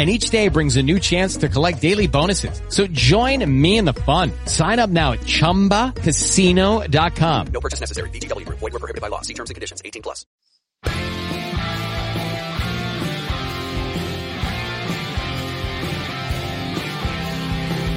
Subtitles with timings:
[0.00, 2.62] and each day brings a new chance to collect daily bonuses.
[2.70, 4.32] So join me in the fun.
[4.46, 7.46] Sign up now at ChumbaCasino.com.
[7.48, 8.08] No purchase necessary.
[8.08, 8.48] VGW.
[8.48, 9.20] Void were prohibited by law.
[9.20, 9.82] See terms and conditions.
[9.84, 10.24] 18 plus.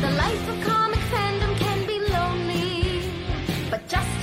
[0.02, 3.02] The life of comic fandom can be lonely,
[3.70, 4.23] but just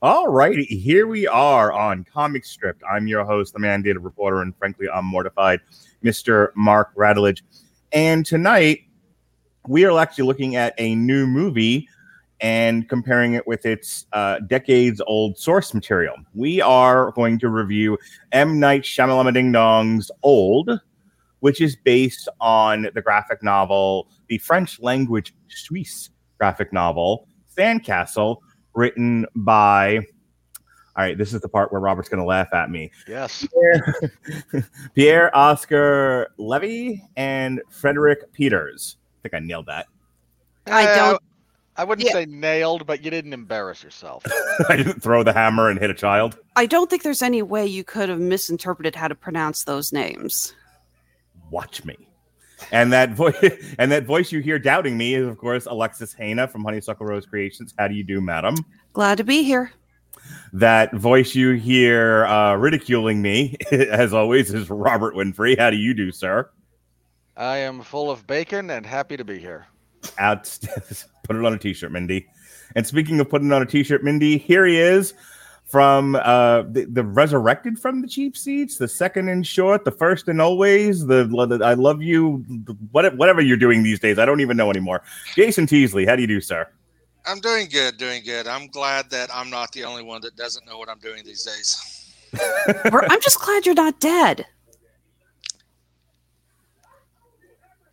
[0.00, 2.84] All righty, here we are on Comic Stripped.
[2.88, 5.58] I'm your host, the mandated reporter, and frankly, I'm mortified,
[6.04, 6.50] Mr.
[6.54, 7.42] Mark Radulich.
[7.90, 8.82] And tonight,
[9.66, 11.88] we are actually looking at a new movie
[12.40, 16.14] and comparing it with its uh, decades old source material.
[16.32, 17.98] We are going to review
[18.30, 18.60] M.
[18.60, 20.70] Night Shyamalan Ding Dong's Old,
[21.40, 27.26] which is based on the graphic novel, the French language Suisse graphic novel,
[27.56, 28.36] Sandcastle,
[28.82, 29.96] written by.
[30.96, 32.90] All right, this is the part where Robert's going to laugh at me.
[33.06, 33.46] Yes.
[33.52, 34.10] Pierre,
[34.94, 38.96] Pierre Oscar Levy and Frederik Peeters.
[39.20, 39.86] I think I nailed that.
[40.66, 41.22] I Eh, don't-
[41.76, 42.12] I wouldn't Yeah.
[42.14, 44.24] say nailed, but you didn't embarrass yourself.
[44.68, 46.36] I didn't throw the hammer and hit a child.
[46.56, 50.54] I don't think there's any way you could have misinterpreted how to pronounce those names.
[51.52, 52.07] Watch me.
[52.72, 53.36] And that voice
[53.78, 57.26] and that voice you hear doubting me is of course Alexis Hejna from Honeysuckle Rose
[57.26, 57.74] Creations.
[57.78, 58.56] How do you do, madam?
[58.92, 59.72] Glad to be here.
[60.52, 65.58] That voice you hear uh, ridiculing me, as always, is Robert Winfree.
[65.58, 66.50] How do you do, sir?
[67.36, 69.66] I am full of bacon and happy to be here.
[70.18, 70.44] Out,
[71.24, 72.26] put it on a t-shirt, Mindy.
[72.74, 75.14] And speaking of putting on a t-shirt, Mindy, here he is
[75.68, 80.26] from uh, the, the resurrected from the cheap seats, the second and short, the first
[80.28, 84.18] and always, the, the I love you, the- what, whatever you're doing these days.
[84.18, 85.02] I don't even know anymore.
[85.34, 86.66] Jason Teasley, how do you do, sir?
[87.26, 88.48] I'm doing good, doing good.
[88.48, 91.44] I'm glad that I'm not the only one that doesn't know what I'm doing these
[91.44, 92.14] days.
[92.94, 94.46] I'm just glad you're not dead.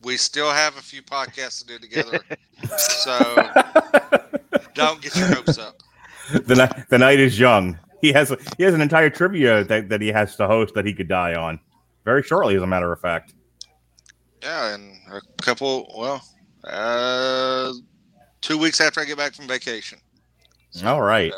[0.02, 2.20] We still have a few podcasts to do together,
[2.78, 3.18] so
[4.76, 5.82] don't get your hopes up.
[6.46, 7.80] the, night, the night is young.
[8.02, 10.94] He has he has an entire trivia that, that he has to host that he
[10.94, 11.60] could die on
[12.04, 13.34] very shortly, as a matter of fact.
[14.44, 16.24] Yeah, and a couple, well,
[16.64, 17.74] uh,
[18.42, 20.00] two weeks after I get back from vacation.
[20.84, 21.34] All right.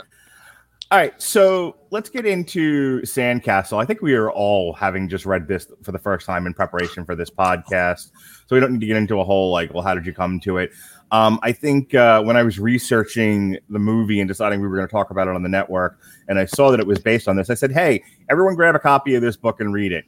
[0.90, 3.82] All right, so let's get into Sandcastle.
[3.82, 7.04] I think we are all having just read this for the first time in preparation
[7.04, 8.12] for this podcast,
[8.46, 10.40] so we don't need to get into a whole like, well, how did you come
[10.42, 10.72] to it?
[11.12, 14.88] Um, I think uh, when I was researching the movie and deciding we were going
[14.88, 17.36] to talk about it on the network, and I saw that it was based on
[17.36, 20.06] this, I said, "Hey, everyone, grab a copy of this book and read it."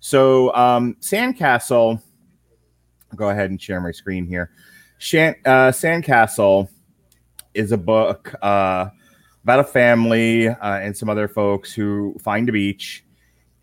[0.00, 2.00] So, um, Sandcastle.
[3.10, 4.50] I'll go ahead and share my screen here.
[4.98, 6.68] Shan- uh, Sandcastle
[7.54, 8.34] is a book.
[8.42, 8.90] Uh,
[9.44, 13.04] about a family uh, and some other folks who find a beach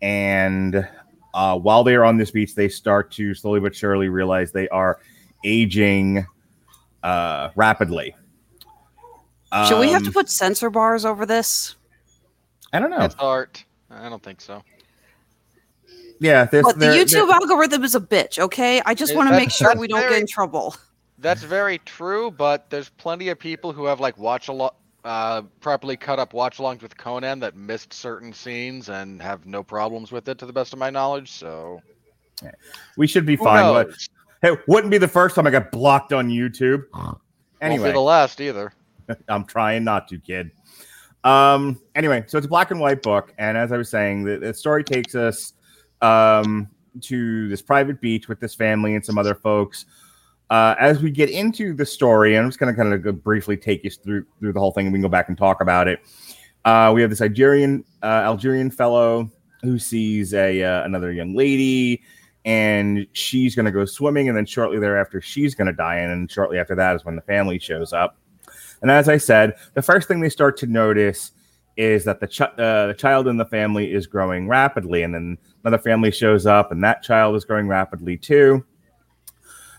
[0.02, 0.88] and
[1.34, 4.68] Uh, while they are on this beach, they start to slowly but surely realize they
[4.70, 5.00] are
[5.44, 6.24] aging
[7.06, 8.14] uh, rapidly.
[9.68, 11.76] Should we have to Um, put censor bars over this?
[12.72, 12.98] I don't know.
[13.00, 13.64] It's art.
[13.90, 14.62] I don't think so.
[16.18, 18.82] Yeah, this, But the they're- YouTube they're- algorithm is a bitch, okay?
[18.84, 20.74] I just want to make sure we don't very- get in trouble.
[21.18, 25.42] That's very true, but there's plenty of people who have like watch a lot, uh,
[25.60, 30.10] properly cut up watch alongs with Conan that missed certain scenes and have no problems
[30.12, 31.30] with it, to the best of my knowledge.
[31.30, 31.80] So
[32.98, 33.62] we should be who fine.
[33.72, 34.08] But knows?
[34.46, 36.84] Hey, wouldn't be the first time I got blocked on YouTube.
[36.94, 37.18] Won't
[37.60, 38.72] Anyway, be the last either.
[39.28, 40.50] I'm trying not to, kid.
[41.24, 44.38] Um, anyway, so it's a black and white book, and as I was saying, the,
[44.38, 45.54] the story takes us
[46.02, 46.68] um,
[47.00, 49.86] to this private beach with this family and some other folks.
[50.48, 53.56] Uh, as we get into the story, and I'm just going to kind of briefly
[53.56, 55.88] take you through through the whole thing, and we can go back and talk about
[55.88, 56.00] it.
[56.64, 59.28] Uh, we have this Algerian uh, Algerian fellow
[59.62, 62.02] who sees a uh, another young lady,
[62.46, 66.10] and she's going to go swimming, and then shortly thereafter, she's going to die, and
[66.10, 68.16] then shortly after that is when the family shows up.
[68.80, 71.32] And as I said, the first thing they start to notice
[71.76, 75.36] is that the, ch- uh, the child in the family is growing rapidly, and then
[75.64, 78.64] another family shows up, and that child is growing rapidly too.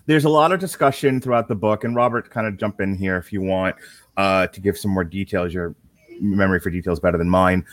[0.06, 3.16] There's a lot of discussion throughout the book, and Robert, kind of jump in here
[3.16, 3.78] if you want
[4.18, 5.54] uh, to give some more details.
[5.54, 5.74] Your
[6.20, 7.66] memory for details better than mine.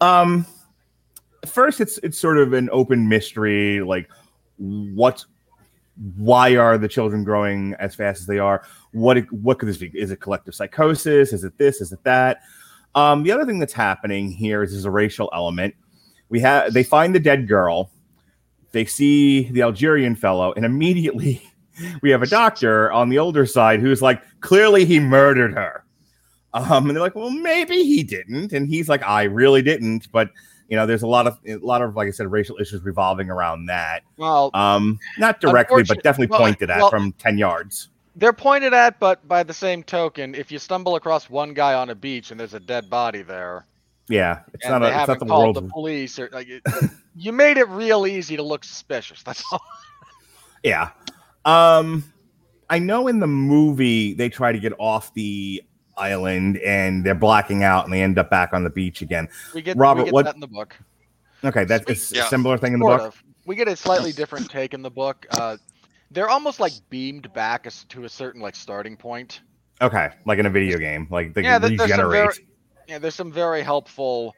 [0.00, 0.46] Um,
[1.46, 4.08] first, it's it's sort of an open mystery, like
[4.58, 5.24] what
[6.16, 8.62] why are the children growing as fast as they are?
[8.92, 9.90] What what could this be?
[9.94, 11.32] Is it collective psychosis?
[11.32, 11.80] Is it this?
[11.80, 12.42] Is it that?
[12.94, 15.74] Um, the other thing that's happening here is there's a racial element.
[16.28, 17.90] We have they find the dead girl,
[18.72, 21.42] they see the Algerian fellow, and immediately
[22.02, 25.84] we have a doctor on the older side who's like, clearly he murdered her.
[26.54, 30.30] Um, and they're like, well, maybe he didn't, and he's like, I really didn't, but
[30.68, 33.30] you know, there's a lot of a lot of like I said, racial issues revolving
[33.30, 34.02] around that.
[34.16, 37.88] Well, Um, not directly, but definitely well, pointed at well- from ten yards.
[38.16, 41.88] they're pointed at, but by the same token, if you stumble across one guy on
[41.90, 43.64] a beach and there's a dead body there,
[44.08, 45.56] Yeah, it's and not they a, it's haven't the world.
[45.56, 46.62] the police or like, it,
[47.16, 49.22] you made it real easy to look suspicious.
[49.22, 49.60] That's all.
[50.64, 50.90] Yeah.
[51.44, 52.04] Um,
[52.68, 55.62] I know in the movie they try to get off the
[55.98, 59.28] island and they're blacking out and they end up back on the beach again.
[59.54, 60.76] We get Robert, we get what- that in the book.
[61.44, 62.26] Okay, that's it's Yeah.
[62.26, 63.08] a similar thing in the Sort book.
[63.14, 63.22] of.
[63.46, 65.26] We get a slightly different take in the book.
[65.38, 65.56] Uh,
[66.10, 69.42] they're almost like beamed back to a certain like starting point.
[69.80, 72.34] Okay, like in a video game, like they yeah, there- there's some very,
[72.88, 74.34] yeah, there's some very helpful.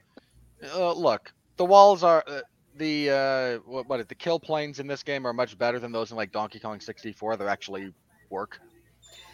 [0.75, 2.41] Uh, look, the walls are uh,
[2.77, 6.11] the uh, what, what the kill planes in this game are much better than those
[6.11, 7.39] in like Donkey Kong 64.
[7.39, 7.95] They actually
[8.29, 8.61] work.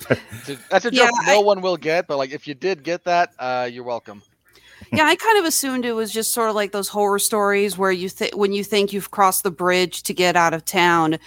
[0.01, 2.83] It's a- That's a Yeah, joke no one will get, but like if you did
[2.83, 4.23] get that, uh, you're welcome.
[4.93, 7.91] yeah, I kind of assumed it was just sort of like those horror stories where
[7.93, 11.19] you think when you think you've crossed the bridge to get out of town,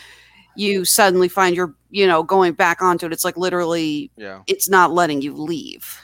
[0.56, 3.14] you suddenly find you're, you know, going back onto it.
[3.14, 6.00] It's like literally Yeah, it's not letting you leave.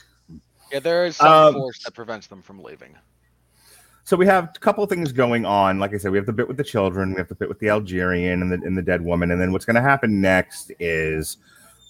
[0.72, 2.96] yeah, there is some Um, force that prevents them from leaving.
[4.04, 5.80] So we have a couple of things going on.
[5.80, 7.60] Like I said, we have the bit with the children, we have the bit with
[7.60, 10.72] the Algerian and the and the dead woman, and then what's going to happen next
[10.80, 11.38] is,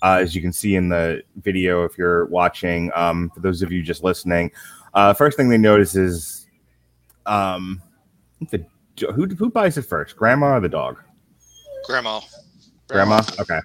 [0.02, 3.72] uh, as you can see in the video, if you're watching, um, for those of
[3.72, 4.52] you just listening,
[4.94, 6.48] uh, first thing they notice is,
[7.26, 7.82] um,
[8.52, 8.66] the
[9.14, 10.98] who who buys it first, grandma or the dog?
[11.86, 12.22] Grandma.
[12.88, 13.22] Grandma.
[13.40, 13.60] Okay.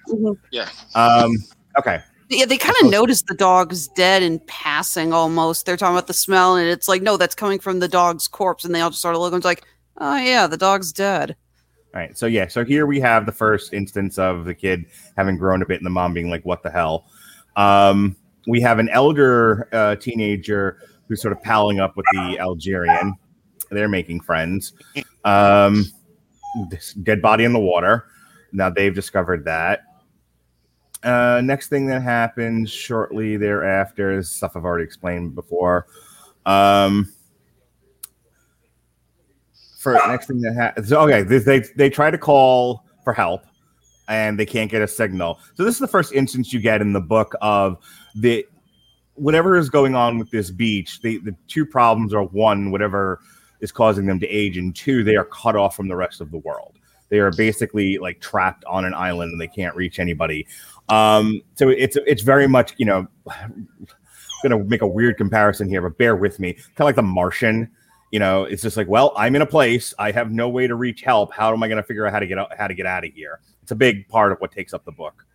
[0.51, 0.69] Yeah.
[0.95, 1.37] Um.
[1.77, 2.01] Okay.
[2.29, 5.65] Yeah, they kind of notice the dog's dead and passing almost.
[5.65, 8.63] They're talking about the smell, and it's like, no, that's coming from the dog's corpse.
[8.63, 9.65] And they all just sort of look and it's like,
[9.97, 11.35] oh, yeah, the dog's dead.
[11.93, 12.17] All right.
[12.17, 12.47] So yeah.
[12.47, 14.85] So here we have the first instance of the kid
[15.17, 17.05] having grown a bit, and the mom being like, "What the hell?"
[17.55, 18.15] Um,
[18.47, 23.15] we have an elder uh, teenager who's sort of palling up with the Algerian.
[23.69, 24.73] They're making friends.
[25.25, 25.85] Um,
[26.69, 28.05] this dead body in the water.
[28.51, 29.81] Now they've discovered that.
[31.03, 35.87] Uh, next thing that happens shortly thereafter is stuff I've already explained before.
[36.45, 37.11] Um,
[39.81, 43.43] for next thing that happens, okay, they, they they try to call for help,
[44.07, 45.39] and they can't get a signal.
[45.55, 47.77] So this is the first instance you get in the book of
[48.15, 48.45] the
[49.15, 51.01] whatever is going on with this beach.
[51.01, 53.19] The the two problems are one, whatever
[53.59, 56.31] is causing them to age, and two, they are cut off from the rest of
[56.31, 56.77] the world.
[57.09, 60.47] They are basically like trapped on an island and they can't reach anybody.
[60.89, 63.07] Um, so it's it's very much you know,
[64.43, 66.53] gonna make a weird comparison here, but bear with me.
[66.53, 67.69] Kind of like The Martian.
[68.11, 70.75] You know, it's just like, well, I'm in a place, I have no way to
[70.75, 71.33] reach help.
[71.33, 73.05] How am I going to figure out how to get out, how to get out
[73.05, 73.39] of here?
[73.63, 75.25] It's a big part of what takes up the book.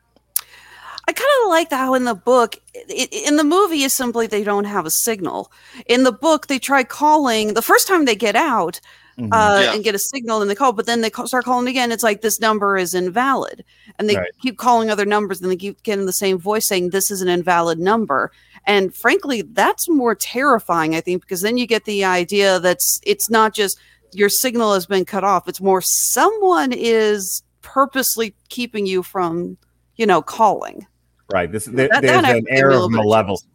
[1.08, 4.26] I kind of like how in the book, i- i- in the movie, is simply
[4.26, 5.52] they don't have a signal.
[5.86, 7.54] In the book, they try calling.
[7.54, 8.80] The first time they get out,
[9.16, 9.28] Mhm.
[9.32, 9.72] uh, Yeah.
[9.74, 11.92] and get a signal and they call, but then they call, start calling again.
[11.92, 13.64] It's like this number is invalid,
[13.98, 14.28] and they Right.
[14.42, 17.28] keep calling other numbers, and they keep getting the same voice saying this is an
[17.28, 18.32] invalid number.
[18.66, 23.30] And frankly, that's more terrifying, I think, because then you get the idea that's it's
[23.30, 23.78] not just
[24.12, 29.56] your signal has been cut off; it's more someone is purposely keeping you from,
[29.96, 30.86] you know, calling.
[31.30, 31.50] Right.
[31.50, 33.46] This there, That- there's that an air of malevolence.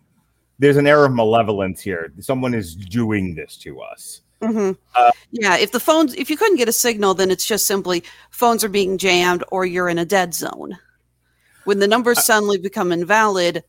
[0.59, 2.13] There's an air of malevolence here.
[2.19, 4.21] Someone is doing this to us.
[4.41, 7.65] hmm Uh, yeah, if the phones, if you couldn't get a signal, then it's just
[7.65, 10.77] simply phones are being jammed or you're in a dead zone.
[11.63, 13.63] When the numbers suddenly become invalid,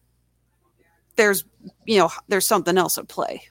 [1.16, 1.44] there's
[1.86, 3.42] you know there's something else at play.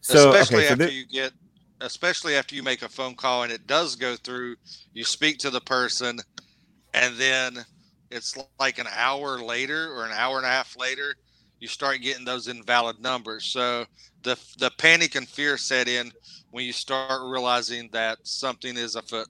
[0.00, 1.32] So especially okay, so after thi- you get
[1.80, 4.56] especially after you make a phone call and it does go through
[4.94, 6.18] you speak to the person
[6.94, 7.64] and then
[8.10, 11.14] it's like an hour later or an hour and a half later
[11.60, 13.84] you start getting those invalid numbers so
[14.22, 16.10] the the panic and fear set in
[16.50, 19.28] when you start realizing that something is afoot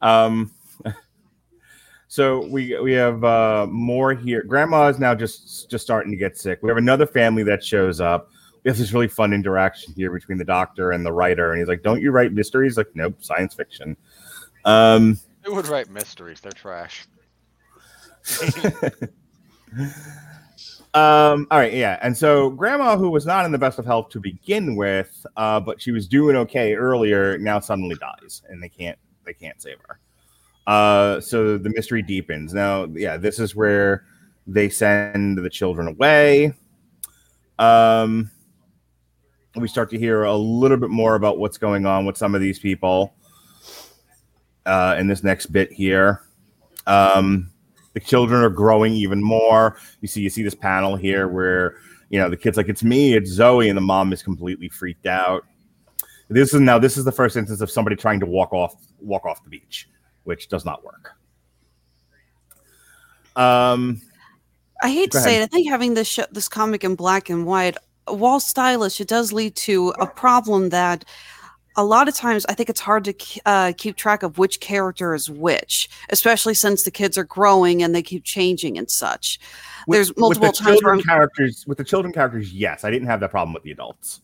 [0.00, 0.50] Um,
[2.16, 4.42] so we we have uh, more here.
[4.42, 6.60] Grandma is now just just starting to get sick.
[6.62, 8.30] We have another family that shows up.
[8.64, 11.68] We have this really fun interaction here between the doctor and the writer, and he's
[11.68, 13.98] like, "Don't you write mysteries?" Like, nope, science fiction.
[14.64, 16.40] Um, Who would write mysteries?
[16.40, 17.06] They're trash.
[20.94, 21.98] Um, all right, yeah.
[22.00, 25.60] And so grandma, who was not in the best of health to begin with, uh,
[25.60, 29.76] but she was doing okay earlier, now suddenly dies, and they can't they can't save
[29.86, 30.00] her.
[30.66, 32.52] Uh, so the mystery deepens.
[32.52, 34.04] Now, yeah, this is where
[34.46, 36.54] they send the children away.
[37.58, 38.30] Um,
[39.54, 42.40] we start to hear a little bit more about what's going on with some of
[42.40, 43.14] these people
[44.66, 46.22] uh, in this next bit here.
[46.86, 47.50] Um,
[47.94, 49.78] the children are growing even more.
[50.00, 51.76] You see, you see this panel here where
[52.10, 55.06] you know the kid's like, "It's me, it's Zoe," and the mom is completely freaked
[55.06, 55.44] out.
[56.28, 59.24] This is now this is the first instance of somebody trying to walk off walk
[59.24, 59.88] off the beach,
[60.26, 61.12] which does not work.
[63.36, 64.00] Um,
[64.82, 65.42] I hate to say ahead.
[65.42, 65.44] it.
[65.44, 69.56] I think having this this comic in black and white, while stylish, it does lead
[69.56, 71.04] to a problem that
[71.78, 73.14] a lot of times I think it's hard to
[73.44, 77.94] uh, keep track of which character is which, especially since the kids are growing and
[77.94, 79.38] they keep changing and such.
[79.86, 82.52] with- There's with multiple the times where children characters with the children characters.
[82.52, 84.20] Yes, I didn't have that problem with the adults.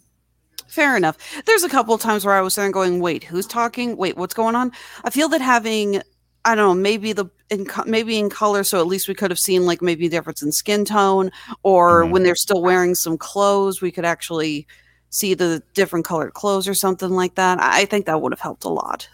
[0.72, 1.18] Fair enough.
[1.44, 3.94] There's a couple of times where I was there going, "Wait, who's talking?
[3.98, 4.72] Wait, what's going on?"
[5.04, 6.00] I feel that having,
[6.46, 9.30] I don't know, maybe the in co- maybe in color, so at least we could
[9.30, 11.30] have seen like maybe a difference in skin tone,
[11.62, 12.10] or Mhm.
[12.12, 14.66] when they're still wearing some clothes, we could actually
[15.10, 17.60] see the different colored clothes or something like that.
[17.60, 19.06] I think that would have helped a lot.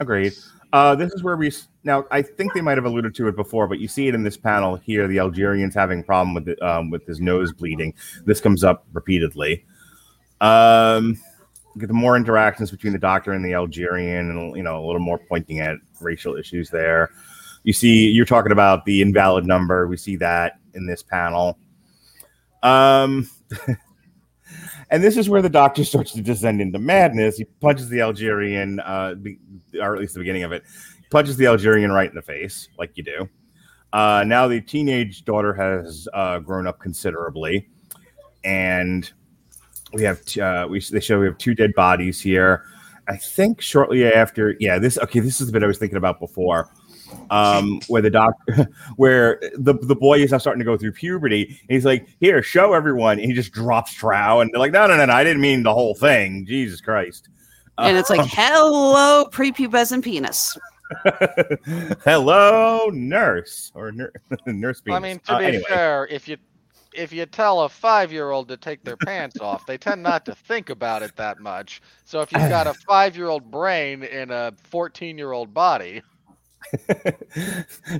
[0.00, 0.32] Agreed.
[0.72, 1.52] Uh, this is where we
[1.84, 2.04] now.
[2.10, 4.36] I think they might have alluded to it before, but you see it in this
[4.36, 5.06] panel here.
[5.06, 7.94] The Algerian's having a problem with the, um, with his nose bleeding.
[8.24, 9.64] This comes up repeatedly.
[10.40, 11.20] Um,
[11.78, 15.00] get the more interactions between the doctor and the Algerian, and you know a little
[15.00, 17.10] more pointing at racial issues there.
[17.62, 19.86] You see, you're talking about the invalid number.
[19.86, 21.58] We see that in this panel.
[22.62, 23.28] Um,
[24.90, 27.36] and this is where the doctor starts to descend into madness.
[27.36, 29.14] He punches the Algerian, uh,
[29.80, 30.62] or at least the beginning of it,
[31.10, 33.28] punches the Algerian right in the face, like you do.
[33.92, 37.68] Uh, now the teenage daughter has uh, grown up considerably,
[38.44, 39.12] and
[39.92, 42.64] we have uh, we they show we have two dead bodies here.
[43.08, 45.20] I think shortly after, yeah, this okay.
[45.20, 46.70] This is the bit I was thinking about before,
[47.30, 48.34] um, where the doc,
[48.96, 51.44] where the the boy is now starting to go through puberty.
[51.46, 54.86] And he's like, "Here, show everyone." And he just drops trow, and they're like, "No,
[54.86, 55.12] no, no, no!
[55.12, 56.46] I didn't mean the whole thing.
[56.46, 57.28] Jesus Christ!"
[57.78, 60.56] And it's like, Um, "Hello, prepubescent penis."
[62.04, 64.12] "Hello, nurse or nur-
[64.46, 65.64] nurse." I mean, to Uh, be anyway.
[65.68, 66.36] fair, if you
[66.94, 70.24] if you tell a five year old to take their pants off, they tend not
[70.26, 71.82] to think about it that much.
[72.04, 76.02] So if you've got a five year old brain in a fourteen year old body,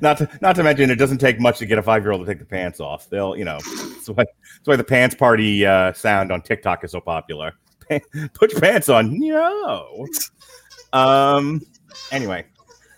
[0.00, 2.24] not to not to mention, it doesn't take much to get a five year old
[2.24, 3.08] to take the pants off.
[3.08, 6.92] They'll, you know, that's why that's why the pants party uh, sound on TikTok is
[6.92, 7.52] so popular.
[8.34, 10.06] Put your pants on, no.
[10.92, 11.62] Um.
[12.12, 12.46] Anyway,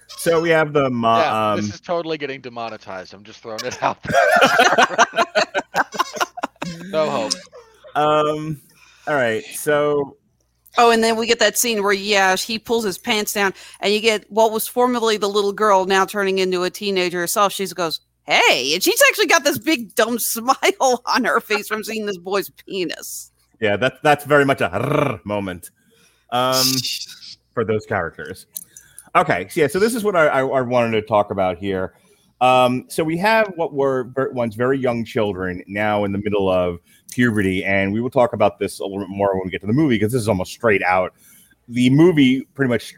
[0.09, 1.61] so we have the mo- yeah, um.
[1.61, 3.15] this is totally getting demonetized.
[3.15, 5.62] I'm just throwing it out there.
[6.93, 7.33] No hope.
[7.95, 8.61] Um.
[9.07, 9.45] All right.
[9.55, 10.17] So
[10.79, 13.93] Oh, and then we get that scene where, yeah, he pulls his pants down, and
[13.93, 17.53] you get what was formerly the little girl now turning into a teenager herself.
[17.53, 21.85] She goes, "Hey," and she's actually got this big dumb smile on her face from
[21.85, 23.31] seeing this boy's penis.
[23.61, 25.71] yeah, that's that's very much a rrr moment.
[26.31, 26.65] Um.
[27.53, 28.47] For those characters.
[29.15, 29.47] Okay.
[29.51, 29.67] So yeah.
[29.67, 31.93] So this is what I, I, I wanted to talk about here.
[32.43, 36.81] Um, so we have what were once very young children now in the middle of
[37.13, 39.67] puberty, and we will talk about this a little bit more when we get to
[39.69, 41.15] the movie because this is almost straight out.
[41.69, 42.95] The movie pretty much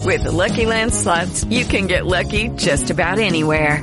[0.00, 3.82] With the Lucky Land slots, you can get lucky just about anywhere.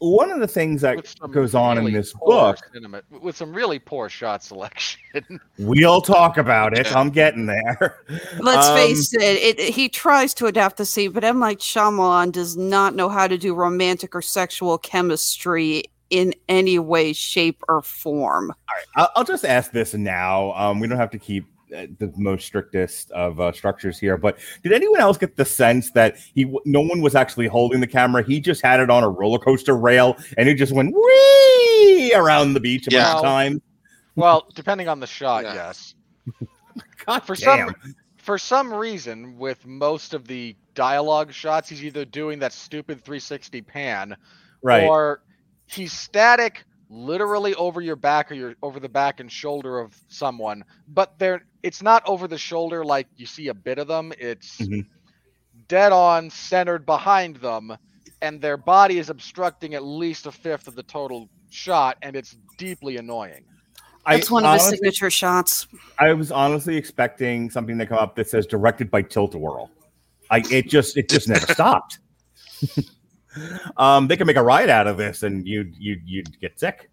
[0.00, 4.08] one of the things that goes on in this book, cinema- with some really poor
[4.08, 5.00] shot selection.
[5.58, 6.94] we'll talk about it.
[6.96, 8.02] I'm getting there.
[8.40, 9.74] Let's Um, face it, it.
[9.74, 11.38] He tries to adapt the scene, but M.
[11.38, 17.12] Night Shyamalan does not know how to do romantic or sexual chemistry in any way,
[17.12, 18.52] shape, or form.
[18.96, 20.52] I'll, I'll just ask this now.
[20.54, 24.72] Um, we don't have to keep the most strictest of uh, structures here, but did
[24.72, 28.22] anyone else get the sense that he, no one was actually holding the camera?
[28.22, 32.54] He just had it on a roller coaster rail, and it just went wee around
[32.54, 33.14] the beach a bunch Yeah.
[33.16, 33.60] of times.
[34.16, 35.54] well, depending on the shot, Yeah.
[35.54, 35.94] yes.
[37.06, 37.68] God For damn.
[37.68, 42.98] some for some reason, with most of the dialogue shots, he's either doing that stupid
[43.02, 44.16] 360 pan,
[44.62, 44.84] right.
[44.84, 45.22] or
[45.66, 50.64] he's static, literally over your back or your over the back and shoulder of someone.
[50.88, 54.12] But they're it's not over the shoulder like you see a bit of them.
[54.18, 54.84] It's Mhm.
[55.68, 57.76] dead on, centered behind them,
[58.22, 62.36] and their body is obstructing at least a fifth of the total shot, and it's
[62.58, 63.44] deeply annoying.
[64.06, 65.68] I That's one of his honestly- signature shots.
[65.98, 69.70] I was honestly expecting something to come up that says directed by Tilt-A-Whirl.
[70.30, 71.98] I it just it just never stopped.
[73.76, 76.90] um, they can make a riot out of this, and you you you'd get sick.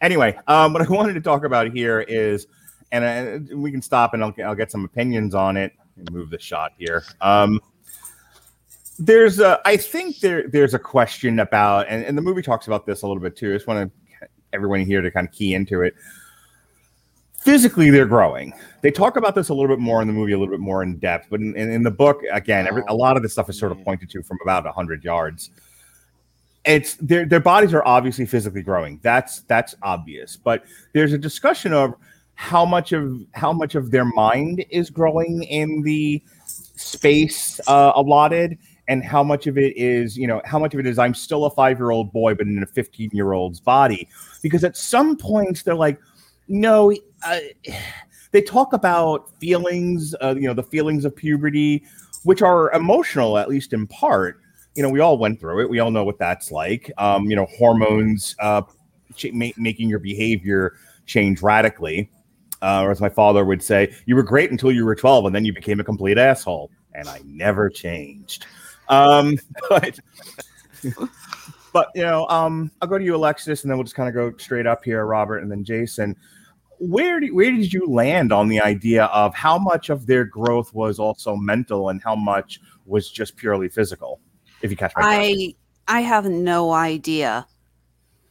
[0.00, 2.46] Anyway, um, what I wanted to talk about here is,
[2.92, 5.72] and uh, we can stop and I'll get, I'll get some opinions on it.
[6.10, 7.04] Move the shot here.
[7.20, 7.60] Um,
[8.98, 12.86] there's a, I think there there's a question about, and, and the movie talks about
[12.86, 13.50] this a little bit too.
[13.50, 14.06] I just want to
[14.52, 15.94] everyone here to kind of key into it
[17.38, 20.38] physically they're growing they talk about this a little bit more in the movie a
[20.38, 23.16] little bit more in depth but in, in, in the book again every, a lot
[23.16, 25.50] of this stuff is sort of pointed to from about 100 yards
[26.66, 29.00] it's their their bodies are obviously physically growing.
[29.02, 30.36] That's that's obvious.
[30.36, 31.94] But there's a discussion of
[32.34, 38.58] how much of how much of their mind is growing in the space uh, allotted
[38.88, 41.46] and how much of it is you know how much of it is i'm still
[41.46, 44.06] a five year old boy but in a 15 year old's body.
[44.42, 45.98] Because at some points they're like
[46.46, 46.92] no
[47.24, 47.38] uh,
[48.32, 51.82] they talk about feelings uh, you know the feelings of puberty
[52.24, 54.40] which are emotional at least in part
[54.76, 55.70] you know we all went through it.
[55.70, 56.92] We all know what that's like.
[56.98, 58.62] Um, you know hormones uh,
[59.16, 62.10] ch- ma- making your behavior change radically.
[62.62, 65.34] Uh, or as my father would say you were great until you were 12 and
[65.34, 66.70] then you became a complete asshole.
[66.94, 68.46] And i never changed.
[68.88, 69.98] Um, but
[71.72, 74.14] but you know um, i'll go to you alexis and then we'll just kind of
[74.14, 76.16] go straight up here robert and then jason.
[76.78, 80.74] Where did, where did you land on the idea of how much of their growth
[80.74, 84.20] was also mental and how much was just purely physical
[84.62, 85.54] if you catch my drift.
[85.88, 87.46] I I have no idea,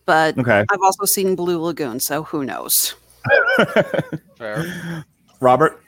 [0.05, 2.95] but okay I've also seen Blue Lagoon, so who knows?
[4.37, 5.03] Fair.
[5.39, 5.81] robert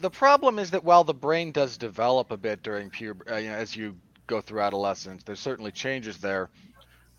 [0.00, 3.48] the problem is that while the brain does develop a bit during puberty, uh, you
[3.48, 3.96] know, as you
[4.26, 6.50] go through adolescence, there's certainly changes there.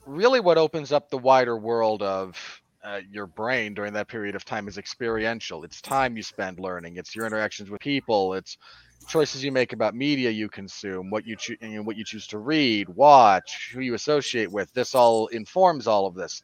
[0.05, 4.45] Really, what opens up the wider world of uh, your brain during that period of
[4.45, 5.63] time is experiential.
[5.63, 6.95] It's time you spend learning.
[6.97, 8.33] It's your interactions with people.
[8.33, 8.57] It's
[9.07, 12.27] choices you make about media you consume, what you choose, you know, what you choose
[12.27, 14.71] to read, watch, who you associate with.
[14.73, 16.41] This all informs all of this.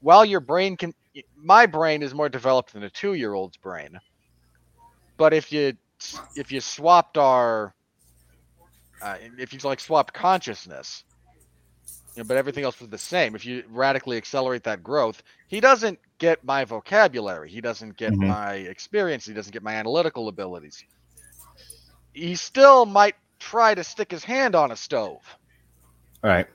[0.00, 0.94] While your brain can,
[1.36, 3.98] my brain is more developed than a two-year-old's brain
[5.18, 5.74] but if you
[6.34, 7.74] if you swapped our
[9.02, 11.04] uh, if you like swapped consciousness
[12.14, 15.60] you know, but everything else was the same if you radically accelerate that growth he
[15.60, 18.20] doesn't get my vocabulary he doesn't get Mhm.
[18.20, 20.82] my experience he doesn't get my analytical abilities
[22.12, 25.22] he still might try to stick his hand on a stove
[26.22, 26.46] all right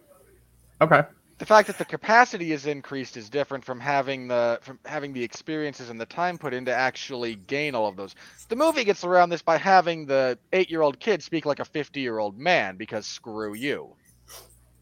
[0.81, 1.03] okay
[1.37, 5.23] the fact that the capacity is increased is different from having the from having the
[5.23, 8.15] experiences and the time put in to actually gain all of those.
[8.47, 12.77] The movie gets around this by having the eight-year-old kid speak like a fifty-year-old man
[12.77, 13.95] because screw you.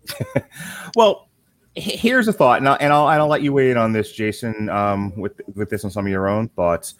[0.95, 1.29] well
[1.75, 4.11] here's a thought and I'll, and I'll, and I'll let you weigh in on this
[4.11, 6.95] jason um, with with this and some of your own thoughts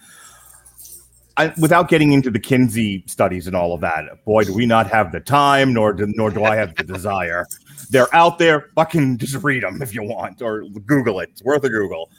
[1.37, 4.87] I, without getting into the Kinsey studies and all of that, boy, do we not
[4.91, 7.47] have the time, nor do, nor do I have the desire.
[7.89, 8.69] They're out there.
[8.75, 11.29] Fucking just read them if you want, or Google it.
[11.31, 12.11] It's worth a Google.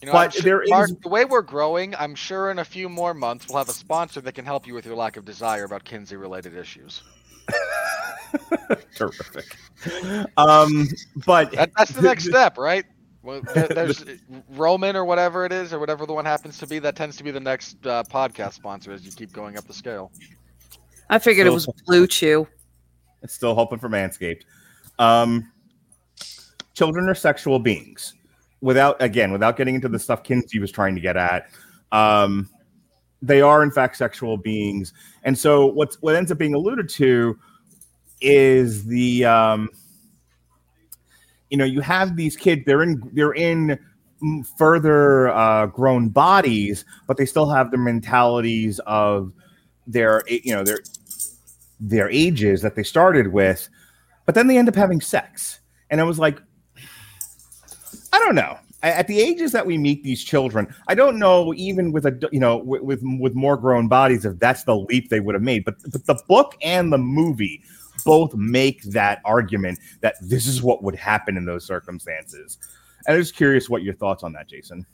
[0.00, 2.64] You know, But sure- there Mark, is- the way we're growing, I'm sure in a
[2.64, 5.24] few more months we'll have a sponsor that can help you with your lack of
[5.24, 7.02] desire about Kinsey-related issues.
[8.96, 9.56] Terrific.
[10.36, 10.88] Um,
[11.26, 12.84] but That, that's the next step, right?
[13.22, 14.04] Well, there's
[14.50, 16.78] Roman or whatever it is, or whatever the one happens to be.
[16.78, 19.72] That tends to be the next uh, podcast sponsor as you keep going up the
[19.72, 20.10] scale.
[21.08, 22.46] I figured it was BlueChew.
[23.26, 24.42] still hoping for Manscaped.
[24.98, 25.52] Um,
[26.74, 28.14] children are sexual beings.
[28.60, 31.48] Without again, without getting into the stuff Kinsey was trying to get at,
[31.90, 32.48] um,
[33.20, 34.92] they are in fact sexual beings.
[35.24, 37.38] And so, what's what ends up being alluded to
[38.20, 39.68] is the, um,
[41.52, 42.62] you know, you have these kids.
[42.64, 43.78] They're in they're in
[44.56, 49.32] further uh, grown bodies, but they still have the mentalities of
[49.86, 50.78] their, you know, their
[51.78, 53.68] their ages that they started with,
[54.24, 55.60] but then they end up having sex.
[55.90, 56.40] And I was like,
[58.12, 58.58] I don't know.
[58.82, 62.40] At the ages that we meet these children, I don't know even with a you
[62.40, 65.66] know with, with more grown bodies if that's the leap they would have made.
[65.66, 67.62] But, but the book and the movie
[68.04, 72.58] both make that argument that this is what would happen in those circumstances.
[73.06, 74.86] And I was curious what your thoughts on that, Jason.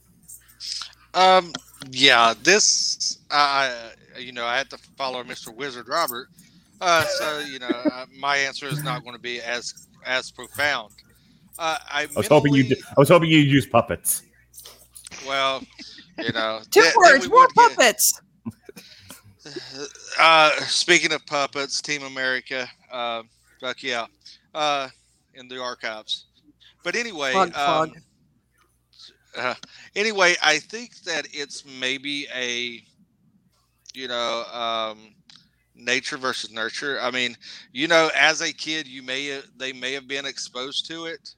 [1.14, 1.52] Um,
[1.90, 5.54] yeah, this, uh, you know, I had to follow Mr.
[5.54, 6.28] Wizard Robert.
[6.80, 10.92] Uh, so you know, uh, my answer is not going to be as as profound.
[11.58, 14.22] Uh, I, I was hoping you mentally- I was hoping you'd use puppets.
[15.26, 15.64] Well,
[16.18, 18.20] you know, Two then- then words, we more would get- puppets.
[20.18, 23.22] Uh, speaking of puppets, Team America, uh,
[23.60, 24.06] fuck yeah,
[24.54, 24.88] uh,
[25.34, 26.26] in the archives.
[26.82, 27.98] But anyway, Plug, um, plug.
[29.36, 29.54] uh,
[29.94, 32.82] anyway, I think that it's maybe a,
[33.94, 35.14] you know, um,
[35.74, 36.98] nature versus nurture.
[37.00, 37.36] I mean,
[37.72, 41.34] you know, as a kid, you may they may have been exposed to it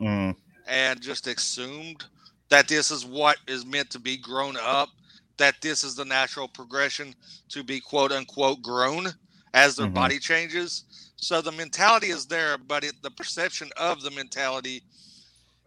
[0.00, 0.34] Mm,
[0.66, 2.04] and just assumed
[2.48, 4.88] that this is what is meant to be grown up,
[5.36, 7.14] that this is the natural progression
[7.48, 9.08] to be quote unquote grown
[9.52, 9.94] as their Mhm.
[9.94, 10.84] body changes.
[11.16, 14.82] So the mentality is there, but it, the perception of the mentality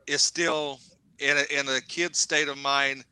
[0.07, 0.79] is still
[1.19, 3.03] in a, in a kid's state of mind,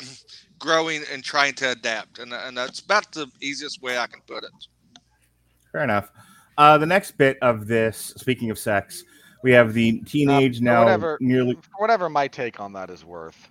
[0.58, 2.18] growing and trying to adapt.
[2.18, 4.50] And, and that's about the easiest way I can put it.
[5.72, 6.10] Fair enough.
[6.56, 9.02] Uh, the next bit of this, speaking of sex,
[9.42, 11.58] we have the teenage Um, now whatever- nearly.
[11.78, 13.48] Whatever my take on that is worth.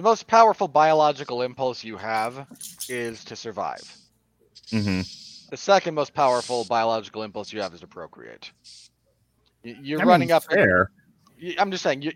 [0.00, 2.46] The most powerful biological impulse you have
[2.88, 3.82] is to survive.
[4.70, 5.50] Mhm.
[5.50, 8.50] The second most powerful biological impulse you have is to procreate.
[9.62, 10.44] You're I mean, running up.
[10.48, 10.90] there.
[11.58, 12.12] I'm just saying, you,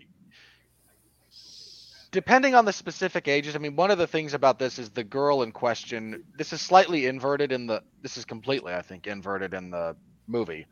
[2.09, 3.55] depending on the specific ages.
[3.55, 6.23] I mean, one of the things about this is the girl in question.
[6.35, 7.83] This is slightly inverted in the.
[8.01, 9.95] This is completely, I think, inverted in the
[10.25, 10.65] movie.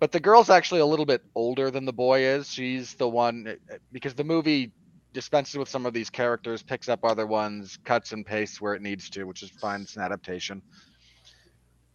[0.00, 2.50] But the girl's actually a little bit older than the boy is.
[2.50, 3.56] She's the one
[3.92, 4.72] because the movie
[5.14, 8.82] dispenses with some of these characters, picks up other ones, cuts and pastes where it
[8.82, 9.80] needs to, which is fine.
[9.80, 10.60] It's an adaptation.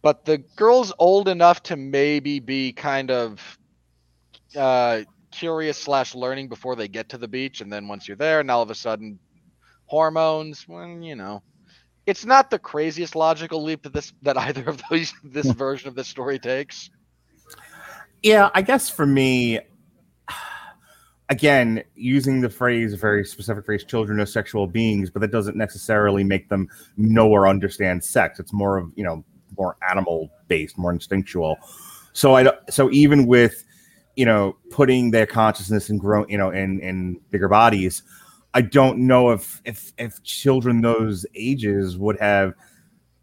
[0.02, 3.58] But the girl's old enough to maybe be kind of
[4.56, 8.40] uh, curious slash learning before they get to the beach, and then once you're there,
[8.40, 9.18] and all of a sudden,
[9.86, 10.66] hormones.
[10.66, 11.42] Well, you know,
[12.06, 15.94] it's not the craziest logical leap that this that either of those this version of
[15.94, 16.90] the story takes.
[18.22, 19.60] Yeah, I guess for me,
[21.30, 26.24] again, using the phrase, very specific phrase, children are sexual beings, but that doesn't necessarily
[26.24, 28.40] make them know or understand sex.
[28.40, 29.24] It's more of, you know,
[29.56, 31.56] more animal based, more instinctual.
[32.12, 33.64] So I so even with,
[34.16, 38.02] you know, putting their consciousness and grow, you know, in, in bigger bodies,
[38.52, 42.54] I don't know if, if, if children those ages would have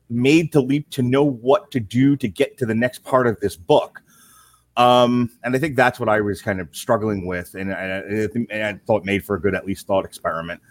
[0.09, 3.37] made the leap to know what to do to get to the next part of
[3.41, 4.01] this book.
[4.77, 8.27] Um, and I think that's what I was kind of struggling with, and I, I,
[8.51, 10.61] and I thought made for a good at least thought experiment.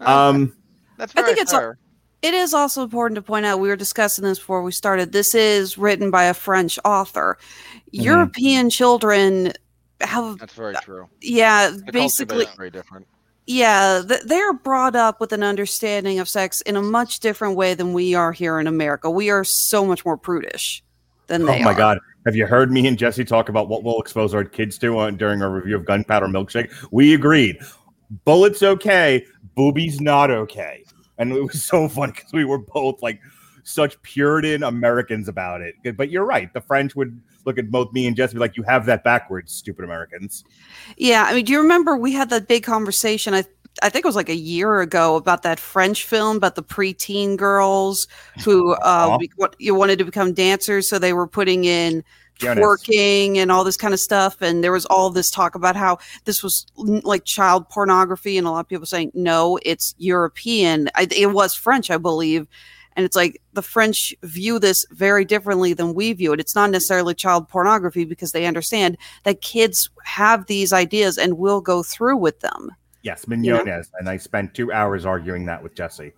[0.00, 0.56] Um,
[0.98, 1.78] That's I think it's a- fair.
[2.22, 5.12] It is also important to point out we were discussing this before we started.
[5.12, 7.36] This is written by a French author.
[7.92, 8.02] Mm-hmm.
[8.04, 9.52] European children
[10.00, 11.08] have, That's very true.
[11.20, 13.06] yeah, The basically, very different.
[13.46, 17.74] yeah, th- they're brought up with an understanding of sex in a much different way
[17.74, 19.10] than we are here in America.
[19.10, 20.82] We are so much more prudish
[21.28, 21.76] than oh they Oh my are.
[21.76, 24.98] god, have you heard me and Jesse talk about what we'll expose our kids to
[24.98, 26.70] on, during our review of Gunpowder Milkshake?
[26.90, 27.58] We agreed.
[28.24, 30.84] Bullets okay, boobies not okay,
[31.18, 33.20] and it was so funny because we were both like
[33.62, 35.74] such Puritan Americans about it.
[35.96, 36.52] But you're right.
[36.52, 39.84] The French would look at both me and Jesse like, "You have that backwards, stupid
[39.84, 40.44] Americans."
[40.96, 43.34] Yeah, I mean, do you remember we had that big conversation?
[43.34, 43.44] I
[43.82, 47.36] I think it was like a year ago about that French film about the preteen
[47.36, 48.06] girls
[48.44, 52.02] who uh, be- you wanted to become dancers, so they were putting in
[52.38, 55.98] twerking and all this kind of stuff, and there was all this talk about how
[56.24, 60.90] this was like child pornography, and a lot of people saying no, it's European.
[60.94, 62.46] I, it was French, I believe.
[62.96, 66.40] And it's like the French view this very differently than we view it.
[66.40, 71.60] It's not necessarily child pornography because they understand that kids have these ideas and will
[71.60, 72.70] go through with them.
[73.06, 73.86] Yes, Mignonnes.
[74.00, 76.12] And I spent two hours arguing that with Jesse.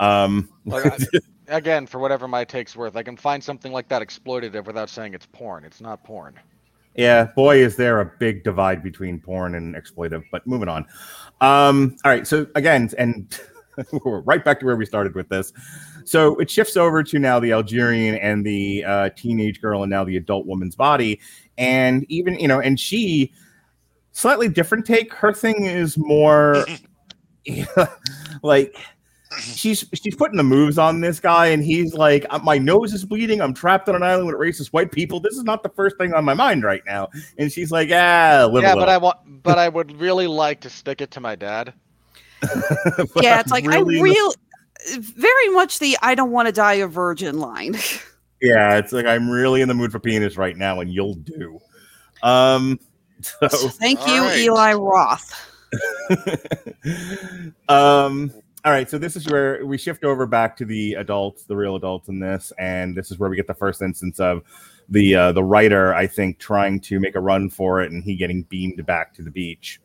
[0.00, 0.98] Um, I-
[1.48, 5.14] again, for whatever my take's worth, I can find something like that exploitative without saying
[5.14, 5.64] it's porn.
[5.64, 6.34] It's not porn.
[6.96, 10.24] yeah, boy, is there a big divide between porn and exploitive.
[10.32, 10.86] But moving on.
[11.40, 12.26] Um, all right.
[12.26, 13.38] So again, and
[14.04, 15.52] we're right back to where we started with this.
[16.04, 20.02] So it shifts over to now the Algerian and the uh, teenage girl, and now
[20.02, 21.20] the adult woman's body,
[21.58, 23.32] and even you know, and she
[24.14, 25.12] slightly different take.
[25.12, 26.64] Her thing is more
[28.42, 28.74] like
[29.38, 33.04] she's she's putting the moves on this guy, and he's like, "Uh, "My nose is
[33.04, 33.42] bleeding.
[33.42, 35.20] I'm trapped on an island with racist white people.
[35.20, 38.48] This is not the first thing on my mind right now." And she's like, "Ah,
[38.50, 41.10] live a yeah, little." but I want, but I would really like to stick it
[41.12, 41.74] to my dad.
[43.20, 44.36] Yeah, it's like really I really, the-
[45.16, 47.74] very much the I don't want to die a virgin line.
[48.40, 51.58] yeah, it's like I'm really in the mood for penis right now, and you'll do.
[52.22, 52.78] Um,
[53.24, 54.38] so Thank you, right.
[54.38, 55.50] Eli Roth.
[57.68, 58.32] um
[58.64, 61.74] all right so this is where we shift over back to the adults the real
[61.74, 64.42] adults in this and this is where we get the first instance of
[64.88, 68.14] the uh the writer i think trying to make a run for it and he
[68.14, 69.80] getting beamed back to the beach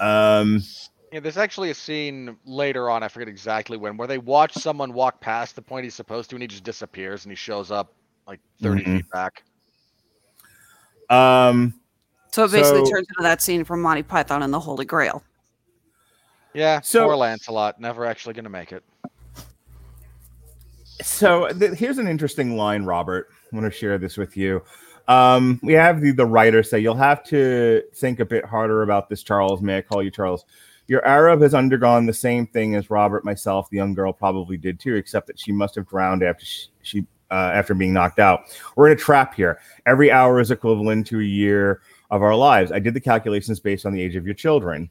[0.00, 0.60] um
[1.12, 4.92] Yeah, there's actually a scene later on, I forget exactly when, where they watch someone
[4.92, 7.94] walk past the point he's supposed to, and he just disappears, and he shows up
[8.26, 8.96] like 30 Mhm.
[8.96, 9.44] feet back.
[11.08, 11.72] um
[12.32, 15.22] So it basically So- turns into that scene from Monty Python and the Holy Grail.
[16.54, 18.82] Yeah, So- poor Lancelot, never actually going to make it.
[21.02, 23.28] so th- here's an interesting line robert.
[23.52, 24.62] I want to share this with you.
[25.08, 29.08] Um we have the, the writer say you'll have to think a bit harder about
[29.08, 29.60] this charles.
[29.60, 30.46] May i call you charles?
[30.88, 34.80] Your arab has undergone the same thing as robert myself the young girl probably did
[34.80, 38.56] too except that she must have drowned after she, she uh, after being knocked out.
[38.76, 39.58] We're in a trap here.
[39.84, 43.86] Every hour is equivalent to a year of our lives i did the calculations based
[43.86, 44.90] on the age of your children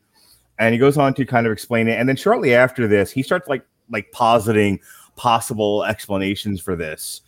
[0.59, 3.21] and he goes on to kind of explain it and then shortly after this he
[3.23, 4.79] starts like like positing
[5.15, 7.21] possible explanations for this.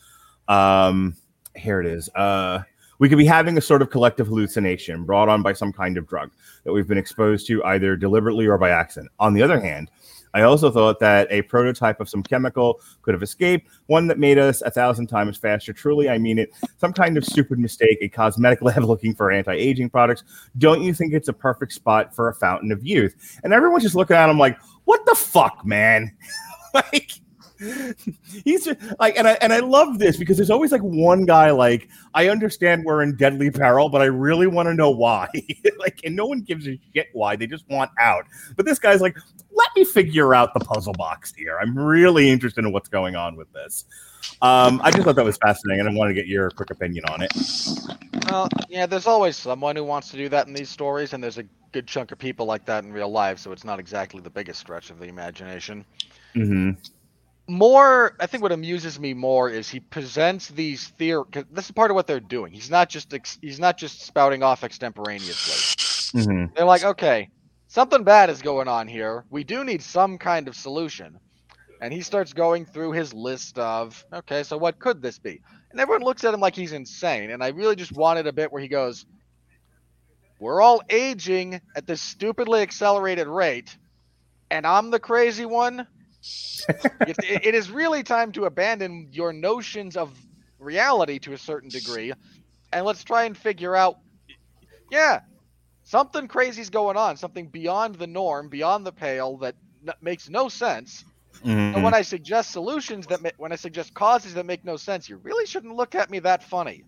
[0.48, 1.16] Um,
[1.56, 2.10] here it is.
[2.16, 2.62] Uh,
[3.00, 6.08] we could be having a sort of collective hallucination brought on by some kind of
[6.08, 6.32] drug
[6.64, 9.12] that we've been exposed to either deliberately or by accident.
[9.20, 9.90] On the other hand,
[10.38, 14.38] I also thought that a prototype of some chemical could have escaped, one that made
[14.38, 15.74] us a thousand times faster.
[15.74, 16.52] Truly, I mean it.
[16.78, 20.24] Some kind of stupid mistake, a cosmetic lab looking for anti aging products.
[20.60, 23.40] Don't you think it's a perfect spot for a fountain of youth?
[23.44, 26.16] And everyone's just looking at him like, what the fuck, man?
[26.76, 27.14] like,
[28.44, 31.52] he's just, like and I and I love this because there's always like one guy
[31.52, 35.28] like I understand we're in deadly peril, but I really want to know why.
[35.80, 37.36] like, and no one gives a shit why.
[37.36, 38.26] They just want out.
[38.56, 39.18] But this guy's like,
[39.52, 41.58] let me figure out the puzzle box here.
[41.60, 43.86] I'm really interested in what's going on with this.
[44.42, 47.06] Um, I just thought that was fascinating, and I wanted to get your quick opinion
[47.06, 47.32] on it.
[48.30, 51.38] Well, yeah, there's always someone who wants to do that in these stories, and there's
[51.38, 54.30] a good chunk of people like that in real life, so it's not exactly the
[54.30, 55.86] biggest stretch of the imagination.
[56.34, 56.72] hmm
[57.48, 61.26] More, I think what amuses me more is he presents these theory.
[61.52, 62.54] This is part of what they're doing.
[62.54, 65.66] He's not just ex- he's not just spouting off extemporaneously.
[66.14, 67.30] hmm They're like, okay,
[67.68, 69.26] something bad is going on here.
[69.32, 71.20] We do need some kind of solution.
[71.82, 75.42] And he starts going through his list of, okay, so what could this be?
[75.72, 77.32] And everyone looks at him like he's insane.
[77.32, 79.06] And I really just wanted a bit where he goes,
[80.40, 83.78] We're all aging at this stupidly accelerated rate,
[84.52, 85.88] and I'm the crazy one.
[86.68, 90.18] It, is really time to abandon your notions of
[90.60, 92.14] reality to a certain degree,
[92.74, 94.00] and let's try and figure out.
[94.92, 95.22] Yeah,
[95.84, 100.50] something crazy's going on, something beyond the norm, beyond the pale that n- makes no
[100.50, 101.04] sense.
[101.40, 101.76] Mm-hmm.
[101.76, 105.08] And when I suggest solutions that, ma- when I suggest causes that make no sense,
[105.08, 106.84] you really shouldn't look at me that funny.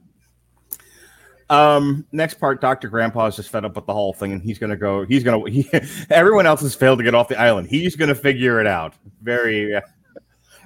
[1.49, 4.59] Um, next part, Doctor Grandpa is just fed up with the whole thing, and he's
[4.59, 5.05] gonna go.
[5.05, 5.49] He's gonna.
[5.49, 5.67] He,
[6.09, 7.67] everyone else has failed to get off the island.
[7.69, 8.93] He's gonna figure it out.
[9.21, 9.81] Very, uh,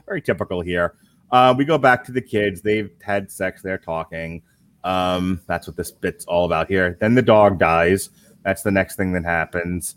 [0.05, 0.95] very typical here.
[1.31, 2.61] Uh, we go back to the kids.
[2.61, 3.61] They've had sex.
[3.61, 4.43] They're talking.
[4.83, 6.97] Um, that's what this bit's all about here.
[6.99, 8.09] Then the dog dies.
[8.43, 9.95] That's the next thing that happens.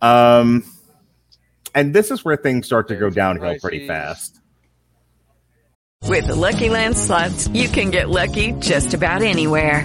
[0.00, 0.64] Um,
[1.74, 4.40] and this is where things start to go downhill pretty fast.
[6.06, 9.84] With the Lucky Land slots, you can get lucky just about anywhere.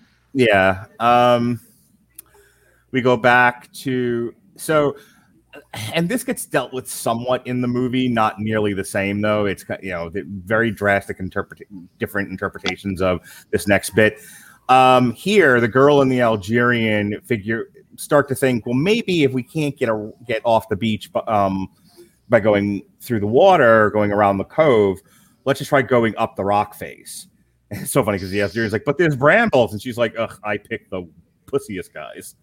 [0.33, 0.85] Yeah.
[0.99, 1.59] Um,
[2.91, 4.95] we go back to so,
[5.93, 9.45] and this gets dealt with somewhat in the movie, not nearly the same though.
[9.45, 11.61] It's you know very drastic interpret
[11.99, 14.19] different interpretations of this next bit.
[14.69, 19.43] Um, here, the girl and the Algerian figure start to think, well, maybe if we
[19.43, 21.67] can't get a, get off the beach, um,
[22.29, 24.99] by going through the water, going around the cove,
[25.43, 27.27] let's just try going up the rock face.
[27.71, 30.57] It's so funny because the he's like, but there's brambles, and she's like, ugh, I
[30.57, 31.07] picked the
[31.47, 32.35] pussiest guys.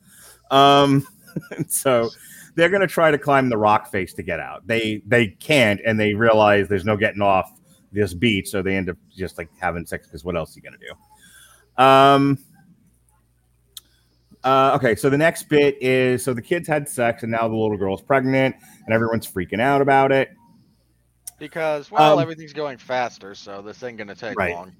[0.51, 1.07] Um,
[1.69, 2.11] so
[2.55, 4.67] they're gonna try to climb the rock face to get out.
[4.67, 7.53] They they can't, and they realize there's no getting off
[7.93, 10.63] this beach, so they end up just like having sex because what else are you
[10.63, 11.83] gonna do?
[11.83, 12.39] Um.
[14.45, 17.57] Uh, okay, so the next bit is so the kids had sex, and now the
[17.57, 18.55] little girl's pregnant,
[18.87, 20.31] and everyone's freaking out about it.
[21.39, 24.55] Because well, Um, everything's going faster, so this ain't gonna take Right.
[24.55, 24.73] long.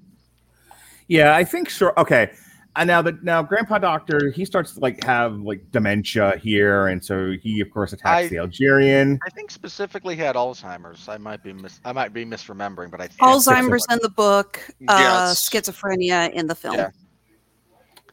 [1.09, 1.91] Yeah, I think sure.
[1.99, 2.31] Okay,
[2.75, 7.03] and now that now Grandpa Doctor he starts to like have like dementia here, and
[7.03, 9.19] so he of course attacks I- the Algerian.
[9.25, 11.09] I think specifically he had Alzheimer's.
[11.09, 14.61] I might be mis- I might be misremembering, but I think Alzheimer's in the book,
[14.87, 15.49] uh, Yes.
[15.49, 16.75] schizophrenia in the film.
[16.75, 16.89] Yeah.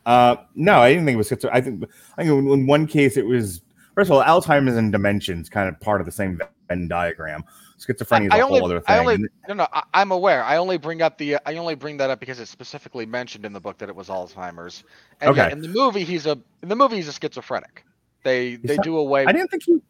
[0.07, 1.51] Uh, no, I didn't think it was schizo.
[1.53, 1.85] I think
[2.17, 3.61] I think in- in one case it was
[3.95, 7.45] first of all Alzheimer's and dementia is kind of part of the same Venn diagram.
[7.79, 8.95] Schizophrenia is I a only, whole other thing.
[8.95, 10.43] I only, no, no, I, I'm aware.
[10.45, 13.53] I only bring up the, I only bring that up because it's specifically mentioned in
[13.53, 14.83] the book that it was Alzheimer's.
[15.21, 15.53] And yeah, Okay.
[15.53, 17.85] in the movie, he's a, in the movie, he's a schizophrenic.
[18.23, 19.25] They, they that- do away.
[19.27, 19.81] I didn't think he.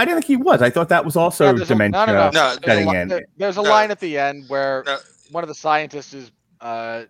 [0.00, 0.62] I didn't think he was.
[0.62, 2.06] I thought that was also Yeah, there's a- dementia.
[2.06, 2.30] no, no, no.
[2.30, 3.08] No, There's a, li- in.
[3.08, 3.68] there- there's a No.
[3.70, 4.98] line at the end where No.
[5.32, 7.04] one of the scientists is, uh,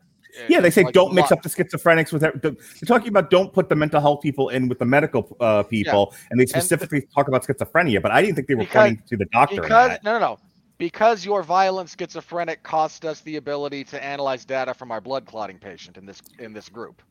[0.49, 2.23] Yeah, they say like, don't mix lo- up the schizophrenics with.
[2.23, 2.53] ev- They're
[2.87, 6.38] talking about don't put the mental health people in with the medical uh, people, and
[6.38, 8.01] they specifically talk about schizophrenia.
[8.01, 9.61] But I didn't think they were Because- pointing to the doctor.
[9.62, 10.38] because no, no, no.
[10.79, 15.59] Because your violent schizophrenic cost us the ability to analyze data from our blood clotting
[15.59, 17.03] patient in this in this group.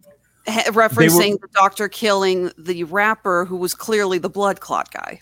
[0.45, 5.19] He- referencing the doctor killing the rapper who was clearly the blood clot guy.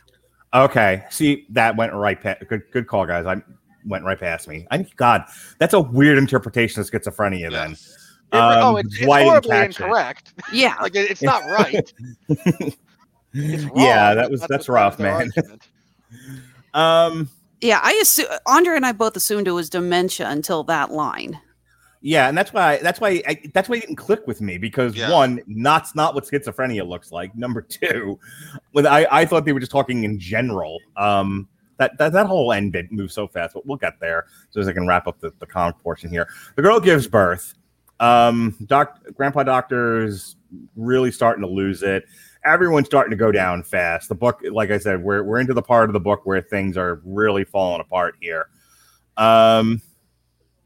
[0.54, 2.48] Okay, see that went right past.
[2.48, 3.26] Good, good call, guys.
[3.26, 3.42] I
[3.86, 4.66] went right past me.
[4.72, 5.24] I God,
[5.60, 7.52] that's a weird interpretation of schizophrenia.
[7.52, 7.80] Then, It-
[8.34, 9.80] oh, Um, it's, it's why horribly catch it.
[9.82, 10.34] incorrect.
[10.54, 10.76] Yeah.
[10.82, 11.94] Like it- it's not right.
[13.38, 15.32] It's Yeah, that was- the that's rough, man.
[16.74, 17.30] Um,
[17.62, 21.40] Yeah, I assume Andre and I both assumed it was dementia until that line.
[22.02, 24.96] yeah, and that's why that's why I, that's why it didn't click with me because
[24.96, 25.12] Yeah.
[25.12, 27.36] one, not not what schizophrenia looks like.
[27.36, 28.20] Number two,
[28.74, 30.80] with I I thought they were just talking in general.
[30.98, 34.60] Um, that that, that whole end bit moves so fast, but we'll get there so
[34.60, 36.28] as I can wrap up the, the comic portion here.
[36.56, 37.54] The girl gives birth.
[38.00, 40.36] Um, doc, Grandpa Doctor's
[40.76, 42.06] really starting to lose it.
[42.44, 44.10] Everyone's starting to go down fast.
[44.10, 46.78] The book, like I said, we're we're into the part of the book where things
[46.78, 48.50] are really falling apart here.
[49.18, 49.82] Um,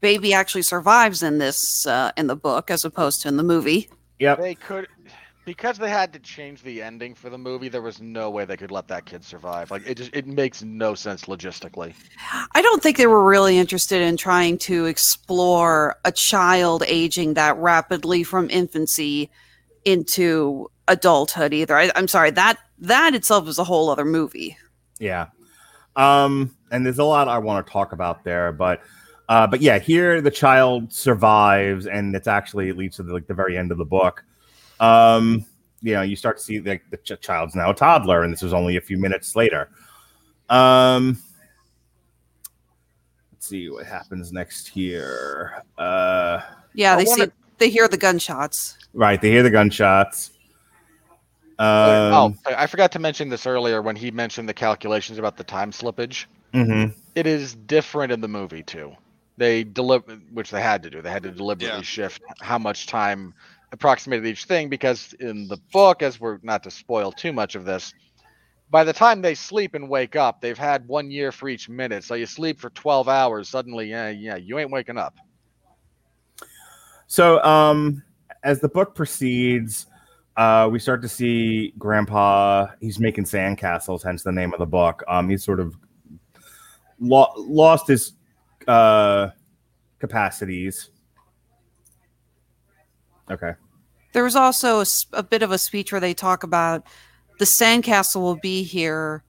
[0.00, 3.88] Baby actually survives in this uh, in the book as opposed to in the movie.
[4.18, 4.38] yep.
[4.38, 4.88] They could
[5.44, 7.68] because they had to change the ending for the movie.
[7.68, 9.70] There was no way they could let that kid survive.
[9.70, 11.94] Like it just it makes no sense logistically.
[12.54, 17.56] I don't think they were really interested in trying to explore a child aging that
[17.56, 19.30] rapidly from infancy
[19.84, 21.76] into adulthood either.
[21.76, 24.56] I, I'm sorry that that itself is a whole other movie.
[24.98, 25.26] Yeah.
[25.96, 28.82] Um, and there's a lot I want to talk about there, but
[29.28, 33.26] uh, but yeah, here the child survives, and it's actually it leads to the, like
[33.26, 34.24] the very end of the book.
[34.80, 35.44] Um,
[35.82, 38.42] you know, you start to see like the ch- child's now a toddler, and this
[38.42, 39.68] was only a few minutes later.
[40.48, 41.22] Um,
[43.32, 45.62] let's see what happens next here.
[45.78, 46.40] Uh,
[46.74, 48.78] Yeah, I they wanna- see they hear the gunshots.
[48.94, 50.30] right, they hear the gunshots.
[51.58, 51.66] Um,
[52.14, 55.44] oh, I I forgot to mention this earlier when he mentioned the calculations about the
[55.44, 56.24] time slippage.
[56.54, 56.94] mhm.
[57.14, 58.96] It is different in the movie too.
[59.36, 61.00] They deliver, which they had to do.
[61.02, 61.82] They had to deliberately Yeah.
[61.82, 63.34] shift how much time
[63.72, 67.64] approximated each thing because in the book, as we're not to spoil too much of
[67.64, 67.94] this,
[68.70, 72.04] by the time they sleep and wake up, they've had one year for each minute.
[72.04, 75.16] So you sleep for 12 hours, suddenly, yeah, yeah, you ain't waking up.
[77.06, 78.02] So, um,
[78.44, 79.86] as the book proceeds,
[80.36, 82.68] uh, we start to see Grandpa.
[82.80, 85.02] He's making sandcastles, hence the name of the book.
[85.08, 85.76] Um, he's sort of
[87.00, 88.12] lo- lost his
[88.68, 89.30] uh,
[89.98, 90.89] capacities.
[93.30, 93.52] Okay.
[94.12, 96.86] There was also a bit of a speech where they talk about
[97.38, 99.22] the sandcastle will be here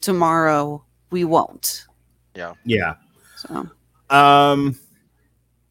[0.00, 0.84] tomorrow.
[1.10, 1.86] We won't.
[2.34, 2.54] Yeah.
[2.64, 2.94] Yeah.
[3.36, 3.68] So
[4.10, 4.78] Um,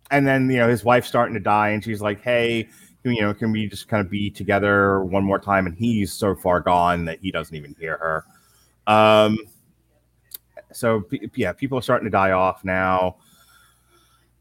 [0.10, 2.70] and then you know his wife's starting to die, and she's like, "Hey,
[3.04, 6.36] you know, can we just kind of be together one more time?" And he's so
[6.36, 8.26] far gone that he doesn't even hear her.
[8.92, 9.38] Um,
[10.72, 11.04] so
[11.36, 13.18] yeah, people are starting to die off now.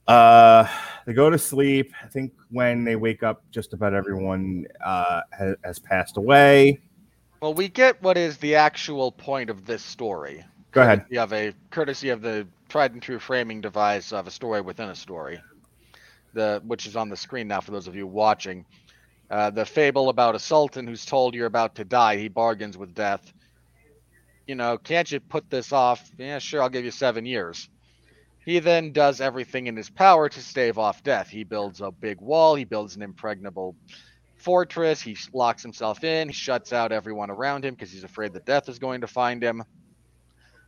[0.07, 0.67] Uh,
[1.07, 1.93] they go to sleep.
[2.03, 6.81] I think when they wake up, just about everyone uh, has, has passed away.
[7.41, 10.45] Well, we get what is the actual point of this story.
[10.71, 11.05] Go ahead.
[11.11, 14.89] You have a courtesy of the tried and true framing device of a story within
[14.89, 15.41] a story,
[16.33, 18.65] the which is on the screen now for those of you watching.
[19.31, 22.17] Uh, the fable about a sultan who's told you're about to die.
[22.17, 23.33] He bargains with death.
[24.47, 26.11] You know, can't you put this off?
[26.19, 27.69] Yeah, sure, I'll give you seven years.
[28.45, 31.29] He then does everything in his power to stave off death.
[31.29, 32.55] He builds a big wall.
[32.55, 33.77] He builds an impregnable
[34.37, 35.01] fortress.
[35.01, 36.29] He locks himself in.
[36.29, 39.43] He shuts out everyone around him because he's afraid that death is going to find
[39.43, 39.63] him.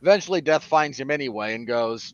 [0.01, 2.13] Eventually, death finds him anyway and goes,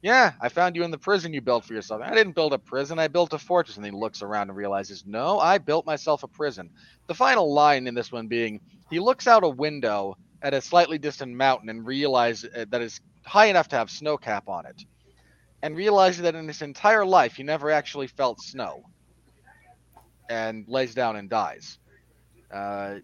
[0.00, 2.00] Yeah, I found you in the prison you built for yourself.
[2.02, 3.76] I didn't build a prison, I built a fortress.
[3.76, 6.70] And he looks around and realizes, No, I built myself a prison.
[7.06, 10.96] The final line in this one being, He looks out a window at a slightly
[10.96, 14.82] distant mountain and realizes uh, that it's high enough to have snow cap on it.
[15.62, 18.84] And realizes that in his entire life, he never actually felt snow.
[20.28, 21.78] And lays down and dies.
[22.52, 22.96] Uh,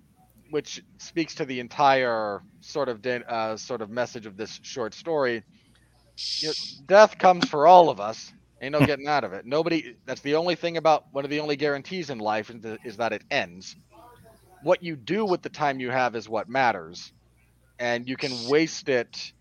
[0.51, 5.43] which speaks to the entire sort of uh, sort of message of this short story.
[6.41, 6.55] You know,
[6.87, 8.33] death comes for all of us.
[8.61, 9.47] Ain't no getting out of it.
[9.47, 9.97] Nobody.
[10.05, 12.53] That's the only thing about one of the only guarantees in life
[12.85, 13.75] is that it ends.
[14.63, 17.13] What you do with the time you have is what matters,
[17.79, 19.33] and you can waste it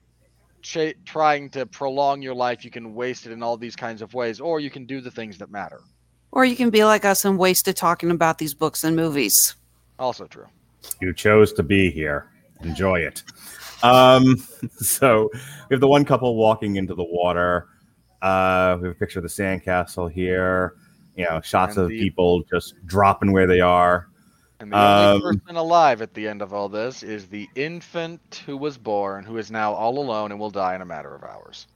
[0.62, 2.64] ch- trying to prolong your life.
[2.66, 5.12] You can waste it in all these kinds of ways, or you can do the
[5.12, 5.82] things that matter.
[6.32, 9.56] Or you can be like us and waste it talking about these books and movies.
[10.00, 10.48] Also true.
[11.02, 12.32] You chose to be here.
[12.64, 13.24] Enjoy it.
[13.84, 14.38] Um,
[14.78, 15.30] so
[15.70, 17.68] we have the one couple walking into the water.
[18.22, 20.76] Uh, we have a picture of the sandcastle here.
[21.18, 24.08] You know, shots And of the- people just dropping where they are.
[24.62, 28.44] And the only Um, person alive at the end of all this is the infant
[28.46, 31.24] who was born, who is now all alone and will die in a matter of
[31.24, 31.68] hours.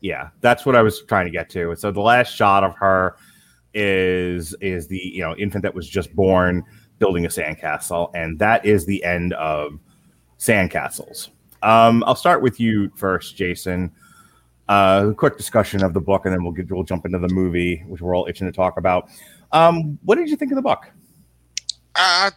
[0.00, 1.74] Yeah, that's what I was trying to get to.
[1.76, 3.16] So the last shot of her
[3.74, 6.64] is is the you know infant that was just born
[6.98, 9.78] building a sandcastle, and that is the end of
[10.38, 11.28] sandcastles.
[11.62, 13.92] Um, I'll start with you first, Jason.
[14.68, 17.28] Uh, a quick discussion of the book, and then we'll get, we'll jump into the
[17.28, 19.08] movie, which we're all itching to talk about.
[19.52, 20.90] Um, what did you think of the book?
[21.96, 22.30] I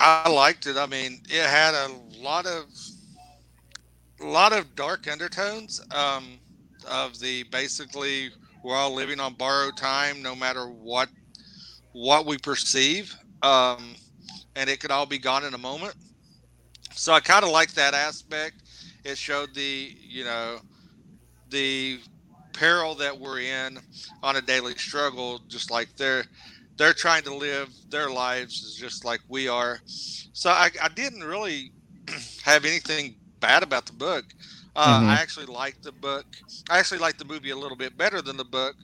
[0.00, 0.76] I liked it.
[0.76, 1.92] I mean, it had a
[2.22, 2.66] lot of
[4.20, 6.38] a lot of dark undertones um,
[6.90, 8.30] of the basically
[8.62, 11.08] we're all living on borrowed time, no matter what
[11.92, 13.94] what we perceive, um,
[14.56, 15.94] and it could all be gone in a moment.
[16.94, 18.62] So I kind of like that aspect.
[19.04, 20.58] It showed the you know
[21.48, 22.00] the
[22.52, 23.78] peril that we're in
[24.22, 26.24] on a daily struggle, just like they're
[26.80, 29.82] they're trying to live their lives just like we are.
[30.32, 31.74] So I, I didn't really
[32.44, 34.26] have anything bad about the book.
[34.76, 35.06] Uh, Mhm.
[35.06, 36.26] I actually liked the book.
[36.70, 38.76] I actually liked the movie a little bit better than the book,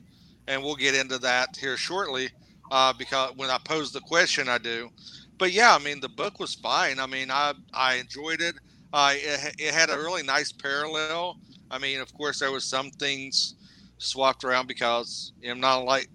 [0.48, 2.30] and we'll get into that here shortly.
[2.70, 4.90] Uh, because when I pose the question, I do.
[5.38, 7.00] But yeah, I mean, the book was fine.
[7.00, 8.56] I mean, I I enjoyed it.
[8.92, 11.30] Uh, it, it had a really nice parallel.
[11.60, 13.54] I mean, of course, there was some things
[13.98, 16.08] swapped around because M not like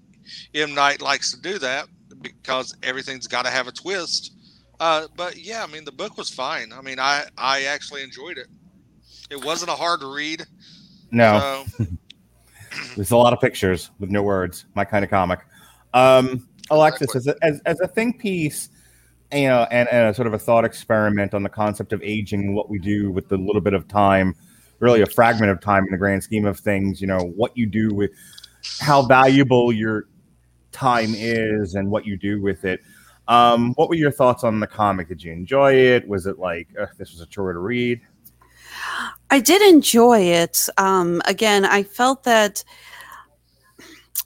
[0.53, 1.87] M Night likes to do that
[2.21, 4.33] because everything's got to have a twist.
[4.79, 6.73] Uh, but yeah, I mean, the book was fine.
[6.73, 8.47] I mean, I I actually enjoyed it.
[9.29, 10.45] It wasn't a hard read.
[11.11, 11.85] No, So,
[12.95, 14.65] there's a lot of pictures with no words.
[14.75, 15.39] My kind of comic.
[15.93, 18.69] Um, Alexis, as a, as, as a think piece,
[19.31, 22.41] you know, and, and a sort of a thought experiment on the concept of aging,
[22.41, 24.35] and what we do with the little bit of time,
[24.79, 27.01] really a fragment of time in the grand scheme of things.
[27.01, 28.11] You know, what you do with
[28.79, 30.07] how valuable your
[30.71, 32.81] time is and what you do with it.
[33.27, 35.07] Um, what were your thoughts on the comic?
[35.07, 36.07] Did you enjoy it?
[36.07, 38.01] Was it like uh, this was a chore to read?
[39.29, 40.67] I did enjoy it.
[40.77, 42.63] Um, again, I felt that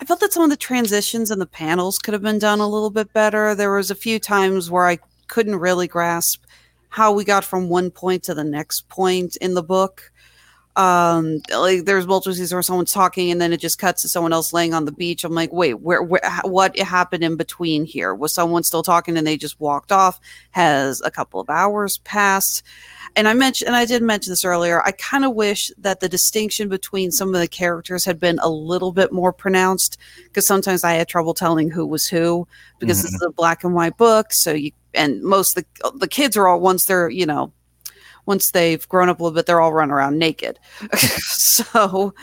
[0.02, 2.68] I felt that some of the transitions and the panels could have been done a
[2.68, 3.56] little bit better.
[3.56, 6.44] There was a few times where I couldn't really grasp
[6.90, 10.12] how we got from one point to the next point in the book.
[10.76, 14.34] Um, like there's multiple scenes where someone's talking and then it just cuts to someone
[14.34, 15.24] else laying on the beach.
[15.24, 18.14] I'm like, wait, where, where, what happened in between here?
[18.14, 20.20] Was someone still talking and they just walked off?
[20.52, 22.64] Has a couple of hours passed?
[23.16, 24.84] And I mentioned, and I did mention this earlier.
[24.84, 28.50] I kind of wish that the distinction between some of the characters had been a
[28.50, 32.46] little bit more pronounced because sometimes I had trouble telling who was who
[32.80, 34.34] because this is a black and white book.
[34.34, 37.54] So you and most of the the kids are all once they're you know
[38.26, 40.60] once they've grown up a little bit, they're all run around naked.
[40.98, 42.14] so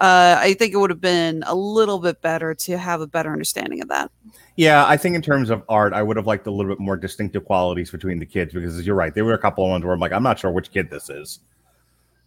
[0.00, 3.32] uh, I think it would have been a little bit better to have a better
[3.32, 4.10] understanding of that.
[4.56, 6.96] Yeah, I think in terms of art, I would have liked a little bit more
[6.96, 9.14] distinctive qualities between the kids because you're right.
[9.14, 11.10] There were a couple of ones where I'm like, I'm not sure which kid this
[11.10, 11.40] is.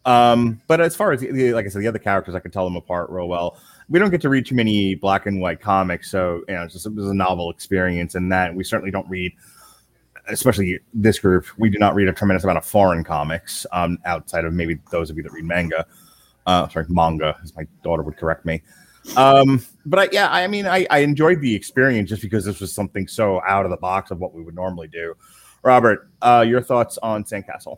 [0.05, 2.63] Um, but as far as the- like I said, the other characters, I could tell
[2.63, 3.59] them apart real well.
[3.89, 6.73] We don't get to read too many black and white comics, so you know, it's
[6.73, 9.33] just it was a novel experience, and that we certainly don't read.
[10.27, 14.45] Especially this group, we do not read a tremendous amount of foreign comics um, outside
[14.45, 15.85] of maybe those of you that read manga.
[16.45, 18.61] Uh, sorry, manga, as my daughter would correct me.
[19.15, 22.73] Um, but I, yeah, I mean, I, I enjoyed the experience just because this was
[22.73, 25.15] something so out of the box of what we would normally do.
[25.63, 27.77] Robert, uh, your thoughts on Sandcastle?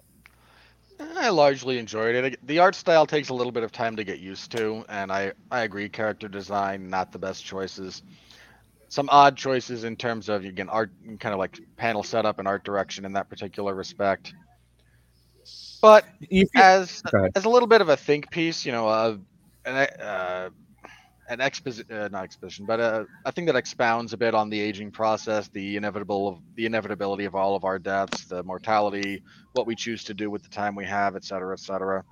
[0.99, 2.45] I largely enjoyed it.
[2.45, 5.31] The art style takes a little bit of time to get used to, and I,
[5.49, 5.87] I agree.
[5.87, 8.03] Character design, not the best choices.
[8.89, 12.63] Some odd choices in terms of again art, kind of like panel setup and art
[12.63, 14.33] direction in that particular respect.
[15.81, 16.05] But
[16.45, 17.01] feel- as
[17.35, 19.17] as a little bit of a think piece, you know, uh,
[19.65, 20.49] an uh,
[21.29, 24.59] an exposition, uh, not exposition, but uh, a thing that expounds a bit on the
[24.59, 29.21] aging process, the inevitable, the inevitability of all of our deaths, the mortality,
[29.53, 32.03] what we choose to do with the time we have, et cetera, et cetera.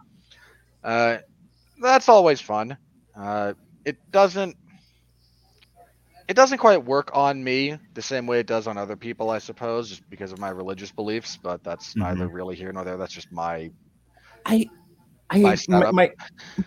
[0.83, 1.17] Uh,
[1.81, 2.77] that's always fun.
[3.15, 3.53] Uh,
[3.85, 4.55] it doesn't.
[6.27, 9.39] It doesn't quite work on me the same way it does on other people, I
[9.39, 11.37] suppose, just because of my religious beliefs.
[11.41, 12.97] But that's neither really here nor there.
[12.97, 13.71] That's just my
[14.47, 14.69] I,
[15.29, 16.11] I, My my, my,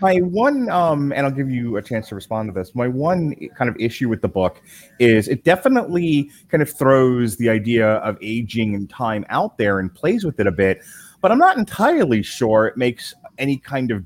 [0.01, 2.75] my one, um, and I'll give you a chance to respond to this.
[2.75, 4.61] My one kind of issue with the book
[4.99, 9.93] is it definitely kind of throws the idea of aging and time out there and
[9.95, 10.83] plays with it a bit,
[11.23, 14.05] but I'm not entirely sure it makes any kind of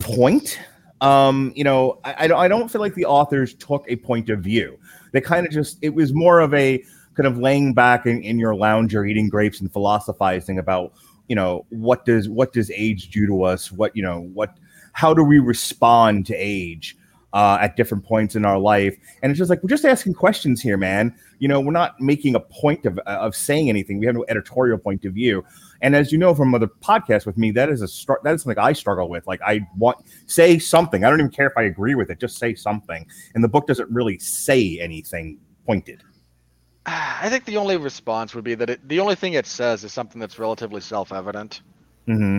[0.00, 0.58] point.
[1.00, 4.78] Um, you know, I, I don't- feel like the authors took a point of view.
[5.12, 6.84] They kind of just, it was more of a
[7.14, 10.92] kind of laying back in, in your lounger, eating grapes and philosophizing about,
[11.28, 13.72] you know, what does, what does age do to us?
[13.72, 14.56] What, you know, what,
[14.92, 16.96] how do we respond to age?
[17.32, 20.60] Uh, at different points in our life, and it's just like we're just asking questions
[20.60, 21.14] here, man.
[21.38, 24.00] You know, we're not making a point of of saying anything.
[24.00, 25.44] We have no editorial point of view.
[25.82, 28.42] And as you know from other podcasts with me, that is a str- that is
[28.42, 29.26] something I struggle with.
[29.26, 31.04] Like I want say something.
[31.04, 32.20] I don't even care if I agree with it.
[32.20, 33.06] Just say something.
[33.34, 36.02] And the book doesn't really say anything pointed.
[36.86, 39.92] I think the only response would be that it, the only thing it says is
[39.92, 41.62] something that's relatively self-evident,
[42.08, 42.38] Mm-hmm.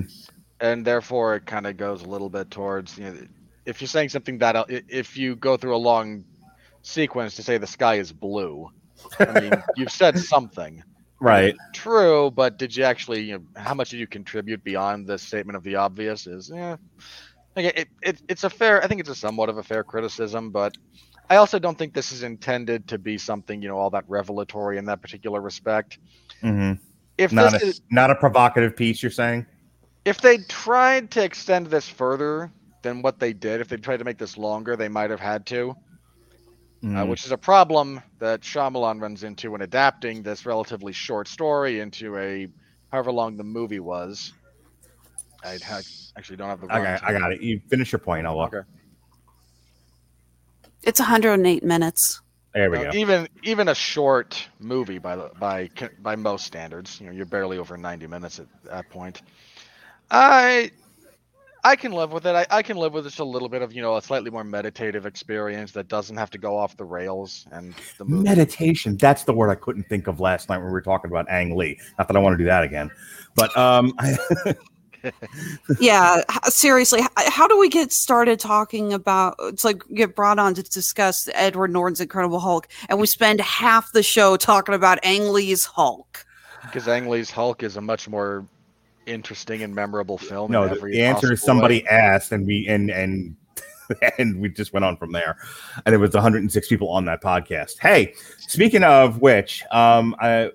[0.59, 3.15] and therefore it kind of goes a little bit towards you know,
[3.65, 6.25] if you're saying something that uh, if you go through a long
[6.81, 8.69] sequence to say the sky is blue,
[9.19, 10.83] I mean you've said something.
[11.21, 11.55] Right.
[11.73, 13.21] True, but did you actually?
[13.21, 16.25] You know, how much did you contribute beyond the statement of the obvious?
[16.25, 16.77] Is yeah,
[17.55, 18.83] okay, it, it it's a fair.
[18.83, 20.75] I think it's a somewhat of a fair criticism, but
[21.29, 24.79] I also don't think this is intended to be something you know all that revelatory
[24.79, 25.99] in that particular respect.
[26.43, 26.81] Mm-hmm.
[27.19, 29.03] If Not this a is, not a provocative piece.
[29.03, 29.45] You're saying.
[30.05, 32.51] if they tried to extend this further
[32.81, 35.45] than what they did, if they tried to make this longer, they might have had
[35.47, 35.75] to.
[36.83, 37.09] Uh, Mhm.
[37.09, 42.17] which is a problem that Shyamalan runs into when adapting this relatively short story into
[42.17, 42.47] a
[42.91, 44.33] however long the movie was.
[45.43, 45.81] I ha-
[46.17, 46.67] actually don't have the.
[46.73, 47.03] I got.
[47.03, 47.41] I got it.
[47.41, 48.25] You finish your point.
[48.25, 48.53] I'll look.
[48.55, 48.67] Okay.
[50.81, 52.21] It's 108 minutes.
[52.55, 52.89] There we go.
[52.93, 55.69] even even a short movie by the by
[56.01, 59.21] by most standards, you know, you're barely over 90 minutes at that point.
[60.09, 60.71] I
[61.63, 62.35] I can live with it.
[62.35, 64.43] I, I can live with just a little bit of you know a slightly more
[64.43, 68.23] meditative experience that doesn't have to go off the rails and the movie.
[68.23, 68.97] Meditation.
[68.97, 71.55] That's the word I couldn't think of last night when we were talking about Ang
[71.55, 71.79] Lee.
[71.97, 72.89] Not that I want to do that again,
[73.35, 73.93] but um,
[75.79, 80.61] yeah seriously how do we get started talking about it's like get brought on to
[80.61, 85.65] discuss edward norton's incredible hulk and we spend half the show talking about ang lee's
[85.65, 86.23] hulk
[86.61, 88.45] Because Ang Lee's Hulk is a much more
[89.05, 90.51] interesting and memorable film.
[90.51, 90.63] no.
[90.63, 91.87] in The, every the answer is somebody way.
[91.89, 93.35] asked, and we and and
[94.17, 95.37] and we just went on from there.
[95.85, 97.79] And there was 106 people on that podcast.
[97.79, 100.51] Hey, speaking of which, um, I,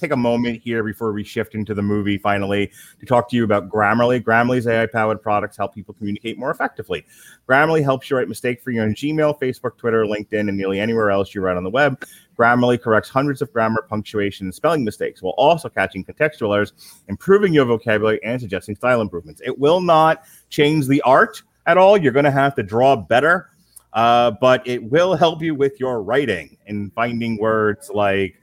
[0.00, 2.70] take a moment here before we shift into the movie finally
[3.00, 4.22] to talk to you about Grammarly.
[4.22, 7.04] Grammarly's AI powered products help people communicate more effectively.
[7.48, 11.34] Grammarly helps you write mistake free on Gmail, Facebook, Twitter, LinkedIn, and nearly anywhere else
[11.34, 12.02] you write on the web.
[12.36, 16.72] Grammarly corrects hundreds of grammar, punctuation, and spelling mistakes while also catching contextual errors,
[17.08, 19.40] improving your vocabulary, and suggesting style improvements.
[19.44, 21.96] It will not change the art at all.
[21.96, 23.50] You're going to have to draw better,
[23.92, 28.36] uh, but it will help you with your writing and finding words like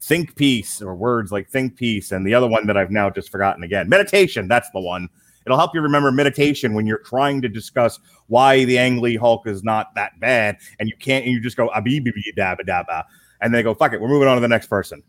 [0.00, 3.30] think piece or words like think piece and the other one that I've now just
[3.30, 3.88] forgotten again.
[3.88, 5.08] Meditation, that's the one.
[5.46, 9.46] It'll help you remember meditation when you're trying to discuss why the Ang Lee Hulk
[9.46, 13.04] is not that bad and you can't and you just go abibi dabba dabba
[13.44, 15.02] and they go fuck it, we're moving on to the next person.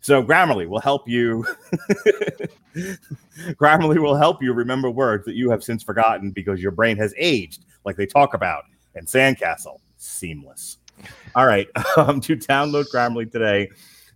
[0.00, 1.44] So Grammarly will help you.
[3.60, 7.12] Grammarly will help you remember words that you have since forgotten because your brain has
[7.18, 8.64] aged, like they talk about
[8.94, 9.78] in Sandcastle.
[9.98, 10.78] Seamless.
[11.34, 11.68] All right.
[11.96, 13.68] Um, to download Grammarly today,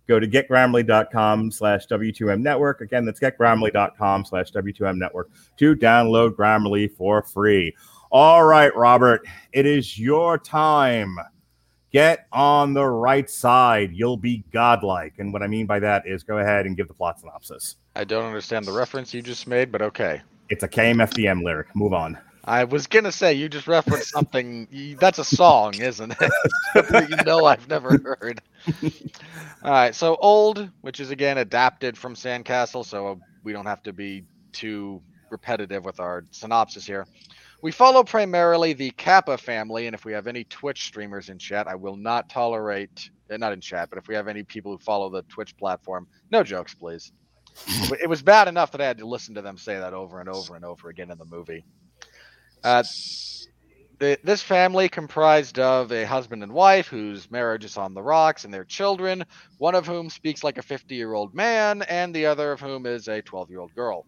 [0.07, 2.81] go to getgrammarly.com slash W2M network.
[2.81, 7.75] Again, that's getgrammarly.com slash W2M network to download Grammarly for free.
[8.11, 11.17] All right, Robert, it is your time.
[11.95, 13.93] Get on the right side.
[13.93, 15.13] You'll be godlike.
[15.17, 17.77] And what I mean by that is go ahead and give the plot synopsis.
[17.95, 20.21] I don't understand the reference you just made, but okay.
[20.49, 21.73] It's a KMFDM lyric.
[21.73, 22.17] Move on.
[22.43, 24.97] I was gonna say you just referenced something.
[24.99, 26.31] That's a song, isn't it?
[27.09, 28.41] You know I've never heard.
[29.63, 33.93] All right, so old, which is again adapted from Sandcastle, so we don't have to
[33.93, 37.07] be too repetitive with our synopsis here.
[37.65, 41.67] We follow primarily the Cappa family, and if we have any Twitch streamers in chat,
[41.67, 44.77] I will not tolerate, uh, not in chat, but if we have any people who
[44.77, 47.11] follow the Twitch platform, no jokes, please.
[47.65, 50.19] It- it was bad enough that I had to listen to them say that over
[50.19, 51.65] and over and over again in the movie.
[52.63, 52.83] Uh,
[53.97, 58.45] the, this family comprised of a husband and wife whose marriage is on the rocks
[58.45, 59.25] and their children,
[59.57, 62.85] one of whom speaks like a 50 year old man, and the other of whom
[62.85, 64.05] is a 12 year old girl.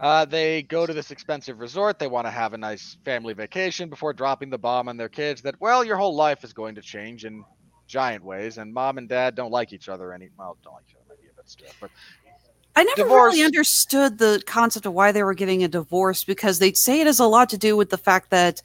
[0.00, 1.98] Uh, they go to this expensive resort.
[1.98, 5.42] They want to have a nice family vacation before dropping the bomb on their kids
[5.42, 7.44] that, well, your whole life is going to change in
[7.86, 10.28] giant ways, and mom and dad don't like each other any.
[10.36, 11.90] Well, don't like each other, maybe a bit stiff, but
[12.76, 13.34] I never Divorce.
[13.34, 17.06] really understood the concept of why they were getting a divorce because they'd say it
[17.06, 18.60] has a lot to do with the fact that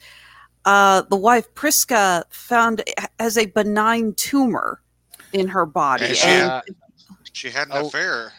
[0.64, 2.82] uh, the wife Priska found
[3.20, 4.80] has a benign tumor
[5.32, 6.06] in her body.
[6.06, 6.62] And she and- had,
[7.32, 7.86] she had an Oh.
[7.86, 8.32] affair.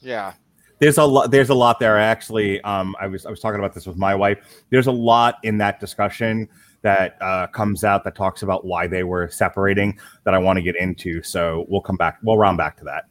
[0.00, 0.32] yeah.
[0.80, 1.30] There's a lot.
[1.30, 1.98] There's a lot there.
[1.98, 4.38] Actually, um, I was I was talking about this with my wife.
[4.70, 6.48] There's a lot in that discussion
[6.82, 10.62] that uh, comes out that talks about why they were separating that I want to
[10.62, 11.22] get into.
[11.22, 12.18] So we'll come back.
[12.22, 13.04] We'll round back to that.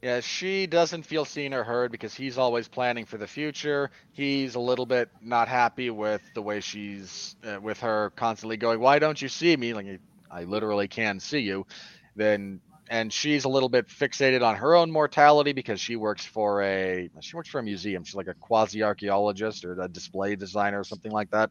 [0.00, 3.90] Yeah, she doesn't feel seen or heard because he's always planning for the future.
[4.12, 8.78] He's a little bit not happy with the way she's uh, with her constantly going,
[8.78, 10.00] "Why don't you see me?" Like
[10.30, 11.66] I literally can see you.
[12.14, 12.60] Then
[12.90, 17.08] and she's a little bit fixated on her own mortality because she works for a
[17.20, 18.04] she works for a museum.
[18.04, 21.50] She's like a quasi archaeologist or a display designer or something like that.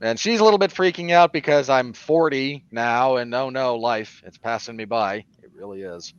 [0.00, 4.22] And she's a little bit freaking out because I'm 40 now and oh no, life,
[4.26, 5.24] it's passing me by.
[5.42, 6.12] It really is.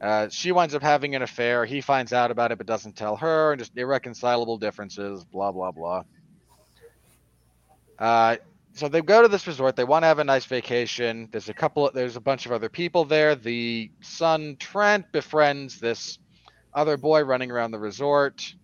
[0.00, 1.64] Uh, she winds up having an affair.
[1.64, 5.72] He finds out about it but doesn't tell her, and just irreconcilable differences, blah, blah,
[5.72, 6.04] blah.
[7.98, 8.36] Uh,
[8.72, 9.76] so they go to this resort.
[9.76, 11.28] They want to have a nice vacation.
[11.30, 13.34] There's a couple, Of, there's a bunch of other people there.
[13.34, 16.18] The son, Trent, befriends this
[16.72, 18.54] other boy running around the resort,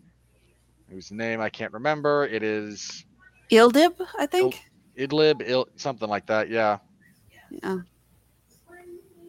[0.88, 2.24] whose name I can't remember.
[2.26, 3.04] It is
[3.50, 4.62] Ildib, I think.
[4.96, 6.78] Idlib, Il- something like that, yeah.
[7.50, 7.78] Yeah.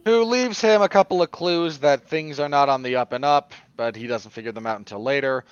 [0.04, 3.24] who leaves him a couple of clues that things are not on the up and
[3.24, 5.44] up, but he doesn't figure them out until later.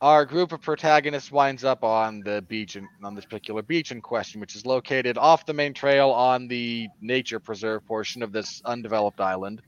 [0.00, 4.00] Our group of protagonists winds up on the beach in, on this particular beach in
[4.00, 8.62] question, which is located off the main trail on the nature preserve portion of this
[8.64, 9.60] undeveloped island.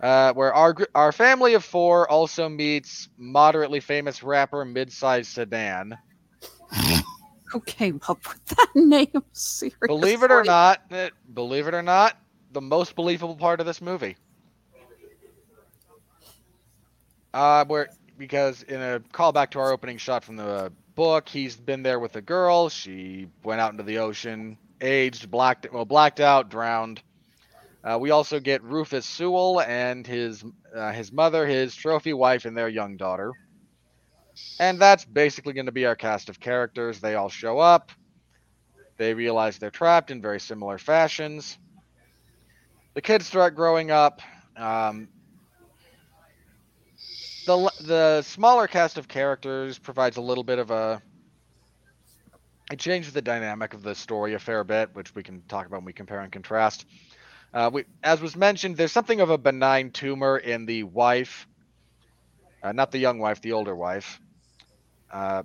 [0.00, 5.96] Uh, where our our family of four also meets moderately famous rapper Midsize Sedan.
[7.44, 9.22] Who came up with that name?
[9.32, 9.86] Seriously.
[9.86, 10.90] Believe it or not,
[11.32, 12.16] believe it or not,
[12.52, 14.16] the most believable part of this movie.
[17.32, 17.88] Uh, where
[18.18, 22.16] because in a callback to our opening shot from the book, he's been there with
[22.16, 22.68] a girl.
[22.68, 27.02] She went out into the ocean, aged, blacked, well, blacked out, drowned.
[27.82, 30.42] Uh, we also get Rufus Sewell and his
[30.74, 33.32] uh, his mother, his trophy wife, and their young daughter.
[34.58, 37.00] And that's basically going to be our cast of characters.
[37.00, 37.92] They all show up.
[38.96, 41.58] They realize they're trapped in very similar fashions.
[42.94, 44.22] The kids start growing up.
[44.56, 45.08] Um,
[47.46, 51.02] the the smaller cast of characters provides a little bit of a
[52.70, 55.78] it changes the dynamic of the story a fair bit, which we can talk about
[55.78, 56.86] when we compare and contrast.
[57.52, 61.46] Uh, we, as was mentioned, there's something of a benign tumor in the wife,
[62.62, 64.18] uh, not the young wife, the older wife.
[65.12, 65.42] Uh,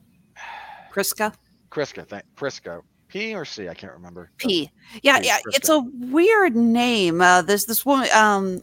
[0.92, 1.34] Priska.
[1.70, 2.82] Kriska, thank Priska.
[3.10, 3.68] P or C?
[3.68, 4.32] I can't remember.
[4.38, 4.72] P.
[5.02, 5.38] Yeah, P, yeah.
[5.38, 5.56] Priska.
[5.56, 7.22] It's a weird name.
[7.22, 8.08] Uh, there's this woman.
[8.14, 8.62] Um,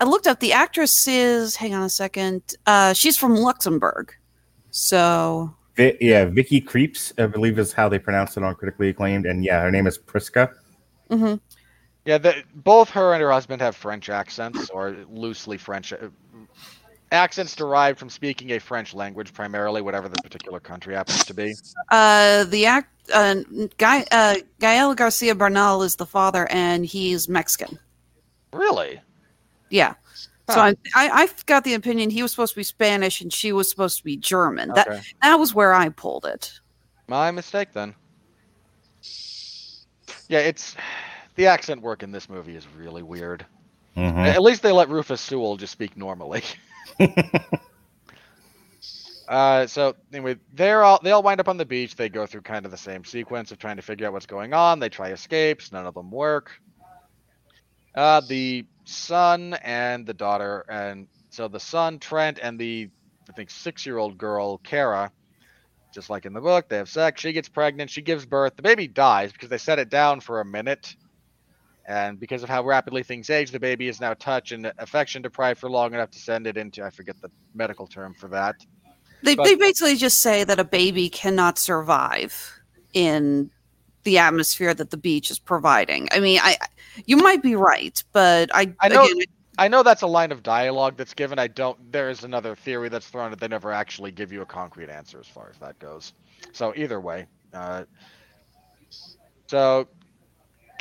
[0.00, 1.54] I looked up the actress is.
[1.54, 2.42] Hang on a second.
[2.66, 4.14] Uh, she's from Luxembourg.
[4.70, 9.26] So Vi- yeah, Vicky Krieps, I believe is how they pronounce it on critically acclaimed,
[9.26, 10.52] and yeah, her name is Priska.
[11.10, 11.36] Mm-hmm.
[12.04, 16.08] Yeah, the, both her and her husband have French accents, or loosely French uh,
[17.12, 21.54] accents derived from speaking a French language, primarily, whatever the particular country happens to be.
[21.90, 22.88] uh, the act.
[23.12, 23.36] Uh,
[23.78, 27.78] Guy uh, Gael Garcia Bernal is the father, and he's Mexican.
[28.52, 29.00] Really?
[29.70, 29.94] Yeah.
[30.50, 30.74] So Huh.
[30.94, 33.70] I, I, I got the opinion he was supposed to be Spanish and she was
[33.70, 34.70] supposed to be German.
[34.72, 34.82] Okay.
[34.84, 36.60] That that was where I pulled it.
[37.08, 37.94] My mistake then.
[40.28, 40.76] Yeah, it's
[41.36, 43.44] the accent work in this movie is really weird.
[43.96, 44.26] Mhm.
[44.26, 46.42] At least they let Rufus Sewell just speak normally.
[49.28, 51.96] uh, so anyway, they're all they all wind up on the beach.
[51.96, 54.54] They go through kind of the same sequence of trying to figure out what's going
[54.54, 54.78] on.
[54.78, 55.72] They try escapes.
[55.72, 56.52] None of them work.
[57.94, 62.90] Uh, the son and the daughter, and so the son Trent and the
[63.28, 65.12] I think six year old girl Kara,
[65.94, 67.20] just like in the book, they have sex.
[67.20, 67.90] She gets pregnant.
[67.90, 68.56] She gives birth.
[68.56, 70.96] The baby dies because they set it down for a minute.
[71.86, 75.58] And because of how rapidly things age, the baby is now touch and affection deprived
[75.60, 78.56] for long enough to send it into I forget the medical term for that.
[79.22, 82.60] They But- they basically just say that a baby cannot survive
[82.92, 83.50] in
[84.04, 86.08] the atmosphere that the beach is providing.
[86.12, 86.56] I mean, I
[87.06, 89.26] you might be right, but I, I know- again,
[89.58, 91.38] I know that's a line of dialogue that's given.
[91.38, 91.92] I don't.
[91.92, 95.20] There is another theory that's thrown that they never actually give you a concrete answer
[95.20, 96.14] as far as that goes.
[96.52, 97.84] So either way, uh,
[99.46, 99.88] so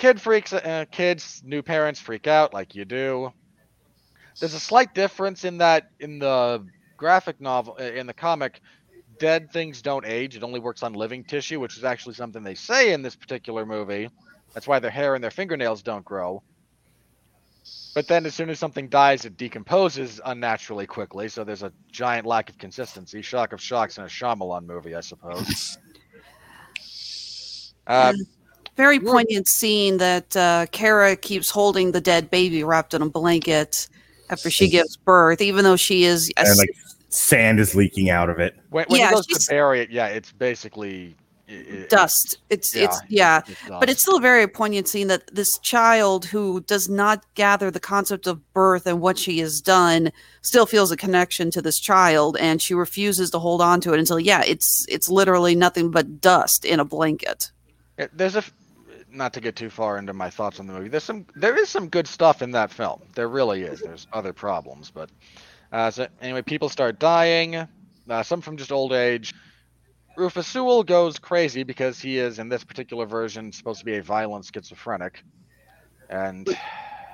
[0.02, 0.52] kid freaks.
[0.52, 3.32] Uh, kids, new parents freak out like you do.
[4.39, 6.66] There's a slight difference in that in the
[6.97, 8.62] graphic novel uh, in the comic.
[9.20, 10.36] Dead things don't age.
[10.36, 13.64] It only works on living tissue, which is actually something they say in this particular
[13.64, 14.10] movie.
[14.56, 16.41] That's why their hair and their fingernails don't grow.
[17.93, 21.28] But then, as soon as something dies, it decomposes unnaturally quickly.
[21.28, 23.22] So there's a giant lack of consistency.
[23.22, 25.78] Shock of shocks in a Shyamalan movie, I suppose.
[27.88, 28.14] Uh,
[28.82, 33.88] very poignant scene that uh, Kara keeps holding the dead baby wrapped in a blanket
[34.32, 36.70] after she gives birth, even though she is a and like
[37.10, 38.56] sand is leaking out of it.
[38.72, 41.16] when when Yeah, he goes she's- to bury it, yeah, it's basically
[41.50, 42.38] i- i- dust.
[42.50, 46.26] It's yeah, it's yeah, it's but it's still a very poignant scene that this child
[46.26, 50.12] who does not gather the concept of birth and what she has done
[50.42, 54.00] still feels a connection to this child, and she refuses to hold on to it
[54.00, 57.52] until yeah, it's it's literally nothing but dust in a blanket.
[58.14, 58.52] There's a, f-
[59.12, 60.89] not to get too far into my thoughts on the movie.
[60.89, 63.01] There's some, there is some good stuff in that film.
[63.16, 63.82] There really is.
[63.82, 65.09] There's other problems, but
[65.72, 67.55] uh, so anyway, people start dying.
[68.09, 69.34] Uh, some from just old age.
[70.18, 74.03] Rufus Sewell goes crazy because he is in this particular version supposed to be a
[74.03, 75.24] violent schizophrenic,
[76.09, 76.49] and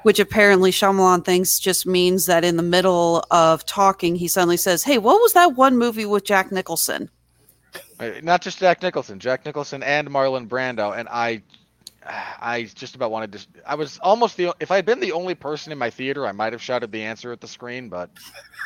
[0.03, 4.83] Which apparently Shyamalan thinks just means that in the middle of talking, he suddenly says,
[4.83, 7.09] "Hey, what was that one movie with Jack Nicholson?"
[7.99, 11.43] Uh, not just Jack Nicholson, Jack Nicholson and Marlon Brando, and I,
[12.41, 13.47] I just about wanted to.
[13.65, 14.53] I was almost the.
[14.59, 17.03] If I had been the only person in my theater, I might have shouted the
[17.03, 18.09] answer at the screen, but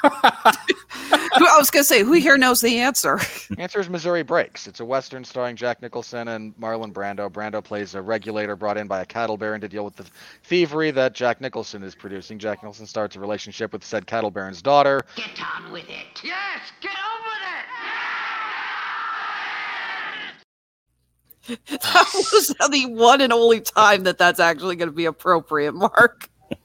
[0.04, 3.20] I was going to say, who here knows the answer?
[3.58, 4.68] answer is Missouri Breaks.
[4.68, 7.30] It's a western starring Jack Nicholson and Marlon Brando.
[7.30, 10.06] Brando plays a regulator brought in by a cattle baron to deal with the
[10.44, 12.40] thievery that Jack Nicholson is producing.
[12.40, 15.02] Jack Nicholson starts a relationship with said cattle baron's daughter.
[15.16, 16.24] Get on with it.
[16.24, 18.01] Yes, get on with it.
[21.48, 26.30] that was the one and only time that that's actually going to be appropriate, Mark.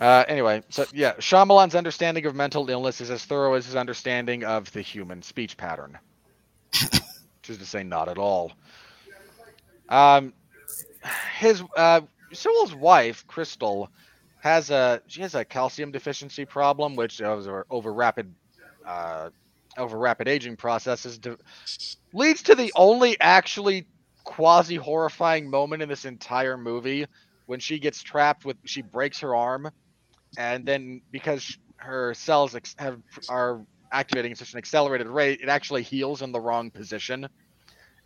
[0.00, 4.44] Uh, anyway, so yeah, Shyamalan's understanding of mental illness is as thorough as his understanding
[4.44, 5.98] of the human speech pattern.
[6.80, 8.52] Which is to say, not at all.
[9.88, 10.34] Um,
[11.36, 13.88] his uh, Sewell's wife, Chrystal,
[14.40, 18.32] has a she has a calcium deficiency problem, which over, over rapid
[18.86, 19.30] uh,
[19.78, 21.36] over rapid aging processes de-
[22.12, 23.86] leads to the only actually
[24.24, 27.06] quasi horrifying moment in this entire movie
[27.46, 29.70] when she gets trapped with she breaks her arm
[30.36, 32.98] and then because her cells ex- have
[33.30, 37.26] are activating at such an accelerated rate it actually heals in the wrong position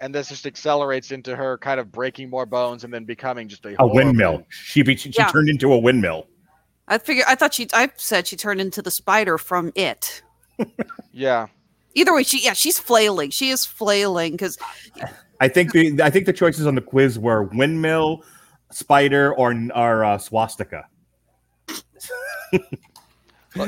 [0.00, 3.64] and this just accelerates into her kind of breaking more bones and then becoming just
[3.66, 4.44] a, A windmill.
[4.48, 5.28] She be, she, she Yeah.
[5.28, 6.26] turned into a windmill.
[6.88, 10.22] I figure I thought she I said she turned into the spider from it.
[11.12, 11.46] yeah
[11.94, 13.30] Either way, she yeah, she's flailing.
[13.30, 14.58] She is flailing because
[15.40, 18.24] I think the I think the choices on the quiz were windmill,
[18.70, 20.86] spider, or or uh, swastika.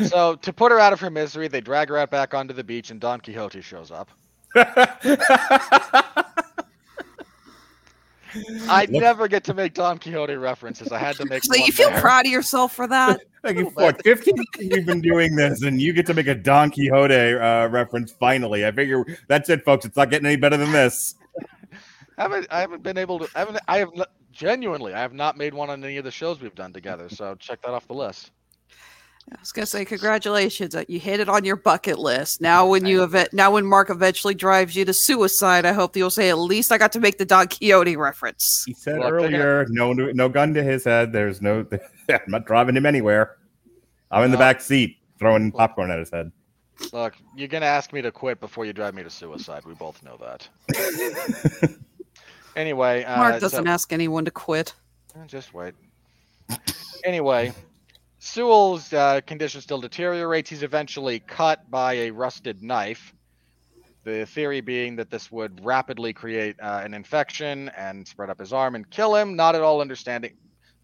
[0.07, 2.65] So to put her out of her misery, they drag her out back onto the
[2.65, 4.09] beach, and Don Quixote shows up.
[8.69, 10.91] I Look- never get to make Don Quixote references.
[10.93, 11.43] I had to make.
[11.55, 12.01] So you feel there.
[12.01, 13.21] proud of yourself for that?
[13.45, 14.03] Like what?
[14.03, 17.67] Fifteen years we've been doing this, and you get to make a Don Quixote uh,
[17.69, 18.11] reference.
[18.11, 19.85] Finally, I figure that's it, folks.
[19.85, 21.15] It's not getting any better than this.
[22.17, 23.29] I haven't, I haven't been able to.
[23.35, 23.59] I haven't.
[23.69, 23.91] I have
[24.33, 24.95] genuinely.
[24.95, 27.11] I have not made one on any of the shows we've done together.
[27.11, 28.31] So check that off the list.
[29.33, 32.41] I was gonna say congratulations, uh, you hit it on your bucket list.
[32.43, 36.11] Now, when you eve- now when Mark eventually drives you to suicide, I hope you'll
[36.11, 38.65] say at least I got to make the Don Quixote reference.
[38.67, 41.13] He said Well, earlier, no, no gun to his head.
[41.13, 41.67] There's no.
[42.11, 43.37] I'm not driving him anywhere.
[44.11, 46.31] I'm in the back seat throwing popcorn at his head.
[46.93, 49.65] Look, you're gonna ask me to quit before you drive me to suicide.
[49.65, 50.49] We both know that.
[52.57, 54.75] anyway, uh, Mark so- doesn't ask anyone to quit.
[55.27, 55.75] Just wait.
[57.05, 57.53] anyway,
[58.25, 60.49] Sewell's uh, condition still deteriorates.
[60.49, 63.13] He's eventually cut by a rusted knife.
[64.05, 68.51] The theory being that this would rapidly create uh, an infection and spread up his
[68.51, 69.37] arm and kill him.
[69.37, 70.33] Not at all understanding.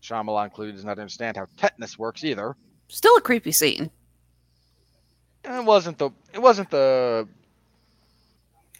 [0.02, 2.56] Shyamalan clearly does not understand how tetanus works either.
[2.88, 3.90] Still a creepy scene.
[5.42, 6.10] It wasn't the.
[6.34, 7.26] It wasn't the.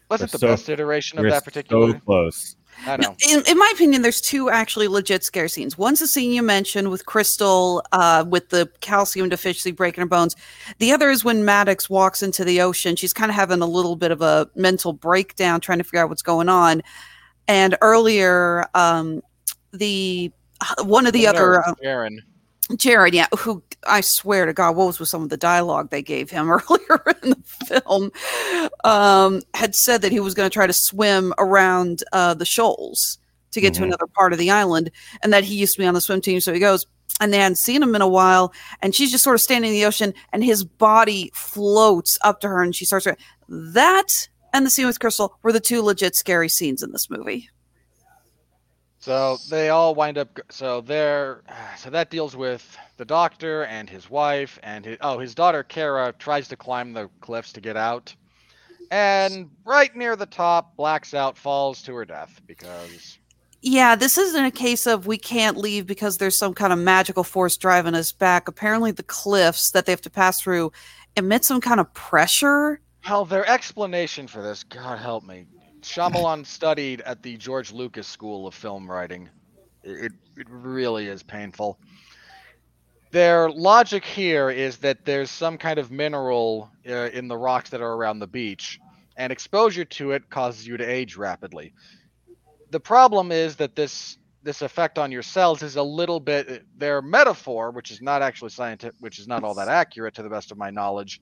[0.07, 1.93] Wasn't We're the so- best iteration of that particular.
[1.93, 2.55] so close.
[2.85, 3.15] I know.
[3.29, 5.77] In, in my opinion, there's two actually legit scare scenes.
[5.77, 10.35] One's the scene you mentioned with Chrystal, uh, with the calcium deficiency breaking her bones.
[10.79, 12.95] The other is when Maddox walks into the ocean.
[12.95, 16.09] She's kind of having a little bit of a mental breakdown, trying to figure out
[16.09, 16.81] what's going on.
[17.47, 19.21] And earlier, um,
[19.71, 20.31] the
[20.83, 22.21] one of the other uh, Aaron.
[22.77, 26.01] Jared, yeah, who I swear to God, what was with some of the dialogue they
[26.01, 28.11] gave him earlier in the film,
[28.83, 33.17] um, had said that he was going to try to swim around uh, the shoals
[33.51, 33.85] to get to Mhm.
[33.87, 34.91] another part of the island,
[35.23, 36.39] and that he used to be on the swim team.
[36.39, 36.85] So he goes,
[37.19, 39.75] and they hadn't seen him in a while, and she's just sort of standing in
[39.75, 43.07] the ocean, and his body floats up to her, and she starts.
[43.49, 47.49] That and the scene with Chrystal were the two legit scary scenes in this movie.
[49.01, 50.39] So they all wind up.
[50.49, 51.41] So they're.
[51.77, 54.97] So that deals with the doctor and his wife and his.
[55.01, 58.13] Oh, his daughter Kara tries to climb the cliffs to get out,
[58.91, 63.17] and right near the top, blacks out, falls to her death because.
[63.63, 67.23] Yeah, this isn't a case of we can't leave because there's some kind of magical
[67.23, 68.47] force driving us back.
[68.47, 70.71] Apparently, the cliffs that they have to pass through
[71.15, 72.79] emit some kind of pressure.
[73.07, 75.45] Well, their explanation for this, God help me,
[75.81, 79.29] Shyamalan studied at the George Lucas School of Film Writing.
[79.83, 81.79] It, it, really is painful.
[83.11, 87.81] Their logic here is that there's some kind of mineral uh, in the rocks that
[87.81, 88.79] are around the beach,
[89.17, 91.73] and exposure to it causes you to age rapidly.
[92.69, 97.01] The problem is that this this effect on your cells is a little bit their
[97.01, 100.51] metaphor, which is not actually scientific, which is not all that accurate to the best
[100.51, 101.21] of my knowledge.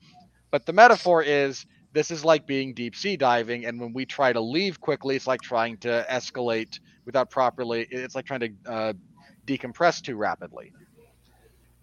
[0.51, 4.31] But the metaphor is this is like being deep sea diving, and when we try
[4.31, 7.87] to leave quickly, it's like trying to escalate without properly.
[7.89, 8.93] It's like trying to uh,
[9.47, 10.71] decompress too rapidly.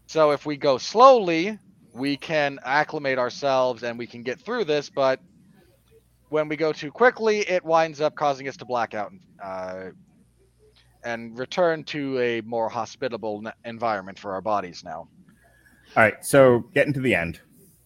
[0.07, 1.59] So if we go slowly,
[1.93, 4.89] we can acclimate ourselves and we can get through this.
[4.89, 5.21] But
[6.29, 9.87] when we go too quickly, it winds up causing us to black out uh,
[11.03, 15.09] and return to a more hospitable environment for our bodies now.
[15.97, 17.41] All right, so getting to the end.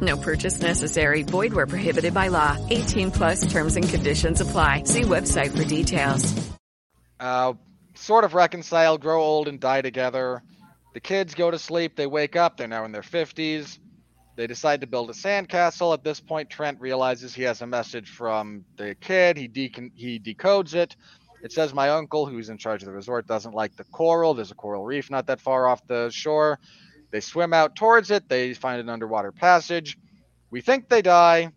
[0.00, 1.22] No purchase necessary.
[1.22, 2.56] Void where prohibited by law.
[2.70, 4.84] 18 plus terms and conditions apply.
[4.84, 6.50] See website for details.
[7.18, 7.52] uh,
[7.94, 10.42] sort of reconcile, grow old, and die together.
[10.94, 11.96] The kids go to sleep.
[11.96, 12.56] They wake up.
[12.56, 13.78] They're now in their 50s.
[14.36, 15.92] They decide to build a sandcastle.
[15.92, 19.36] At this point, Trent realizes he has a message from the kid.
[19.36, 20.96] He decon- he decodes it.
[21.42, 24.32] It says, "My uncle, who's in charge of the resort, doesn't like the coral.
[24.32, 26.58] There's a coral reef not that far off the shore.
[27.10, 28.28] They swim out towards it.
[28.28, 29.98] They find an underwater passage.
[30.50, 31.52] We think they die.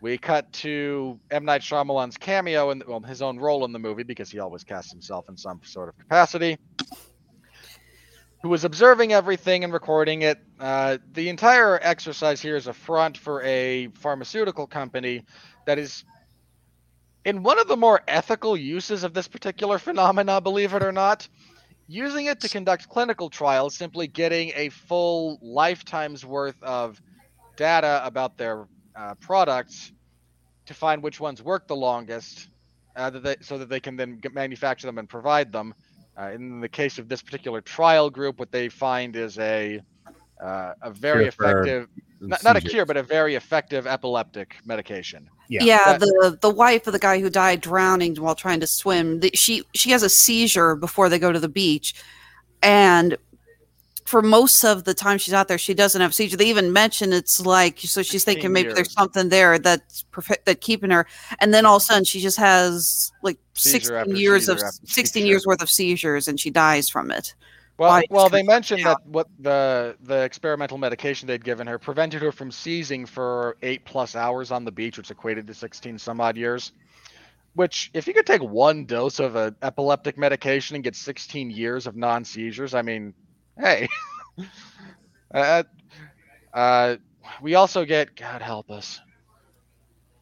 [0.00, 4.02] We cut to M Night Shyamalan's cameo and well, his own role in the movie
[4.02, 6.58] because he always casts himself in some sort of capacity.
[8.42, 10.38] Who was observing everything and recording it.
[10.58, 15.26] Uh, the entire exercise here is a front for a pharmaceutical company
[15.66, 16.04] that is
[17.24, 21.28] in one of the more ethical uses of this particular phenomena, believe it or not,
[21.90, 27.02] using it to conduct clinical trials, simply getting a full lifetime's worth of
[27.56, 29.92] data about their uh, products
[30.66, 32.48] to find which ones work the longest,
[32.94, 35.74] uh, that they, so that they can then manufacture them and provide them.
[36.16, 39.80] Uh, in the case of this particular trial group, what they find is a
[40.42, 41.88] uh, a very Cure effective,
[42.20, 45.28] not, not a cure, but a very effective epileptic medication.
[45.48, 49.20] Yeah, That- the the wife of the guy who died drowning while trying to swim.
[49.20, 51.94] The, she she has a seizure before they go to the beach,
[52.62, 53.16] and
[54.04, 56.36] for most of the time she's out there, she doesn't have a seizure.
[56.36, 60.46] They even mention it's like so she's thinking 16 maybe there's something there that's perfect
[60.46, 61.06] that keeping her,
[61.40, 65.22] and then all of a sudden she just has like Seizure sixteen years of sixteen
[65.22, 65.26] seizure.
[65.26, 67.34] years worth of seizures, and she dies from it.
[67.80, 72.30] Well, well, they mentioned that what the the experimental medication they'd given her prevented her
[72.30, 76.36] from seizing for eight plus hours on the beach, which equated to sixteen some odd
[76.36, 76.72] years.
[77.54, 81.86] Which, if you could take one dose of an epileptic medication and get sixteen years
[81.86, 83.14] of non seizures, I mean,
[83.58, 83.88] hey.
[85.34, 85.62] uh,
[86.52, 86.96] uh,
[87.40, 89.00] we also get God help us.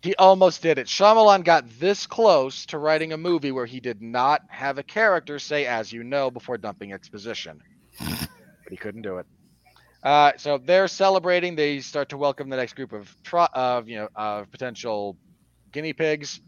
[0.00, 0.86] He almost did it.
[0.86, 5.38] Shyamalan got this close to writing a movie where he did not have a character
[5.38, 7.60] say "as you know" before dumping exposition,
[7.98, 8.28] but
[8.70, 9.26] he couldn't do it.
[10.02, 11.56] Uh, so they're celebrating.
[11.56, 15.16] They start to welcome the next group of tri- of you know of potential
[15.72, 16.40] guinea pigs.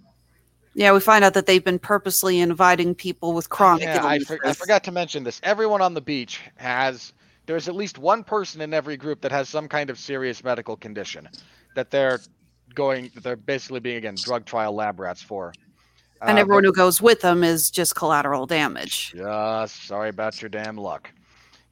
[0.74, 4.38] Yeah, we find out that they've been purposely inviting people with chronic Yeah, I, for-
[4.46, 5.40] I forgot to mention this.
[5.42, 7.12] Everyone on the beach has.
[7.46, 10.76] There's at least one person in every group that has some kind of serious medical
[10.76, 11.28] condition
[11.74, 12.20] that they're
[12.74, 13.10] going.
[13.22, 15.52] They're basically being again drug trial lab rats for.
[16.22, 19.14] and Uh, everyone but- who goes with them is just collateral damage.
[19.16, 21.10] Yeah, sorry about your damn luck.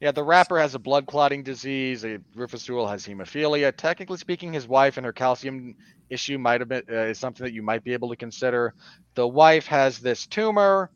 [0.01, 2.05] Yeah, the rapper has a blood clotting disease.
[2.05, 3.75] A Rufus Sewell has hemophilia.
[3.75, 5.75] Technically speaking, his wife and her calcium
[6.09, 8.73] issue might have been uh, is something that you might be able to consider.
[9.15, 10.89] The wife has this tumor.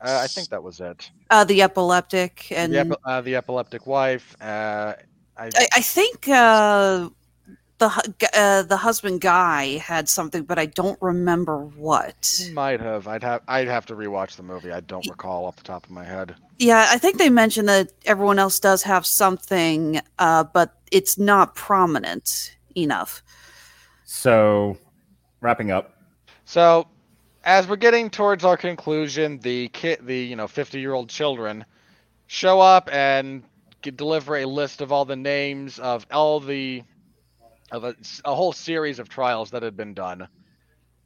[0.00, 1.10] Uh, I think that was it.
[1.30, 4.34] Uh, the epileptic and the, epi- uh, the epileptic wife.
[4.40, 4.94] Uh,
[5.38, 7.08] I, I, I think uh,
[7.78, 12.40] the uh, the husband guy had something, but I don't remember what.
[12.52, 13.06] might have.
[13.06, 13.42] I'd have.
[13.48, 14.72] I'd have to rewatch the movie.
[14.72, 16.34] I don't recall off the top of my head.
[16.58, 21.54] Yeah, I think they mentioned that everyone else does have something, uh, but it's not
[21.54, 23.22] prominent enough.
[24.04, 24.78] So,
[25.40, 26.00] wrapping up.
[26.46, 26.88] So,
[27.44, 31.64] as we're getting towards our conclusion, the kid, the you know, fifty-year-old children,
[32.26, 33.42] show up and
[33.82, 36.82] deliver a list of all the names of all the
[37.72, 40.28] of a whole series of trials that had been done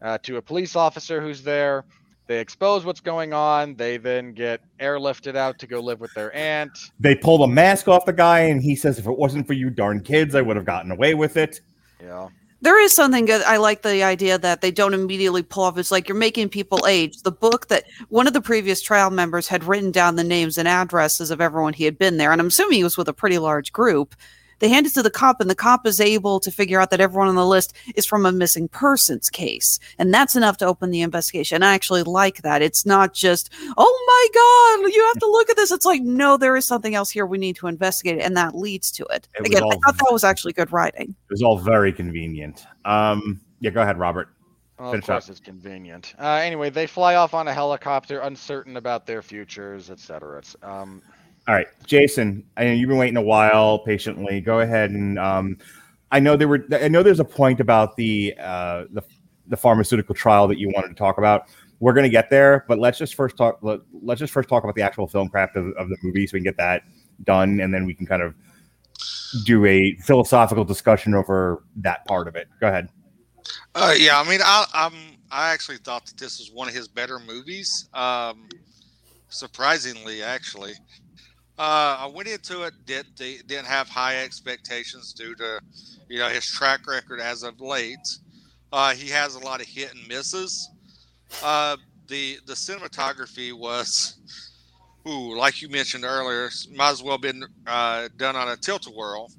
[0.02, 1.84] uh, to a police officer who's there.
[2.26, 3.74] They expose what's going on.
[3.74, 6.70] They then get airlifted out to go live with their aunt.
[7.00, 9.68] They pull the mask off the guy, and he says, "If it wasn't for you
[9.68, 11.60] darn kids, I would have gotten away with it."
[12.00, 12.28] Yeah.
[12.62, 13.42] There is something good.
[13.42, 15.78] I like the idea that they don't immediately pull off.
[15.78, 17.22] It's like you're making people age.
[17.22, 20.68] The book that one of the previous trial members had written down the names and
[20.68, 23.38] addresses of everyone he had been there, and I'm assuming he was with a pretty
[23.38, 24.14] large group.
[24.60, 27.00] They hand it to the cop, and the cop is able to figure out that
[27.00, 30.90] everyone on the list is from a missing persons case, and that's enough to open
[30.90, 31.62] the investigation.
[31.62, 32.62] I actually like that.
[32.62, 35.70] It's not just, oh my god, you have to look at this.
[35.70, 37.26] It's like, no, there is something else here.
[37.26, 39.28] We need to investigate and that leads to it.
[39.34, 41.14] It was Again, I thought that was actually good writing.
[41.28, 42.66] It was all very convenient.
[42.84, 44.28] Um, yeah, go ahead, Robert.
[44.78, 45.30] Well, of course, up.
[45.30, 46.14] it's convenient.
[46.18, 50.38] Uh, anyway, they fly off on a helicopter, uncertain about their futures, etc.
[50.38, 51.02] It's um,
[51.50, 52.44] All right, Jason.
[52.56, 54.40] I know you've been waiting a while patiently.
[54.40, 55.58] Go ahead and um,
[56.12, 56.64] I know there were.
[56.70, 59.02] I know there's a point about the uh, the
[59.48, 61.48] the pharmaceutical trial that you wanted to talk about.
[61.80, 63.58] We're going to get there, but let's just first talk.
[63.62, 66.34] Let, let's just first talk about the actual film craft of, of the movie, so
[66.34, 66.82] we can get that
[67.24, 68.32] done, and then we can kind of
[69.44, 72.46] do a philosophical discussion over that part of it.
[72.60, 72.90] Go ahead.
[73.74, 74.94] Uh, yeah, I mean, I, I'm
[75.32, 77.88] I actually thought that this was one of his better movies.
[77.92, 78.48] Um,
[79.30, 80.74] surprisingly, actually,
[81.60, 85.60] uh, I went into it did didn't have high expectations due to
[86.08, 87.98] you know his track record as of late.
[88.72, 90.70] Uh, he has a lot of hit and misses.
[91.44, 91.76] Uh,
[92.08, 94.16] the the cinematography was,
[95.06, 98.86] ooh, like you mentioned earlier, might as well have been uh, done on a tilt
[98.86, 99.30] a whirl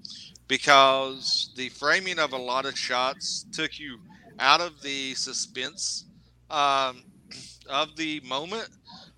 [0.48, 3.98] because the framing of a lot of shots took you
[4.38, 6.06] out of the suspense
[6.52, 7.02] um,
[7.68, 8.70] of the moment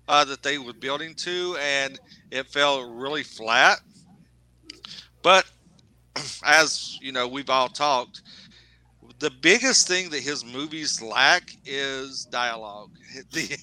[0.08, 1.98] uh, that they were building to, and
[2.30, 3.80] it felt really flat.
[5.22, 5.46] But
[6.44, 8.22] as you know, we've all talked.
[9.18, 12.90] The biggest thing that his movies lack is dialogue.
[13.32, 13.56] The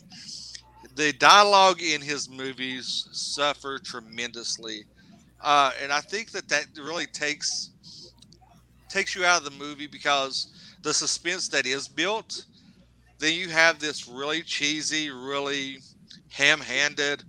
[0.95, 4.85] the dialogue in his movies suffer tremendously,
[5.41, 7.69] uh, and I think that that really takes
[8.89, 10.47] takes you out of the movie because
[10.81, 12.45] the suspense that is built.
[13.19, 15.79] Then you have this really cheesy, really
[16.31, 17.23] ham-handed,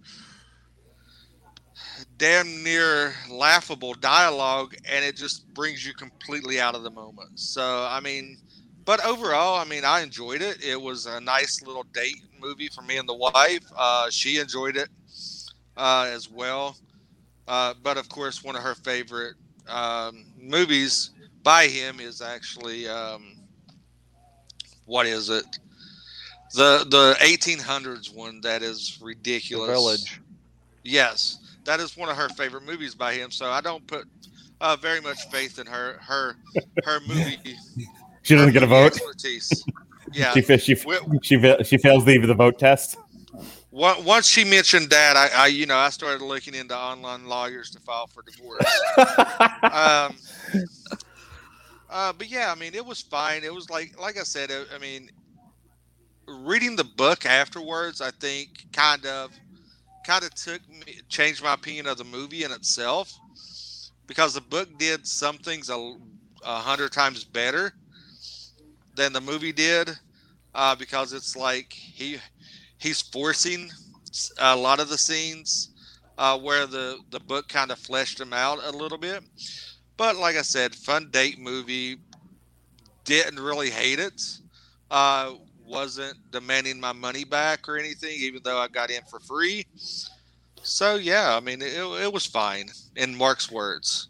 [2.19, 7.39] damn near laughable dialogue, and it just brings you completely out of the moment.
[7.39, 8.39] So, I mean,
[8.85, 10.65] but overall, I mean, I enjoyed it.
[10.65, 13.61] It was a nice little date movie for me and the wife.
[13.77, 14.89] Uh, she enjoyed it
[15.77, 16.77] uh, as well.
[17.47, 19.35] Uh, but of course, one of her favorite
[19.69, 21.11] um, movies
[21.43, 23.37] by him is actually um,
[24.85, 25.45] what is it?
[26.55, 29.69] The the 1800s one that is ridiculous.
[29.69, 30.21] The Village.
[30.85, 33.31] Yes, that is one of her favorite movies by him.
[33.31, 34.07] So I don't put
[34.61, 36.37] uh, very much faith in her her
[36.85, 37.39] her movie.
[38.25, 38.93] She doesn't get a vote.
[38.93, 39.65] Expertise.
[40.13, 40.33] Yeah.
[40.33, 40.77] She fa- she
[41.23, 42.97] she she fails the the vote test.
[43.73, 47.71] Once once she mentioned that, I, I you know I started looking into online lawyers
[47.71, 48.65] to file for divorce.
[49.63, 50.15] um,
[51.91, 53.43] uh, but yeah, I mean, it was fine.
[53.43, 54.53] It was like like I said.
[54.53, 55.11] I I mean,
[56.27, 59.31] reading the book afterwards, I think kind of
[60.05, 63.21] kind of took me changed my opinion of the movie in itself
[64.07, 65.77] because the book did some things a,
[66.45, 67.75] a hundred times better
[68.95, 69.91] than the movie did
[70.55, 72.19] uh, because it's like he
[72.79, 73.71] he's forcing
[74.39, 75.71] a lot of the scenes
[76.19, 79.23] uh, where the the book kind of fleshed him out a little bit.
[79.97, 81.99] But like I said, fun date movie.
[83.05, 84.21] Didn't really hate it.
[84.91, 85.35] Uh,
[85.67, 89.67] wasn't demanding my money back or anything, even though I got in for free.
[90.63, 92.71] So yeah, I mean, it, it was fine.
[92.97, 94.09] In Mark's words.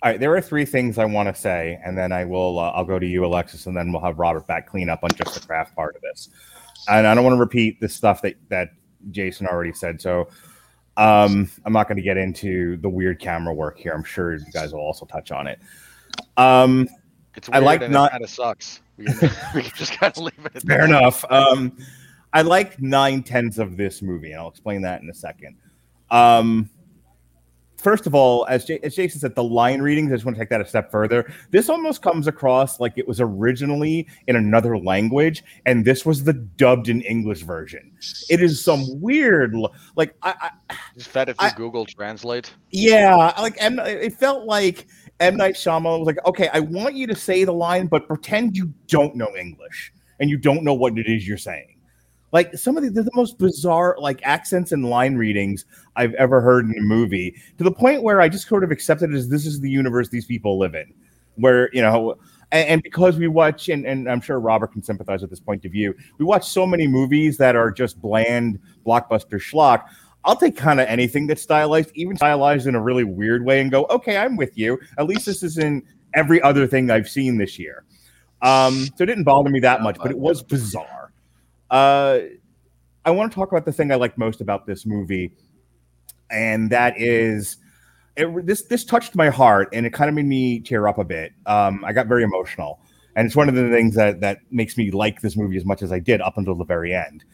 [0.00, 2.58] All right, there are three things I want to say, and then I will.
[2.58, 5.10] Uh, I'll go to you, Alexis, and then we'll have Robert back clean up on
[5.10, 6.28] just the craft part of this.
[6.88, 8.70] And I don't want to repeat the stuff that that
[9.10, 10.00] Jason already said.
[10.00, 10.28] So
[10.96, 13.92] um, I'm not going to get into the weird camera work here.
[13.92, 15.58] I'm sure you guys will also touch on it.
[16.36, 16.88] Um,
[17.34, 18.10] It's I weird like and not.
[18.10, 18.80] It kind of sucks.
[18.98, 20.62] We just of leave it.
[20.62, 21.24] Fair enough.
[21.30, 21.76] Um,
[22.32, 25.56] I like nine tenths of this movie, and I'll explain that in a second.
[26.10, 26.68] Um,
[27.76, 30.42] first of all, as, J- as Jason said, the line readings, I just want to
[30.42, 31.32] take that a step further.
[31.50, 36.32] This almost comes across like it was originally in another language, and this was the
[36.32, 37.92] dubbed in English version.
[38.28, 39.54] It is some weird,
[39.96, 42.52] like, I, I Just fed it through Google Translate.
[42.70, 44.86] yeah, like and it felt like
[45.20, 48.56] M Night Shyamalan was like, okay, I want you to say the line, but pretend
[48.56, 51.76] you don't know English and you don't know what it is you're saying.
[52.30, 55.64] Like some of the, the most bizarre like accents and line readings
[55.96, 59.14] I've ever heard in a movie, to the point where I just sort of accepted
[59.14, 60.92] as this is the universe these people live in,
[61.36, 62.16] where you know.
[62.50, 65.64] And, and because we watch, and, and I'm sure Robert can sympathize with this point
[65.64, 69.88] of view, we watch so many movies that are just bland blockbuster schlock.
[70.28, 73.70] I'll take kind of anything that's stylized, even stylized in a really weird way, and
[73.70, 74.78] go, okay, I'm with you.
[74.98, 77.84] At least this is in every other thing I've seen this year.
[78.42, 81.12] Um, so it didn't bother me that much, but it was bizarre.
[81.70, 82.20] Uh,
[83.06, 85.32] I want to talk about the thing I like most about this movie,
[86.30, 87.56] and that is
[88.14, 88.64] it, this.
[88.64, 91.32] This touched my heart, and it kind of made me tear up a bit.
[91.46, 92.80] Um, I got very emotional,
[93.16, 95.80] and it's one of the things that that makes me like this movie as much
[95.80, 97.24] as I did up until the very end.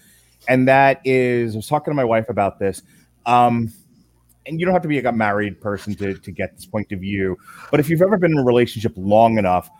[0.48, 2.82] And that is, I was talking to my wife about this.
[3.26, 3.72] Um,
[4.46, 7.00] and you don't have to be a married person to, to get this point of
[7.00, 7.36] view.
[7.70, 9.70] But if you've ever been in a relationship long enough,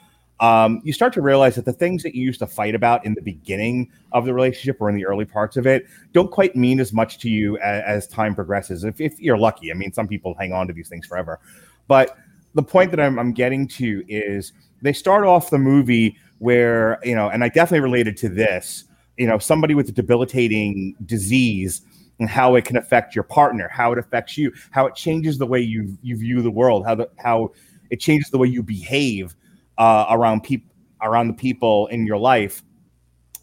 [0.40, 3.14] um, you start to realize that the things that you used to fight about in
[3.14, 6.80] the beginning of the relationship or in the early parts of it don't quite mean
[6.80, 8.84] as much to you as, as time progresses.
[8.84, 11.38] If, if you're lucky, I mean, some people hang on to these things forever.
[11.86, 12.16] But
[12.54, 17.14] the point that I'm, I'm getting to is they start off the movie where, you
[17.14, 18.84] know, and I definitely related to this,
[19.16, 21.82] you know, somebody with a debilitating disease
[22.18, 25.46] and how it can affect your partner, how it affects you, how it changes the
[25.46, 27.52] way you you view the world, how the how
[27.90, 29.34] it changes the way you behave
[29.78, 30.70] uh, around people
[31.02, 32.62] around the people in your life.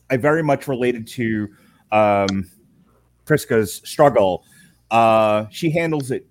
[0.10, 1.48] I very much related to
[1.92, 2.50] um,
[3.26, 4.44] Prisca's struggle.
[4.90, 6.28] Uh, she handles it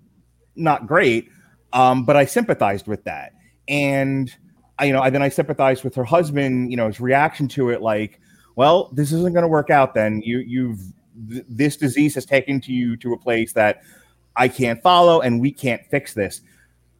[0.55, 1.29] not great,
[1.73, 3.33] um, but I sympathized with that,
[3.67, 4.35] and
[4.77, 6.69] I, you know, I, then I sympathized with her husband.
[6.69, 8.19] You know, his reaction to it, like,
[8.55, 9.93] well, this isn't going to work out.
[9.93, 10.81] Then you you've
[11.29, 13.81] th- this disease has taken to you to a place that
[14.35, 16.41] I can't follow, and we can't fix this.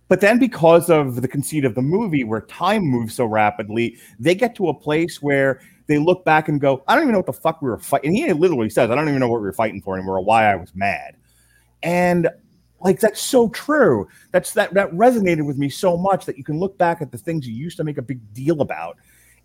[0.07, 4.36] But then, because of the conceit of the movie, where time moves so rapidly, they
[4.36, 7.28] get to a place where they look back and go, "I don't even know what
[7.28, 9.45] the fuck we were fighting." And he literally says, "I don't even know what we
[9.45, 11.15] were fighting for anymore, or why I was mad."
[11.84, 12.30] And
[12.84, 14.07] like that's so true.
[14.32, 17.18] That's that that resonated with me so much that you can look back at the
[17.18, 18.98] things you used to make a big deal about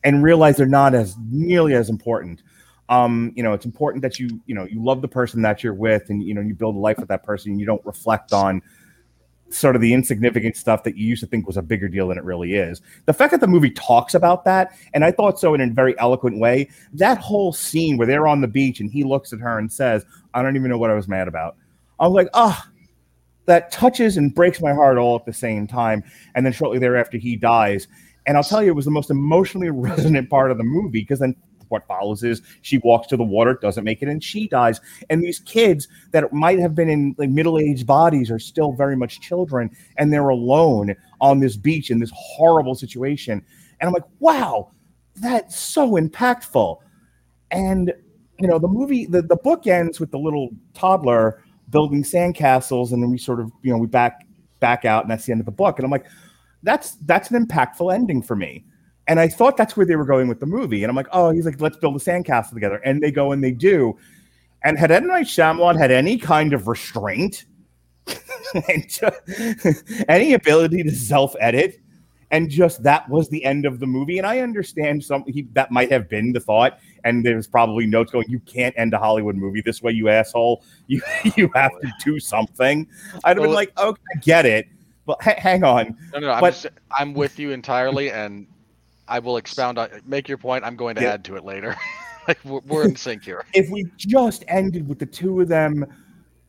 [0.07, 2.41] and realize they're not as nearly as important.
[2.89, 5.75] Um, you know, it's important that you, you know, you love the person that you're
[5.75, 8.33] with and you know, you build a life with that person and you don't reflect
[8.33, 8.63] on
[9.49, 12.19] sort of the insignificant stuff that you used to think was a bigger deal than
[12.19, 12.81] it really is.
[13.07, 15.99] The fact that the movie talks about that, and I thought so in a very
[15.99, 19.59] eloquent way, that whole scene where they're on the beach and he looks at her
[19.59, 20.05] and says,
[20.35, 21.57] I don't even know what I was mad about.
[21.99, 22.63] I was like, oh,
[23.47, 26.05] that touches and breaks my heart all at the same time.
[26.37, 27.89] And then shortly thereafter, he dies.
[28.27, 31.21] And I'll tell you, it was the most emotionally resonant part of the movie because
[31.21, 31.37] then
[31.69, 34.81] what follows is she walks to the water, doesn't make it, and she dies.
[35.11, 39.21] And these kids that might have been in like middle-aged bodies are still very much
[39.21, 43.45] children, and they're alone on this beach in this horrible situation.
[43.81, 44.71] And I'm like, wow,
[45.17, 46.79] that's so impactful.
[47.51, 47.93] And
[48.39, 53.03] you know, the movie, the, the book ends with the little toddler building sandcastles, and
[53.03, 54.27] then we sort of, you know, we back
[54.61, 55.79] back out, and that's the end of the book.
[55.79, 56.07] And I'm like,
[56.67, 58.65] that's that's an impactful ending for me.
[59.09, 60.83] And I thought that's where they were going with the movie.
[60.83, 62.81] And I'm like, oh, he's like, let's build a sandcastle together.
[62.85, 63.97] And they go and they do.
[64.65, 65.07] And had M.
[65.07, 67.45] Night Shyamalan had any kind of restraint,
[68.69, 69.73] and ju-
[70.09, 71.79] any ability to self-edit,
[72.33, 74.19] and just that was the end of the movie.
[74.19, 76.81] And I understand some he, that might have been the thought.
[77.05, 80.65] And there's probably notes going, "You can't end a Hollywood movie this way, you asshole.
[80.89, 81.01] You
[81.37, 82.89] you have to do something."
[83.23, 84.67] I'd have been like, "Okay, I get it."
[85.07, 85.97] But ha- hang on.
[86.13, 86.67] No, no, no I'm, just,
[86.99, 88.47] I'm with you entirely, and
[89.09, 90.65] I will expound on make your point.
[90.65, 91.13] I'm going to Yeah.
[91.15, 91.77] add to it later.
[92.29, 93.45] like we're, we're in sync here.
[93.55, 95.87] if we just ended with the two of them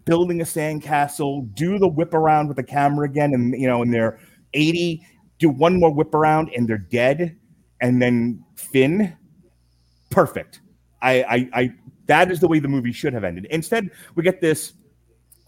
[0.06, 3.94] building a sandcastle, do the whip around with the camera again, and you know, and
[3.94, 4.20] they're
[4.54, 5.06] 80,
[5.38, 7.38] do one more whip around and they're dead,
[7.82, 9.16] and then fin,
[10.10, 10.62] perfect.
[11.02, 11.74] I, I, I
[12.08, 13.46] that is the way the movie should have ended.
[13.52, 14.74] Instead, we get this,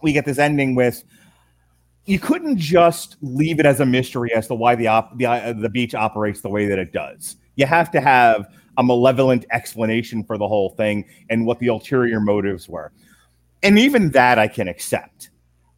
[0.03, 1.03] we get this ending with
[2.09, 5.53] you couldn't just leave it as a mystery as to why the op- the, uh,
[5.53, 7.35] the beach operates the way that it does.
[7.55, 12.19] You have to have a malevolent explanation for the whole thing and what the ulterior
[12.19, 12.91] motives were.
[13.61, 15.29] And even that I can accept.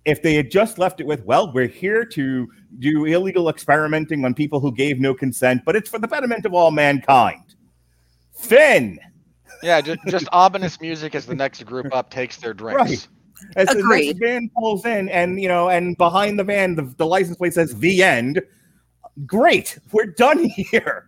[0.06, 2.48] If they had just left it with, well, we're here to
[2.80, 6.54] do illegal experimenting on people who gave no consent, but it's for the betterment of
[6.54, 7.56] all mankind.
[8.34, 9.00] fin,
[9.62, 12.80] Yeah, just, just ominous music as the next group up takes their drinks.
[12.80, 13.08] Right.
[13.56, 17.06] As the next van pulls in, and you know, and behind the van, the, the
[17.06, 18.42] license plate says "the end."
[19.26, 21.08] Great, we're done here.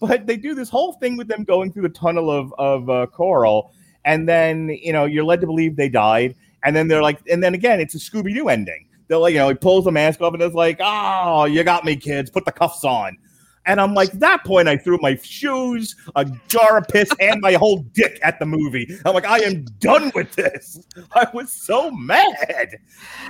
[0.00, 3.06] But they do this whole thing with them going through the tunnel of of uh,
[3.06, 3.72] coral,
[4.04, 7.42] and then you know you're led to believe they died, and then they're like, and
[7.42, 8.86] then again, it's a Scooby Doo ending.
[9.08, 11.84] They're like, you know, he pulls the mask off and it's like, "Oh, you got
[11.84, 12.30] me, kids.
[12.30, 13.18] Put the cuffs on."
[13.66, 17.52] And I'm like, that point, I threw my shoes, a jar of piss, and my
[17.54, 18.88] whole dick at the movie.
[19.04, 20.86] I'm like, I am done with this.
[21.12, 22.78] I was so mad.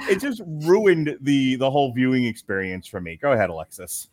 [0.08, 3.16] It just ruined the the whole viewing experience for me.
[3.16, 4.08] Go ahead, Alexis.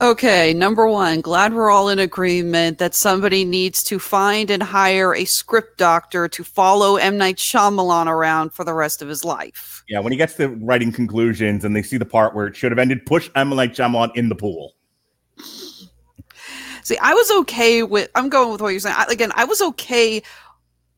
[0.00, 5.14] Okay, number one, glad we're all in agreement that somebody needs to find and hire
[5.14, 7.16] a script doctor to follow M.
[7.16, 9.82] Night Shyamalan around for the rest of his life.
[9.88, 12.72] Yeah, when he gets to writing conclusions and they see the part where it should
[12.72, 13.50] have ended, push M.
[13.50, 14.74] Night Shyamalan in the pool.
[16.82, 18.10] See, I was okay with.
[18.14, 18.96] I'm going with what you're saying.
[18.98, 20.22] I, again, I was okay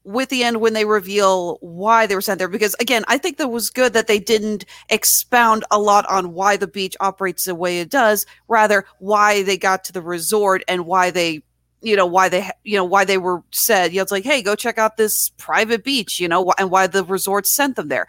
[0.04, 3.36] with the end when they reveal why they were sent there because again i think
[3.36, 7.54] that was good that they didn't expound a lot on why the beach operates the
[7.54, 11.40] way it does rather why they got to the resort and why they
[11.82, 14.42] you know why they you know why they were said you know it's like hey
[14.42, 18.08] go check out this private beach you know and why the resort sent them there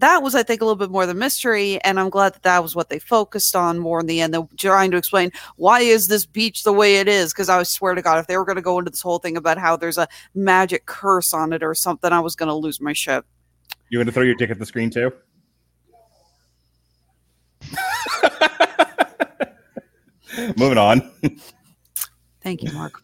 [0.00, 2.62] that was i think a little bit more the mystery and i'm glad that that
[2.62, 6.08] was what they focused on more in the end than trying to explain why is
[6.08, 8.56] this beach the way it is because i swear to god if they were going
[8.56, 11.74] to go into this whole thing about how there's a magic curse on it or
[11.74, 13.24] something i was going to lose my shit
[13.90, 15.12] You going to throw your dick at the screen too?
[20.56, 21.10] Moving on.
[22.40, 23.02] thank you mark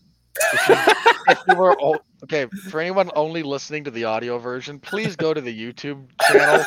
[1.28, 5.32] if you were o- okay for anyone only listening to the audio version, please go
[5.34, 6.64] to the YouTube channel.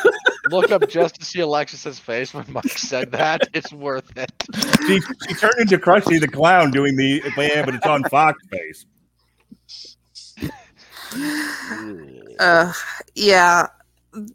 [0.50, 3.42] look up just to see Alexis's face when Mike said that.
[3.52, 4.32] It's worth it.
[4.86, 8.86] she, she turned into Krusty the Clown doing the yeah, but it's on Fox face.
[12.38, 12.72] uh
[13.14, 13.66] yeah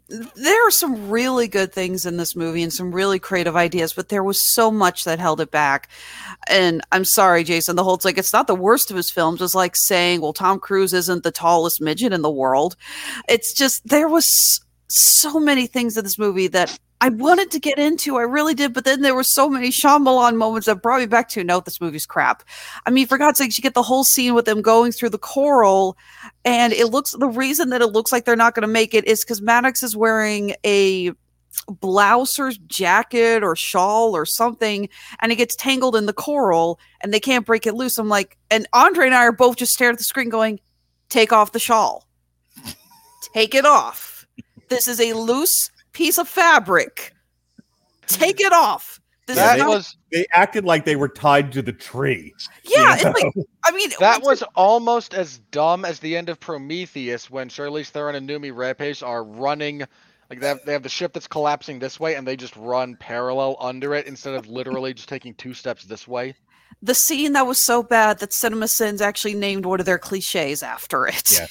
[0.08, 4.08] there are some really good things in this movie and some really creative ideas but
[4.08, 5.88] there was so much that held it back.
[6.48, 9.54] And i'm sorry jason the whole like it's not the worst of his films it's
[9.54, 12.76] like saying well tom cruise isn't the tallest midget in the world.
[13.28, 17.78] It's just there was so many things in this movie that I wanted to get
[17.78, 18.16] into.
[18.16, 21.28] I really did, but then there were so many Shyamalan moments that brought me back
[21.30, 22.42] to no, this movie's crap.
[22.86, 25.18] I mean, for God's sake, you get the whole scene with them going through the
[25.18, 25.96] coral,
[26.44, 29.06] and it looks the reason that it looks like they're not going to make it
[29.06, 31.12] is because Maddox is wearing a
[31.68, 34.88] blouse jacket or shawl or something
[35.20, 37.98] and it gets tangled in the coral and they can't break it loose.
[37.98, 40.60] I'm like, and Andre and I are both just staring at the screen going,
[41.08, 42.06] take off the shawl.
[43.34, 44.15] Take it off.
[44.68, 47.12] This is a loose piece of fabric.
[48.06, 49.00] Take it off.
[49.26, 52.32] This Yeah, is they, they acted like they were tied to the tree.
[52.64, 53.34] yeah, you it's like?
[53.64, 58.14] I mean That was almost as dumb as the end of Prometheus when Charlize Theron
[58.14, 59.80] and Noomi Rapace are running.
[60.30, 62.96] Like they have, they have the ship that's collapsing this way, and they just run
[62.96, 66.34] parallel under it instead of literally just taking two steps this way.
[66.82, 71.06] the scene that was so bad that CinemaSins actually named one of their cliches after
[71.06, 71.40] it.
[71.40, 71.46] Yeah.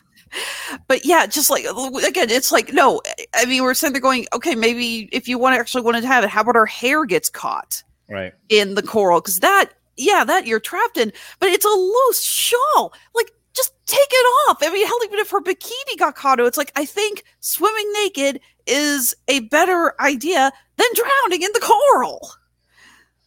[0.88, 1.66] But yeah, just like
[2.06, 3.02] again, it's like no.
[3.34, 6.08] I mean, we're sitting there going, okay, maybe if you want to actually wanted to
[6.08, 8.34] have it, how about our hair gets caught Right.
[8.50, 9.20] in the coral?
[9.22, 11.12] Because that, yeah, that you're trapped in.
[11.40, 12.94] But it's a loose shawl.
[13.14, 14.58] Like, just take it off.
[14.62, 18.42] I mean, hell, even if her bikini got caught, it's like I think swimming naked
[18.68, 22.30] is a better idea than drowning in the coral.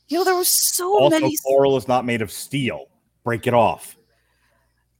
[0.09, 2.86] You know, there were so Also, many coral is not made of steel.
[3.24, 3.97] Break it off.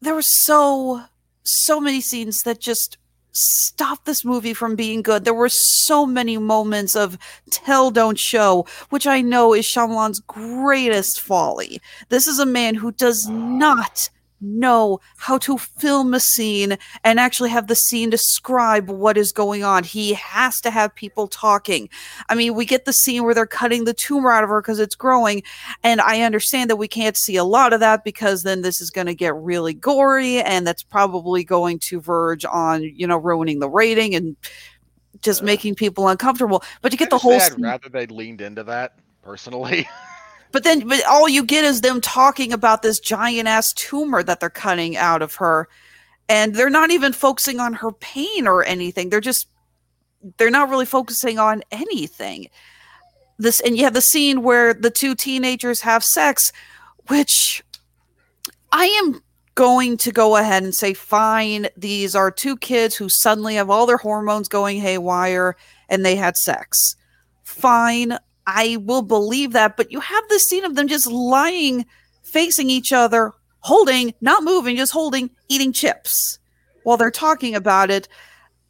[0.01, 1.02] there were so
[1.49, 2.99] so many scenes that just
[3.33, 5.25] stopped this movie from being good.
[5.25, 7.19] There were so many moments of
[7.51, 11.81] tell don't show, which I know is Shyamalan's greatest folly.
[12.09, 17.51] This is a man who does not know how to film a scene and actually
[17.51, 19.85] have the scene describe what is going on.
[19.85, 21.89] He has to have people talking.
[22.28, 24.78] I mean, we get the scene where they're cutting the tumor out of her because
[24.78, 25.43] it's growing,
[25.82, 28.90] and I understand that we can't see a lot of that because then this is
[28.90, 33.59] going to get really gory, and that's probably going to verge on, you know, ruining
[33.59, 34.36] the rating and
[35.23, 35.47] just uh.
[35.47, 36.62] making people uncomfortable.
[36.82, 39.89] But to get the whole I'd rather they leaned into that personally.
[40.51, 44.41] But then, but all you get is them talking about this giant ass tumor that
[44.41, 45.69] they're cutting out of her,
[46.29, 49.11] and they're not even focusing on her pain or anything.
[49.11, 49.49] They're just,
[50.37, 52.49] they're not really focusing on anything.
[53.39, 56.53] This, and you have the scene where the two teenagers have sex,
[57.07, 57.62] which
[58.73, 59.23] I am
[59.55, 63.87] going to go ahead and say, fine, these are two kids who suddenly have all
[63.87, 65.57] their hormones going haywire
[65.89, 66.95] and they had sex.
[67.43, 68.19] Fine,
[68.51, 71.85] I will believe that, but you have this scene of them just lying,
[72.23, 76.39] facing each other, holding, not moving, just holding, eating chips
[76.83, 78.09] while they're talking about it.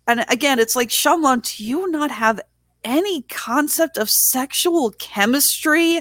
[0.09, 2.41] And again, it's like, Shyamalan, do you not have
[2.83, 6.01] any concept of sexual chemistry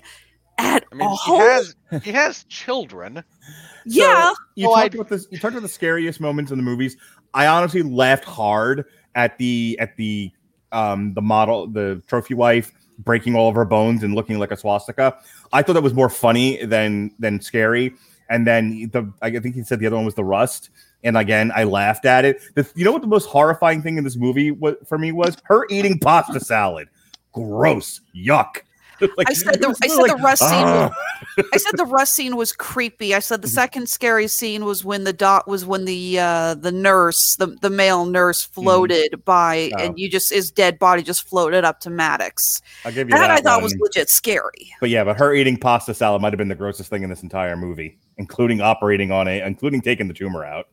[0.58, 1.20] at I mean, all?
[1.24, 3.24] he has he has children.
[3.86, 4.34] yeah.
[4.56, 5.28] You Well, talked about this.
[5.30, 6.98] You talked about the scariest moments in the movies.
[7.36, 10.32] I honestly laughed hard at the at the
[10.72, 14.58] um the model, the trophy wife breaking all of her bones and looking like a
[14.58, 15.18] swastika.
[15.54, 17.94] I thought that was more funny than than scary.
[18.30, 20.70] And then the I think he said the other one was the rust.
[21.04, 22.42] And again, I laughed at it.
[22.56, 25.38] The, you know what the most horrifying thing in this movie was, for me was
[25.44, 26.90] her eating pasta salad.
[27.34, 28.62] Gross, yuck.
[29.18, 30.52] Like, I said the I said literally the like, rust scene.
[30.54, 30.94] "Ah."
[31.38, 33.14] Was, I said the rust scene was creepy.
[33.14, 36.72] I said the second scary scene was when the dot was when the uh the
[36.72, 39.84] nurse, the the male nurse, floated by, Oh.
[39.84, 42.62] and you just his dead body just floated up to Maddox.
[42.86, 43.32] I'll give you That, that.
[43.32, 44.72] I thought was legit scary.
[44.80, 47.24] But yeah, but her eating pasta salad might have been the grossest thing in this
[47.24, 50.68] entire movie, including operating on a, including taking the tumor out.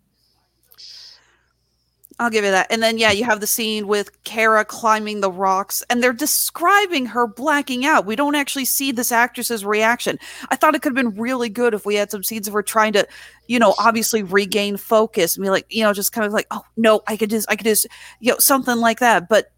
[2.21, 2.69] I'll give you that.
[2.71, 7.07] And then yeah, you have the scene with Kara climbing the rocks, and they're describing
[7.07, 8.07] her blacking out.
[8.07, 10.19] We don't actually see this actress's reaction.
[10.49, 12.63] I thought it could have been really good if we had some scenes of her
[12.63, 13.07] trying to,
[13.49, 16.63] you know, obviously regain focus and be like, you know, just kind of like, oh
[16.77, 17.89] no, I could just, I could just,
[18.21, 19.29] you know, something like that.
[19.29, 19.51] But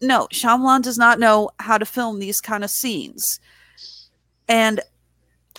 [0.00, 3.38] no, Shyamalan does not know how to film these kind of scenes.
[4.48, 4.80] And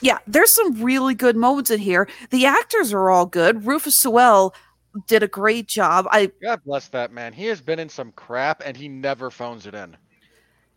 [0.01, 2.09] yeah, there's some really good moments in here.
[2.31, 3.65] The actors are all good.
[3.65, 4.53] Rufus Sewell
[5.07, 6.07] did a great job.
[6.11, 7.33] I God bless that man.
[7.33, 9.95] He has been in some crap and he never phones it in.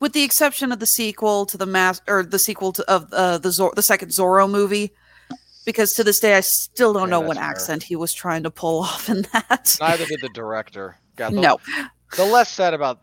[0.00, 3.38] with the exception of the sequel to the mass or the sequel to of uh,
[3.38, 4.92] the Zor- the second Zorro movie,
[5.64, 7.44] because to this day I still don't Yeah, know what fair.
[7.46, 9.76] accent he was trying to pull off in that.
[9.80, 10.96] Neither did the director.
[11.16, 11.58] God, the, No.
[12.16, 13.00] The less said about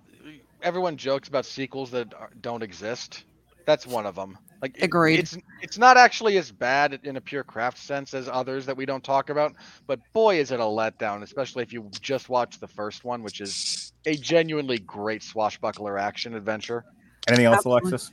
[0.61, 3.23] everyone jokes about sequels that don't exist.
[3.65, 4.37] That's one of them.
[4.61, 5.19] Like it- Agreed.
[5.19, 8.85] It's it's not actually as bad in a pure craft sense as others that we
[8.85, 9.53] don't talk about,
[9.87, 13.41] but boy is it a letdown, especially if you just watch the first one, which
[13.41, 16.83] is a genuinely great swashbuckler action adventure.
[17.27, 17.89] Anything else, Absolutely.
[17.91, 18.11] Alexis?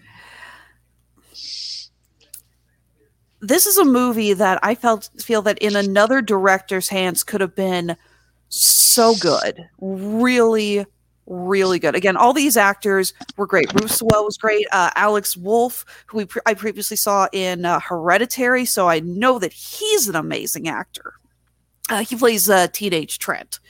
[3.43, 7.55] this is a movie that I felt feel that in another director's hands could have
[7.55, 7.97] been
[8.49, 10.85] so good, really,
[11.31, 11.95] really good.
[11.95, 13.73] Again, all these actors were great.
[13.73, 14.67] Bruce Sewell was great.
[14.73, 19.39] Uh, Alex Wolff, who we pre- I previously saw in uh, Hereditary, so I know
[19.39, 21.15] that he's an amazing actor.
[21.89, 23.61] Uh, he plays uh, teenage Trent,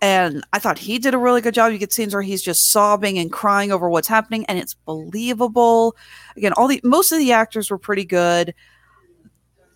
[0.00, 1.70] and I thought he did a really good job.
[1.70, 5.96] You get scenes where he's just sobbing and crying over what's happening, and it's believable.
[6.36, 8.54] Again, all the most of the actors were pretty good.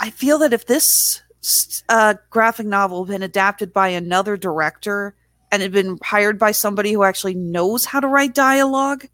[0.00, 1.22] I feel that if this
[1.90, 5.14] uh, graphic novel had been adapted by another director
[5.52, 9.06] and had been hired by somebody who actually knows how to write dialogue,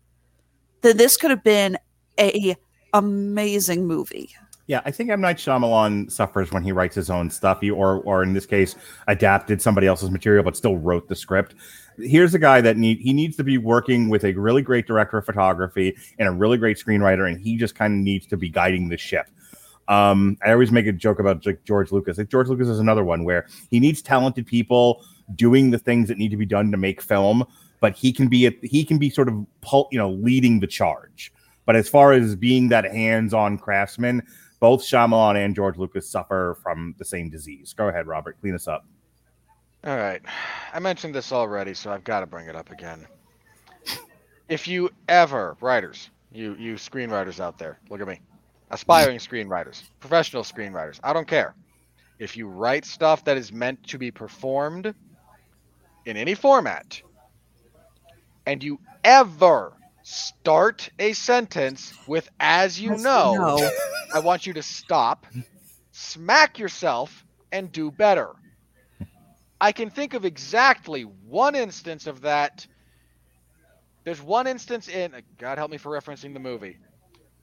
[0.82, 1.78] then this could have been
[2.18, 2.56] a
[2.92, 4.30] amazing movie.
[4.66, 8.00] Yeah, I think M Night Shyamalan suffers when he writes his own stuff, he, or
[8.00, 8.74] or in this case,
[9.06, 11.54] adapted somebody else's material but still wrote the script.
[11.98, 15.18] Here's a guy that need he needs to be working with a really great director
[15.18, 18.48] of photography and a really great screenwriter, and he just kind of needs to be
[18.48, 19.30] guiding the ship.
[19.88, 22.18] Um, I always make a joke about like George Lucas.
[22.18, 25.04] Like George Lucas is another one where he needs talented people
[25.34, 27.44] doing the things that need to be done to make film,
[27.80, 29.34] but he can be a, he can be sort of
[29.90, 31.32] you know leading the charge.
[31.64, 34.22] But as far as being that hands-on craftsman,
[34.60, 37.72] both Shyamalan and George Lucas suffer from the same disease.
[37.72, 38.40] Go ahead, Robert.
[38.40, 38.86] Clean us up.
[39.84, 40.22] All right.
[40.72, 43.06] I mentioned this already, so I've got to bring it up again.
[44.48, 48.20] If you ever, writers, you you screenwriters out there, look at me.
[48.70, 51.54] Aspiring screenwriters, professional screenwriters, I don't care.
[52.18, 54.94] If you write stuff that is meant to be performed
[56.06, 57.02] in any format,
[58.46, 63.70] and you ever start a sentence with as you know.
[64.14, 65.26] I want you to stop,
[65.92, 68.30] smack yourself, and do better.
[69.60, 72.66] I can think of exactly one instance of that.
[74.04, 76.78] There's one instance in God help me for referencing the movie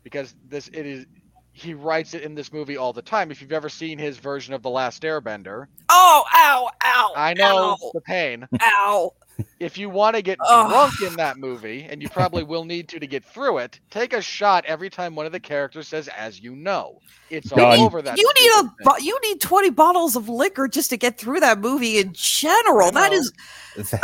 [0.03, 1.05] because this it is
[1.53, 3.31] he writes it in this movie all the time.
[3.31, 7.13] If you've ever seen his version of The Last Airbender, Oh, ow, ow.
[7.15, 8.47] I know ow, the pain.
[8.61, 9.13] Ow.
[9.59, 10.69] If you want to get Ugh.
[10.69, 14.13] drunk in that movie, and you probably will need to to get through it, take
[14.13, 16.99] a shot every time one of the characters says "as you know."
[17.31, 17.79] It's all Done.
[17.79, 18.17] over that.
[18.17, 21.39] You need a stupid bo- you need 20 bottles of liquor just to get through
[21.39, 22.91] that movie in general.
[22.91, 23.31] That is,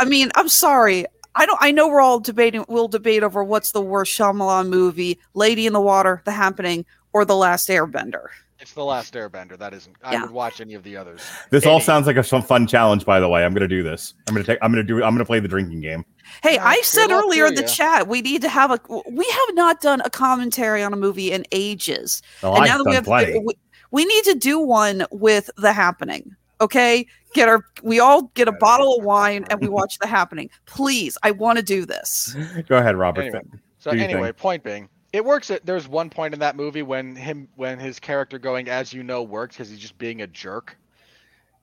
[0.00, 1.06] I mean, I'm sorry.
[1.36, 5.20] I don't I know we're all debating we'll debate over what's the worst Shyamalan movie,
[5.34, 8.26] Lady in the Water, The Happening, or The Last Airbender.
[8.58, 9.56] It's the Last Airbender.
[9.58, 9.96] That isn't.
[10.04, 10.22] I Yeah.
[10.22, 11.22] would watch any of the others.
[11.48, 13.06] This all sounds like a fun challenge.
[13.06, 14.12] By the way, I'm going to do this.
[14.28, 14.58] I'm going to take.
[14.60, 14.96] I'm going to do.
[15.02, 16.04] I'm going to play the drinking game.
[16.42, 18.78] Hey, Yeah, I said earlier in the chat we need to have a
[19.10, 22.22] we have not done a commentary on a movie in ages.
[22.42, 23.38] Oh, and I've now that we done have plenty.
[23.38, 23.54] we,
[23.92, 26.36] we need to do one with The Happening.
[26.60, 27.06] Okay?
[27.32, 30.50] Get our we all get a bottle of wine and we watch The Happening.
[30.66, 32.36] Please, I want to do this.
[32.68, 33.22] Go ahead, Robert.
[33.22, 33.40] Anyway,
[33.78, 34.32] So anyway, thing.
[34.34, 35.50] point being, it works.
[35.50, 39.02] At, there's one point in that movie when him when his character going as you
[39.02, 40.76] know works because he's just being a jerk.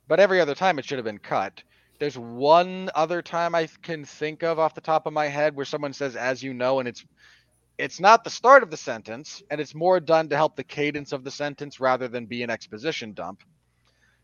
[0.07, 1.61] But every other time it should have been cut.
[1.99, 5.65] There's one other time I can think of off the top of my head where
[5.65, 7.03] someone says as you know and it's
[7.78, 11.11] it's not the start of the sentence and it's more done to help the cadence
[11.11, 13.44] of the sentence rather than be an exposition dump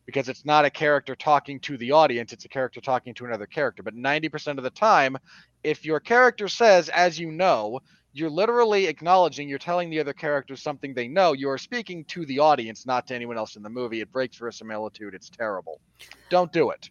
[0.05, 3.45] because it's not a character talking to the audience it's a character talking to another
[3.45, 5.17] character but 90% of the time
[5.63, 7.79] if your character says as you know
[8.13, 11.33] you're literally acknowledging you're telling the other characters something they know.
[11.33, 14.01] You are speaking to the audience not to anyone else in the movie.
[14.01, 15.81] It breaks verisimilitude it's terrible.
[16.29, 16.89] Don't do it.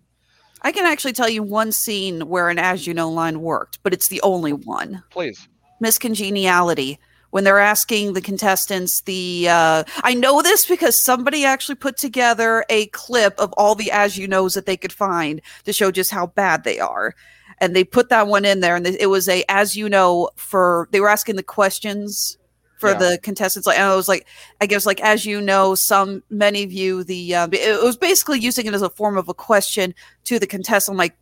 [0.62, 3.92] I can actually tell you one scene where an as you know line worked, but
[3.92, 5.02] it's the only one.
[5.10, 5.48] please.
[5.80, 6.98] Miss Congeniality
[7.30, 12.64] when they're asking the contestants the uh, i know this because somebody actually put together
[12.68, 16.10] a clip of all the as you knows that they could find to show just
[16.10, 17.14] how bad they are
[17.62, 20.88] and they put that one in there and it was a as you know for
[20.90, 22.36] they were asking the questions
[22.80, 22.98] for Yeah.
[22.98, 24.26] the contestants like and i was like
[24.60, 28.66] i guess like as you know some many view the uh, it was basically using
[28.66, 29.94] it as a form of a question
[30.24, 31.16] to the contestant I'm like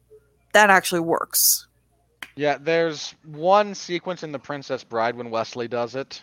[0.53, 1.67] that actually works
[2.37, 6.23] Yeah, there's one sequence in The Princess Bride when Westley does it,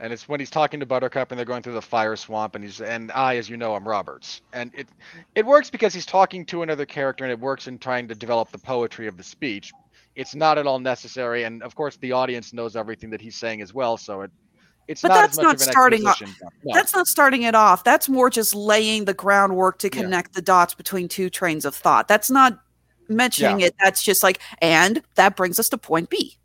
[0.00, 2.64] and it's when he's talking to Buttercup and they're going through the fire swamp, and
[2.64, 4.88] he's and I, as you know, I'm Roberts, and it
[5.34, 8.50] it works because he's talking to another character, and it works in trying to develop
[8.50, 9.72] the poetry of the speech.
[10.14, 13.60] It's not at all necessary, and of course the audience knows everything that he's saying
[13.62, 14.30] as well, so it
[14.88, 16.22] it's But not that's as much not of an starting off-
[16.62, 16.72] No.
[16.74, 17.82] That's not starting it off.
[17.82, 20.02] That's more just laying the groundwork to Yeah.
[20.02, 22.06] connect the dots between two trains of thought.
[22.06, 22.60] That's not
[23.08, 23.66] mentioning Yeah.
[23.66, 23.74] it.
[23.82, 26.38] That's just like, and that brings us to point B.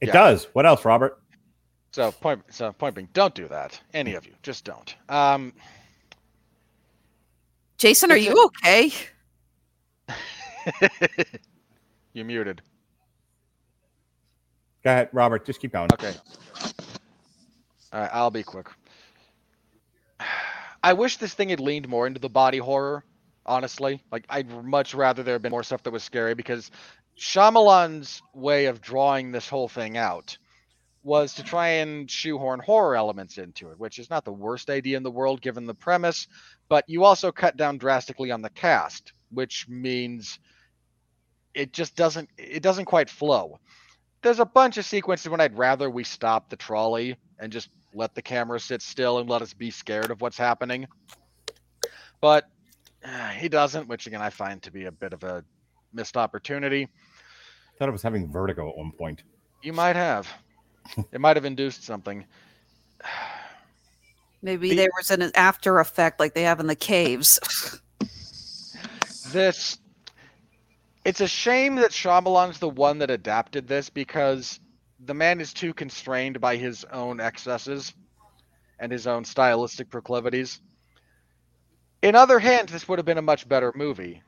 [0.00, 0.12] It Yeah.
[0.12, 0.48] does.
[0.54, 1.20] What else, Robert?
[1.94, 3.80] So point so point being, don't do that.
[3.92, 4.96] Any of you, just don't.
[5.08, 5.52] Um,
[7.78, 8.90] Jason, are you okay?
[12.12, 12.62] You're muted.
[14.82, 15.46] Go ahead, Robert.
[15.46, 15.88] Just keep going.
[15.92, 16.12] Okay.
[17.92, 18.66] All right, I'll be quick.
[20.82, 23.04] I wish this thing had leaned more into the body horror,
[23.46, 24.02] honestly.
[24.10, 26.72] Like, I'd much rather there had been more stuff that was scary because
[27.16, 30.36] Shyamalan's way of drawing this whole thing out
[31.04, 34.96] was to try and shoehorn horror elements into it, which is not the worst idea
[34.96, 36.26] in the world given the premise,
[36.68, 40.38] but you also cut down drastically on the cast, which means
[41.52, 43.60] it just doesn't it doesn't quite flow.
[44.22, 48.14] There's a bunch of sequences when I'd rather we stop the trolley and just let
[48.14, 50.86] the camera sit still and let us be scared of what's happening.
[52.22, 52.48] But
[53.04, 55.44] uh, he doesn't, which again I find to be a bit of a
[55.92, 56.84] missed opportunity.
[56.84, 59.22] I thought I was having vertigo at one point.
[59.62, 60.26] You might have.
[61.12, 62.24] It might have induced something.
[64.42, 67.40] Maybe there was an after effect like they have in the caves.
[69.28, 69.78] this
[71.04, 74.58] it's a shame that Shyamalan's the one that adapted this because
[75.00, 77.92] the man is too constrained by his own excesses
[78.78, 80.60] and his own stylistic proclivities.
[82.02, 84.22] In other hands, this would have been a much better movie.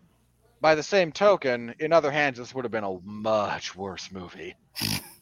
[0.61, 4.55] By the same token, in other hands, this would have been a much worse movie.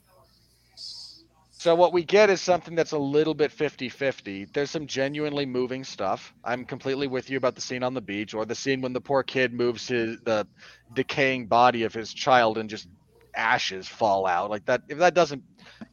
[1.64, 4.52] So what we get is something that's a little bit 50-50.
[4.52, 6.34] There's some genuinely moving stuff.
[6.44, 9.00] I'm completely with you about the scene on the beach or the scene when the
[9.00, 10.46] poor kid moves his the
[10.92, 12.86] decaying body of his child and just
[13.34, 14.50] ashes fall out.
[14.50, 15.42] Like that if that doesn't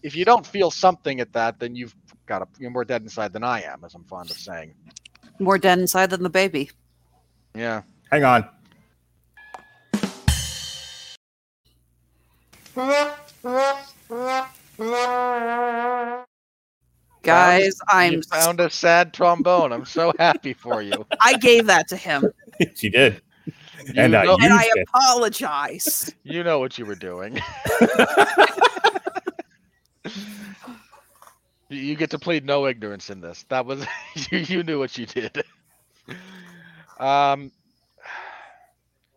[0.03, 1.95] if you don't feel something at that, then you've
[2.25, 4.73] got a you're more dead inside than I am, as I'm fond of saying.
[5.39, 6.69] More dead inside than the baby.
[7.55, 7.83] Yeah.
[8.11, 8.45] Hang on.
[17.23, 19.71] Guys, I'm you found a sad trombone.
[19.71, 21.05] I'm so happy for you.
[21.21, 22.25] I gave that to him.
[22.75, 23.21] she did.
[23.45, 23.53] You
[23.95, 24.87] and I know- used and I it.
[24.93, 26.13] apologize.
[26.23, 27.39] You know what you were doing.
[31.69, 33.45] You- you get to plead no ignorance in this.
[33.49, 33.85] That was
[34.31, 35.43] you, you knew what you did.
[36.99, 37.51] Um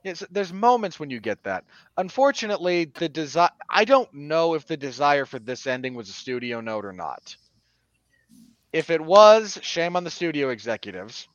[0.04, 1.64] yes, there's moments when you get that.
[1.96, 6.60] Unfortunately, the desire I don't know if the desire for this ending was a studio
[6.60, 7.36] note or not.
[8.72, 11.28] If it was, shame on the studio executives.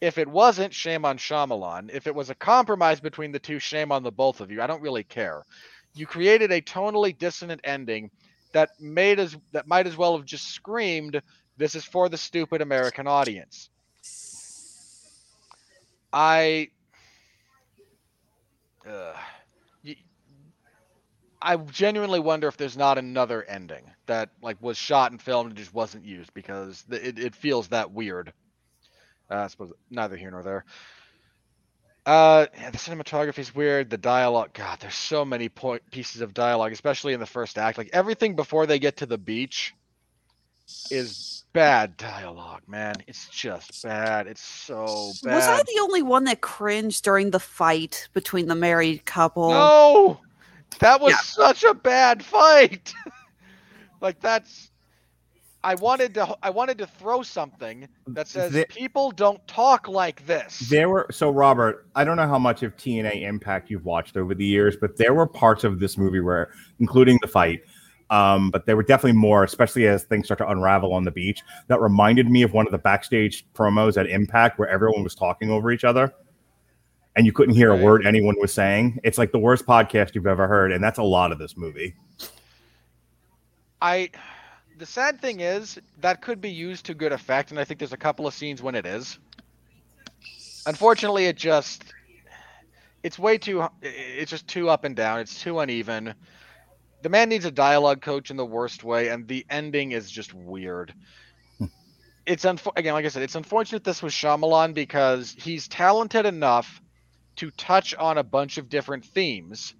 [0.00, 1.90] If it wasn't, shame on Shyamalan.
[1.92, 4.60] If it was a compromise between the two, shame on the both of you.
[4.60, 5.44] I don't really care.
[5.94, 8.10] You created a tonally dissonant ending
[8.52, 11.22] that made as that might as well have just screamed,
[11.56, 13.70] "This is for the stupid American audience."
[16.12, 16.70] I,
[21.44, 25.58] I genuinely wonder if there's not another ending that like was shot and filmed and
[25.58, 28.32] just wasn't used because it, it feels that weird.
[29.30, 30.64] Uh, I suppose neither here nor there.
[32.06, 33.90] Uh, yeah, the cinematography is weird.
[33.90, 37.76] The dialogue, God, there's so many point pieces of dialogue, especially in the first act.
[37.76, 39.74] Like everything before they get to the beach
[40.90, 42.96] is bad dialogue, man.
[43.06, 44.26] It's just bad.
[44.26, 45.34] It's so bad.
[45.34, 49.50] Was I the only one that cringed during the fight between the married couple?
[49.50, 50.20] No,
[50.80, 51.18] that was Yeah.
[51.18, 52.92] such a bad fight.
[54.00, 54.70] like that's.
[55.62, 56.36] I wanted to.
[56.42, 60.58] I wanted to throw something that says The- people don't talk like this.
[60.68, 61.86] There were so Robert.
[61.94, 65.14] I don't know how much of TNA Impact you've watched over the years, but there
[65.14, 66.50] were parts of this movie where,
[66.80, 67.60] including the fight,
[68.10, 71.42] um, but there were definitely more, especially as things start to unravel on the beach,
[71.68, 75.50] that reminded me of one of the backstage promos at Impact where everyone was talking
[75.50, 76.12] over each other,
[77.16, 78.98] and you couldn't hear a word anyone was saying.
[79.04, 81.94] It's like the worst podcast you've ever heard, and that's a lot of this movie.
[83.80, 84.10] I
[84.78, 87.92] the sad thing is that could be used to good effect, and I think there's
[87.92, 89.18] a couple of scenes when it is.
[90.66, 91.84] Unfortunately, it just
[93.02, 95.20] it's way too it's just too up and down.
[95.20, 96.14] It's too uneven.
[97.04, 100.32] The man needs a dialogue coach in the worst way, and the ending is just
[100.32, 100.94] weird.
[102.26, 106.80] It's unfo- again, like I said, it's unfortunate this was Shyamalan because he's talented enough
[107.36, 109.74] to touch on a bunch of different themes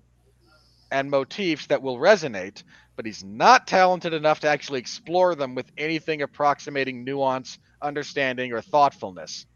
[0.93, 2.63] and motifs that will resonate,
[2.95, 8.61] but he's not talented enough to actually explore them with anything approximating nuance, understanding, or
[8.61, 9.47] thoughtfulness.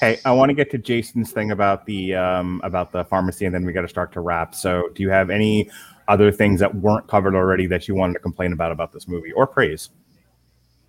[0.00, 3.54] Hey, I want to get to Jason's thing about the um, about the pharmacy, and
[3.54, 4.54] then we got to start to wrap.
[4.54, 5.70] So, do you have any
[6.08, 9.32] other things that weren't covered already that you wanted to complain about about this movie
[9.32, 9.90] or praise?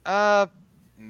[0.06, 0.48] Uh,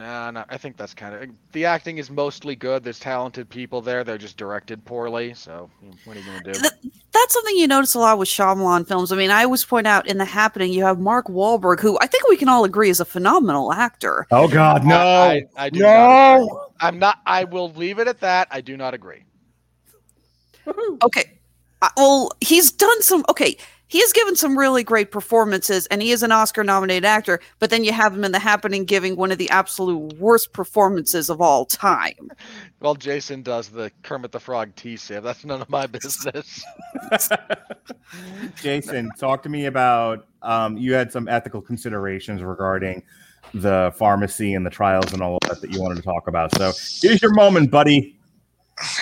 [0.02, 2.84] no, no, I think that's kind of the acting is mostly good.
[2.84, 4.04] There's talented people there.
[4.04, 5.34] They're just directed poorly.
[5.34, 5.70] So,
[6.06, 6.60] what are you gonna do?
[7.14, 9.12] That's something you notice a lot with Shyamalan films.
[9.12, 12.08] I mean, I always point out in The Happening, you have Mark Wahlberg, who I
[12.08, 14.28] think we can all agree is a phenomenal actor.
[14.32, 15.86] Oh God, no, I, I do no.
[15.88, 16.72] not.
[16.80, 17.20] I'm not.
[17.26, 18.48] I will leave it at that.
[18.50, 19.24] I do not agree.
[21.04, 21.40] Okay.
[21.82, 23.26] Uh, well, he's done some.
[23.30, 23.58] Okay.
[23.92, 27.72] He has given some really great performances, and he is an Oscar nominated actor, but
[27.72, 31.42] then you have him in The Happening giving one of the absolute worst performances of
[31.42, 32.32] all time.
[32.80, 35.22] Well, Jason does the Kermit the Frog T save.
[35.22, 36.66] That's none of my business.
[38.56, 43.04] Jason, talk to me about um, you had some ethical considerations regarding
[43.54, 46.56] the pharmacy and the trials and all of that that you wanted to talk about.
[46.58, 46.72] So
[47.08, 48.18] here's your moment, buddy.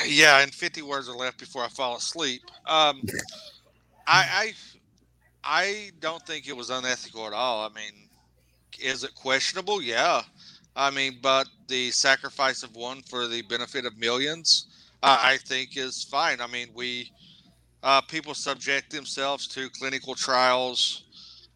[0.06, 2.41] Yeah, and 50 words are left before I fall asleep.
[2.66, 3.02] Um,
[4.07, 4.53] I, I
[5.52, 7.66] I don't think it was unethical at all.
[7.66, 8.08] I mean,
[8.80, 9.82] is it questionable?
[9.82, 10.22] Yeah.
[10.76, 14.68] I mean, but the sacrifice of one for the benefit of millions,
[15.02, 16.40] uh, I think is fine.
[16.40, 17.12] I mean, we
[17.82, 21.06] uh, people subject themselves to clinical trials,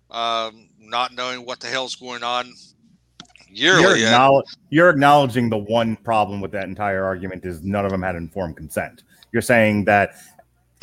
[0.09, 2.51] um, not knowing what the hell's going on
[3.49, 8.01] You're, acknowledge, you're acknowledging the one problem with that entire argument is none of them
[8.01, 9.03] had informed consent.
[9.31, 10.15] You're saying that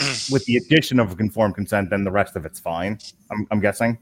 [0.31, 2.99] with the addition of informed consent, then the rest of it's fine.
[3.31, 3.99] I'm, I'm guessing.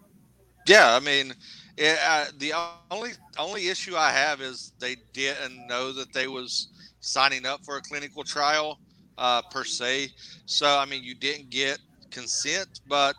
[0.67, 1.35] Yeah, I mean,
[1.77, 2.53] it, uh, the
[2.91, 6.69] only only issue I have is they didn't know that they was
[7.01, 8.79] signing up for a clinical trial
[9.17, 10.11] uh, per se.
[10.47, 11.79] So I mean, you didn't get
[12.11, 13.15] consent, but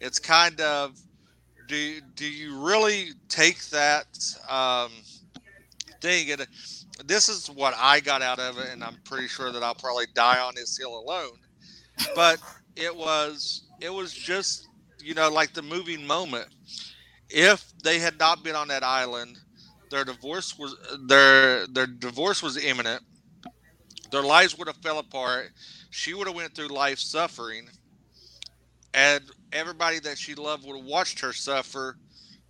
[0.00, 0.98] it's kind of
[1.66, 4.06] do do you really take that
[4.48, 4.90] um,
[6.00, 6.30] thing?
[6.32, 6.46] And
[7.06, 10.06] this is what I got out of it, and I'm pretty sure that I'll probably
[10.14, 11.38] die on this hill alone.
[12.14, 12.40] But
[12.76, 14.68] it was it was just
[15.00, 16.48] you know like the moving moment
[17.30, 19.38] if they had not been on that island,
[19.90, 20.76] their divorce was
[21.08, 23.02] their their divorce was imminent.
[24.10, 25.52] Their lives would have fell apart.
[25.90, 27.70] She would have went through life suffering,
[28.94, 31.98] and everybody that she loved would have watched her suffer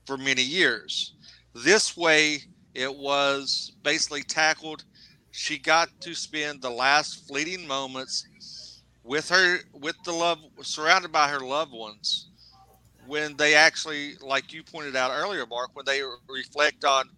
[0.06, 1.14] for many years.
[1.54, 2.44] This way,
[2.74, 4.84] it was basically tackled.
[5.30, 8.27] She got to spend the last fleeting moments
[9.08, 12.28] with her, with the love, surrounded by her loved ones
[13.06, 17.08] when they actually, like you pointed out earlier, Mark, when they reflect on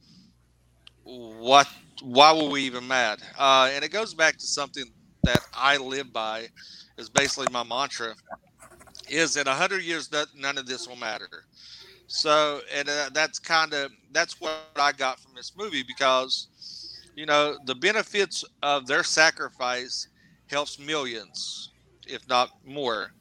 [1.03, 1.69] what,
[2.03, 3.19] why were we even mad?
[3.37, 4.85] Uh, and it goes back to something
[5.25, 6.47] that I live by,
[6.97, 8.15] is basically my mantra,
[9.09, 11.45] is in a hundred years that none of this will matter.
[12.07, 16.49] So, and uh, that's kind of that's what I got from this movie because,
[17.17, 20.09] you know, the benefits of their sacrifice
[20.49, 21.70] helps millions,
[22.11, 23.13] if not more.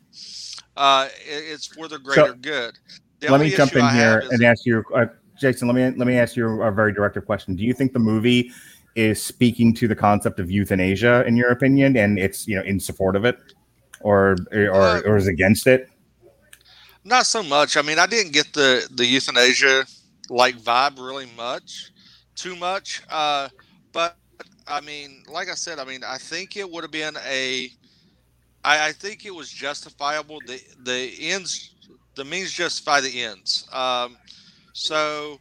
[0.75, 2.77] Uh, it- it's for the greater good.
[3.19, 5.05] The let me jump in I here and ask you, uh,
[5.39, 5.67] Jason.
[5.67, 7.55] Let me let me ask you a very directive question.
[7.55, 8.51] Do you think the movie
[8.95, 12.79] is speaking to the concept of euthanasia, in your opinion, and it's you know in
[12.79, 13.37] support of it,
[14.01, 15.89] or or Uh, or is against it?
[17.03, 17.77] Not so much.
[17.77, 19.85] I mean, I didn't get the the euthanasia
[20.29, 21.91] like vibe really much,
[22.35, 23.01] too much.
[23.09, 23.49] Uh,
[23.91, 24.17] but
[24.67, 27.71] I mean, like I said, I mean, I think it would have been a.
[28.69, 30.39] I, I think it was justifiable.
[30.45, 31.73] The the ends,
[32.13, 33.67] the means justify the ends.
[33.73, 34.15] Um,
[34.73, 35.39] so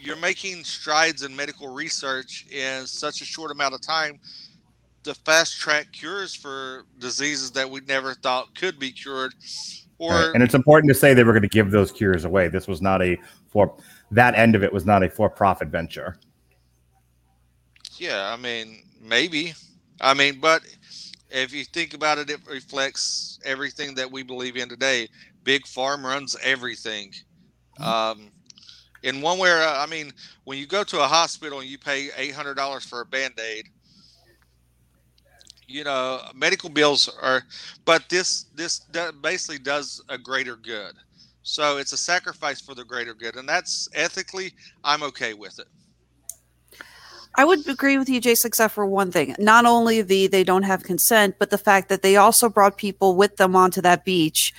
[0.00, 4.18] you're making strides in medical research in such a short amount of time
[5.02, 9.34] to fast track cures for diseases that we never thought could be cured
[9.98, 10.30] or Right.
[10.34, 12.48] And it's important to say they were going to give those cures away.
[12.48, 13.18] This was not a
[13.48, 13.76] for
[14.10, 16.18] that end of it was not a for profit venture.
[17.98, 19.54] Yeah, I mean, maybe.
[20.00, 20.62] I mean, but
[21.30, 25.08] if you think about it, it reflects everything that we believe in today.
[25.44, 27.12] Big farm runs everything.
[27.80, 28.30] Um,
[29.02, 30.12] in one way, or I mean,
[30.44, 33.34] when you go to a hospital and you pay eight hundred dollars for a band
[33.38, 33.68] aid,
[35.68, 37.42] you know, medical bills are.
[37.84, 38.80] But this this
[39.22, 40.94] basically does a greater good.
[41.42, 45.66] So it's a sacrifice for the greater good, and that's ethically, I'm okay with it.
[47.36, 49.34] I would agree with you, Jason, except for one thing.
[49.38, 53.14] Not only the they don't have consent, but the fact that they also brought people
[53.16, 54.54] with them onto that beach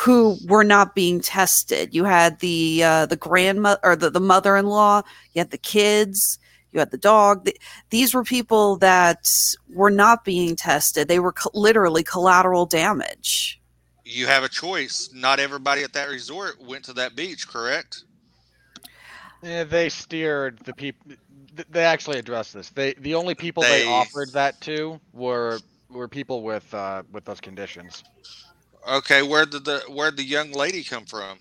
[0.00, 1.94] who were not being tested.
[1.94, 5.02] You had the uh, the grandmother or the, the mother in law.
[5.32, 6.38] You had the kids.
[6.72, 7.46] You had the dog.
[7.46, 7.56] Th-
[7.88, 9.26] These were people that
[9.72, 11.08] were not being tested.
[11.08, 13.58] They were co- literally collateral damage.
[14.04, 15.08] you have a choice.
[15.14, 18.04] Not everybody at that resort went to that beach, correct?
[19.42, 21.12] Yeah, they steered the people.
[21.70, 22.70] They actually addressed this.
[22.70, 25.58] They the only people they, They- offered that to were
[25.90, 28.04] were people with uh, with those conditions.
[28.88, 31.38] Okay, where did the where did the young lady come from?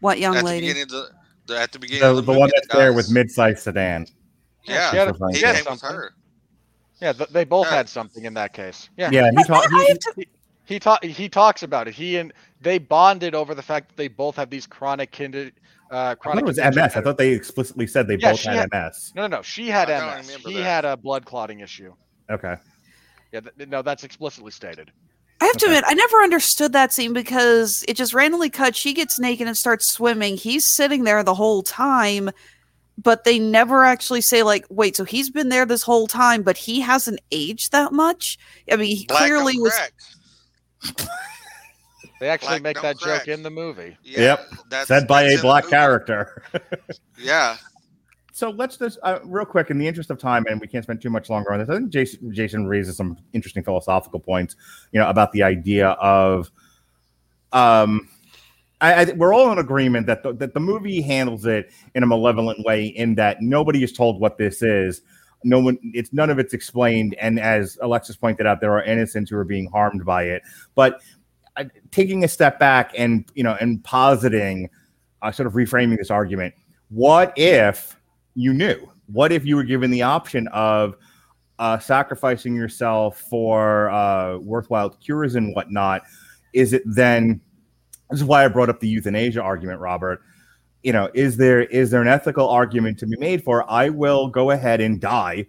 [0.00, 0.68] What young at lady?
[0.68, 0.88] the beginning of
[1.46, 4.06] the, the at the beginning The, of the, the one that's there with mid-sized sedan.
[4.64, 5.96] Yeah, she had, That's what she he had came with something.
[5.98, 6.12] her.
[7.00, 7.76] Yeah, they both Yeah.
[7.76, 8.90] had something in that case.
[8.96, 9.68] Yeah, Yeah, he talked.
[9.70, 10.28] He, to- he
[10.68, 11.94] he, ta- he talks about it.
[11.94, 15.50] He and they bonded over the fact that they both have these chronic kinder,
[15.90, 16.42] uh, I thought chronic.
[16.42, 16.76] it was MS.
[16.96, 19.12] I thought they explicitly said they Yeah, both had had- MS.
[19.16, 19.42] No, no, no.
[19.42, 20.30] She had I MS.
[20.44, 20.62] He that.
[20.62, 21.94] had a blood clotting issue.
[22.30, 22.54] Okay.
[23.32, 24.92] Yeah, th- no, that's explicitly stated.
[25.40, 28.76] I have to admit, I never understood that scene because it just randomly cuts.
[28.76, 30.36] She gets naked and starts swimming.
[30.36, 32.30] He's sitting there the whole time,
[33.00, 36.56] but they never actually say, like, wait, so he's been there this whole time, but
[36.56, 38.36] he hasn't aged that much?
[38.70, 39.72] I mean, he Black clearly was.
[39.72, 39.92] crack.
[42.20, 43.20] They actually Black make that crack.
[43.26, 43.96] joke in the movie.
[44.02, 44.46] Yeah, Yep.
[44.70, 46.42] that's- Said by that's a black character.
[47.20, 47.56] Yeah,
[48.32, 51.02] so let's just uh, real quick in the interest of time, and we can't spend
[51.02, 51.68] too much longer on this.
[51.68, 54.54] I think Jason Jason raises some interesting philosophical points,
[54.92, 56.50] you know, about the idea of,
[57.52, 58.08] um,
[58.80, 62.06] I, I we're all in agreement that the, that the movie handles it in a
[62.06, 65.02] malevolent way, in that nobody is told what this is.
[65.44, 69.30] No one, it's none of it's explained, and as Alexis pointed out, there are innocents
[69.30, 70.42] who are being harmed by it.
[70.74, 71.00] But
[71.56, 74.68] uh, taking a step back and you know, and positing,
[75.22, 76.54] uh, sort of reframing this argument,
[76.88, 77.96] what if
[78.34, 78.88] you knew?
[79.06, 80.96] What if you were given the option of
[81.58, 86.02] uh, sacrificing yourself for uh, worthwhile cures and whatnot?
[86.52, 87.40] Is it then?
[88.10, 90.20] This is why I brought up the euthanasia argument, Robert.
[90.82, 94.28] You know, is there is there an ethical argument to be made for I will
[94.28, 95.46] go ahead and die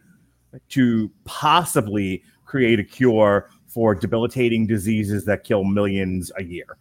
[0.70, 6.78] to possibly create a cure for debilitating diseases that kill millions a year?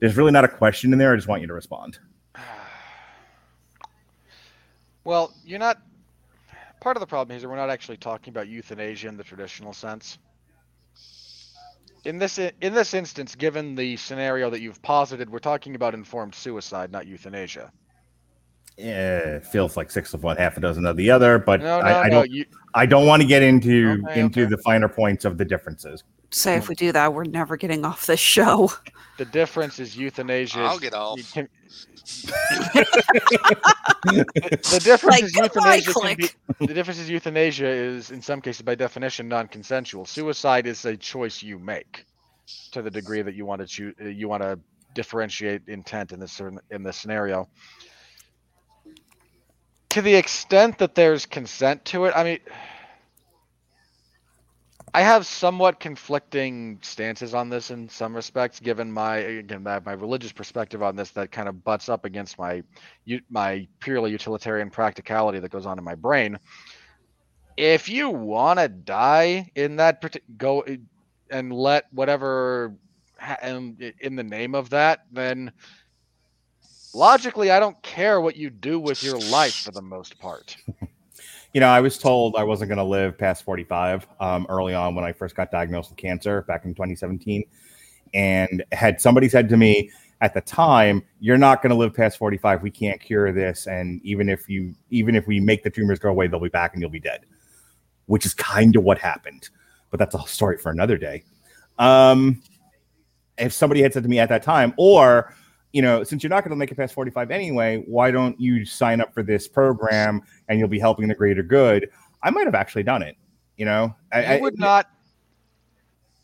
[0.00, 1.12] There's really not a question in there.
[1.12, 1.98] I just want you to respond.
[5.04, 5.78] Well, you're not.
[6.80, 9.72] Part of the problem is that we're not actually talking about euthanasia in the traditional
[9.72, 10.18] sense.
[12.04, 16.34] In this in this instance, given the scenario that you've posited, we're talking about informed
[16.34, 17.70] suicide, not euthanasia.
[18.76, 21.78] Yeah, it feels like six of one, half a dozen of the other, but No,
[21.80, 22.30] no, I, I no, don't.
[22.30, 24.50] you- I don't want to get into Okay, into okay.
[24.50, 26.02] the finer points of the differences.
[26.32, 26.70] Say if hmm.
[26.70, 28.72] we do that, we're never getting off this show.
[29.18, 30.60] The difference is euthanasia.
[30.60, 31.20] I'll get off.
[31.32, 31.48] can-
[34.04, 35.92] the difference Like, is euthanasia.
[35.92, 36.28] Can be,
[36.66, 40.06] the difference is euthanasia is, in some cases, by definition, non-consensual.
[40.06, 42.04] Suicide is a choice you make,
[42.72, 43.94] to the degree that you want to choose.
[44.00, 44.58] Uh, you want to
[44.94, 46.40] differentiate intent in this
[46.70, 47.48] in this scenario.
[49.90, 52.38] To the extent that there's consent to it, I mean,
[54.94, 60.32] I have somewhat conflicting stances on this in some respects, given my again my, religious
[60.32, 62.62] perspective on this that kind of butts up against my
[63.30, 66.38] my purely utilitarian practicality that goes on in my brain.
[67.56, 70.04] If you want to die in that
[70.36, 70.64] go
[71.30, 72.74] and let whatever
[73.40, 75.52] and in the name of that, then
[76.92, 80.56] logically I don't care what you do with your life for the most part.
[81.52, 84.94] You know, I was told I wasn't going to live past 45 um, early on
[84.94, 87.44] when I first got diagnosed with cancer back in 2017.
[88.14, 89.90] And had somebody said to me
[90.22, 92.62] at the time, "You're not going to live past 45.
[92.62, 96.10] We can't cure this, and even if you, even if we make the tumors go
[96.10, 97.20] away, they'll be back and you'll be dead."
[98.06, 99.48] Which is kind of what happened,
[99.90, 101.22] but that's a story for another day.
[101.78, 102.42] Um,
[103.38, 105.34] if somebody had said to me at that time, or
[105.72, 108.64] you know, since you're not going to make it past 45 anyway, why don't you
[108.64, 111.88] sign up for this program and you'll be helping the greater good?
[112.22, 113.16] I might have actually done it.
[113.56, 114.90] You know, I, you would not.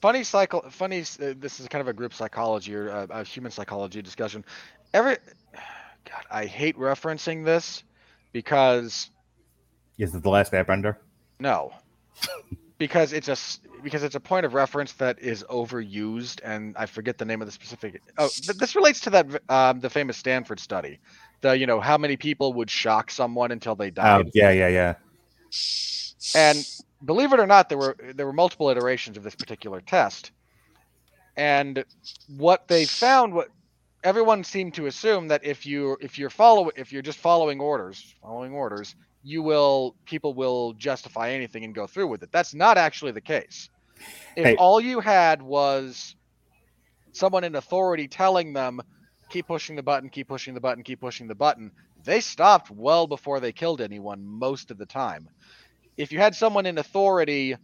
[0.01, 0.62] Funny cycle.
[0.70, 1.01] Funny.
[1.01, 4.45] Uh, this is kind of a group psychology or a, a human psychology discussion.
[4.95, 5.16] Every.
[6.05, 7.85] God, I hate referencing this
[8.33, 9.11] because
[9.99, 10.97] Is it the last airbender?
[11.39, 11.73] no,
[12.78, 13.36] because it's a
[13.82, 17.46] because it's a point of reference that is overused, and I forget the name of
[17.48, 18.02] the specific.
[18.18, 21.00] Oh, th- this relates to that um, the famous Stanford study.
[21.42, 24.30] The you know how many people would shock someone until they Oh, died.
[24.34, 24.94] yeah, yeah, yeah.
[26.34, 26.66] And
[27.05, 30.32] believe it or not, there were there were multiple iterations of this particular test.
[31.36, 31.84] And
[32.26, 33.48] what they found, what
[34.05, 38.14] everyone seemed to assume that if you if you're follow if you're just following orders,
[38.22, 42.31] following orders, you will people will justify anything and go through with it.
[42.32, 43.69] That's not actually the case.
[44.36, 44.57] If Hey.
[44.57, 46.15] all you had was
[47.12, 48.81] someone in authority telling them
[49.28, 51.73] keep pushing the button, keep pushing the button, keep pushing the button,
[52.05, 55.28] they stopped well before they killed anyone most of the time
[55.99, 57.57] if you had someone in authority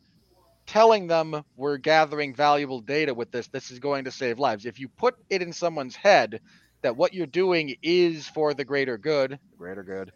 [0.67, 4.67] telling them we're gathering valuable data with this, this is going to save lives.
[4.67, 6.41] If you put it in someone's head
[6.83, 10.13] that what you're doing is for the greater good, the greater good.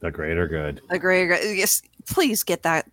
[0.00, 0.80] The greater good.
[0.88, 2.90] The greater, yes, please get that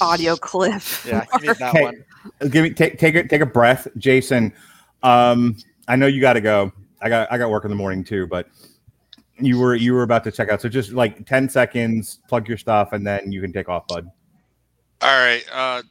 [0.00, 0.82] audio clip.
[1.06, 2.04] Yeah, you that Hey, one.
[2.50, 4.52] give me take take a take a breath, Jason.
[5.02, 6.72] Um, I know you got to go.
[7.00, 8.48] I got I got work in the morning too, but
[9.38, 10.60] you were you were about to check out.
[10.60, 14.10] So just like ten seconds, plug your stuff, and then you can take off, bud.
[15.02, 15.44] All right.
[15.52, 15.82] Uh,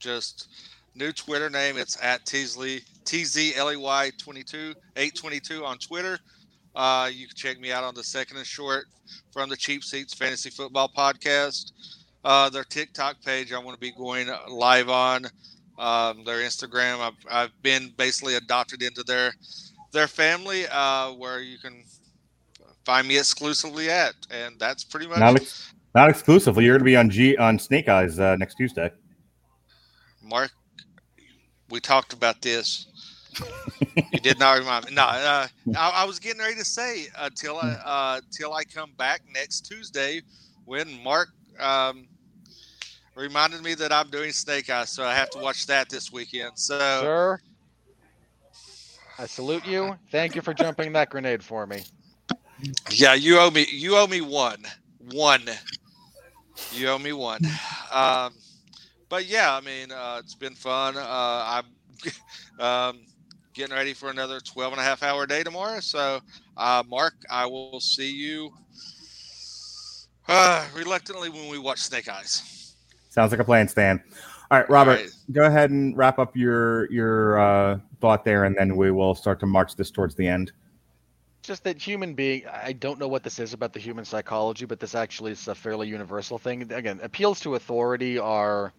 [0.00, 0.48] just
[0.94, 1.76] new Twitter name.
[1.76, 6.18] It's at Teasley T Z L E Y twenty two eight twenty two on Twitter.
[6.76, 8.84] Uh, you can check me out on the second and short
[9.32, 11.72] from the Cheap Seats Fantasy Football Podcast.
[12.22, 13.52] Uh, their TikTok page.
[13.52, 15.24] I want to be going live on.
[15.78, 17.00] Um, their Instagram.
[17.00, 19.32] I've, I've been basically adopted into their
[19.92, 21.82] their family, uh, where you can
[22.84, 25.18] find me exclusively at, and that's pretty much.
[25.18, 26.64] Not ex- not exclusively.
[26.64, 28.90] You're going to be on G on Snake Eyes uh, next Tuesday.
[30.22, 30.50] Mark,
[31.70, 32.86] we talked about this.
[33.96, 34.94] You did not remind me.
[34.94, 35.46] No, uh,
[35.76, 39.62] I, I was getting ready to say until I uh, till I come back next
[39.62, 40.22] Tuesday
[40.64, 42.06] when Mark um,
[43.14, 46.52] reminded me that I'm doing Snake Eyes, so I have to watch that this weekend.
[46.58, 47.40] So, Sir,
[49.18, 49.96] I salute you.
[50.10, 51.82] Thank you for jumping that grenade for me.
[52.90, 53.66] yeah, you owe me.
[53.70, 54.62] You owe me one.
[55.12, 55.44] One.
[56.72, 57.40] You owe me one.
[57.92, 58.34] Um,
[59.08, 60.96] but yeah, I mean, uh, it's been fun.
[60.96, 61.64] Uh, I'm
[62.60, 63.00] um,
[63.56, 65.80] getting ready for another 12 and a half hour day tomorrow.
[65.80, 66.20] So,
[66.58, 68.52] uh, Mark, I will see you
[70.28, 72.74] uh, reluctantly when we watch Snake Eyes.
[73.08, 74.02] Sounds like a plan, Stan.
[74.50, 75.00] All right, Robert,
[75.32, 79.40] go ahead and wrap up your your uh, thought there, and then we will start
[79.40, 80.52] to march this towards the end.
[81.42, 84.78] Just that human being, I don't know what this is about the human psychology, but
[84.78, 86.70] this actually is a fairly universal thing.
[86.72, 88.72] Again, appeals to authority are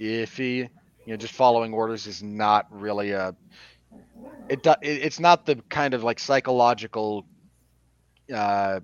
[0.00, 0.68] iffy.
[1.04, 3.34] You know, just following orders is not really a.
[4.48, 7.26] It, it it's not the kind of like psychological
[8.32, 8.80] uh,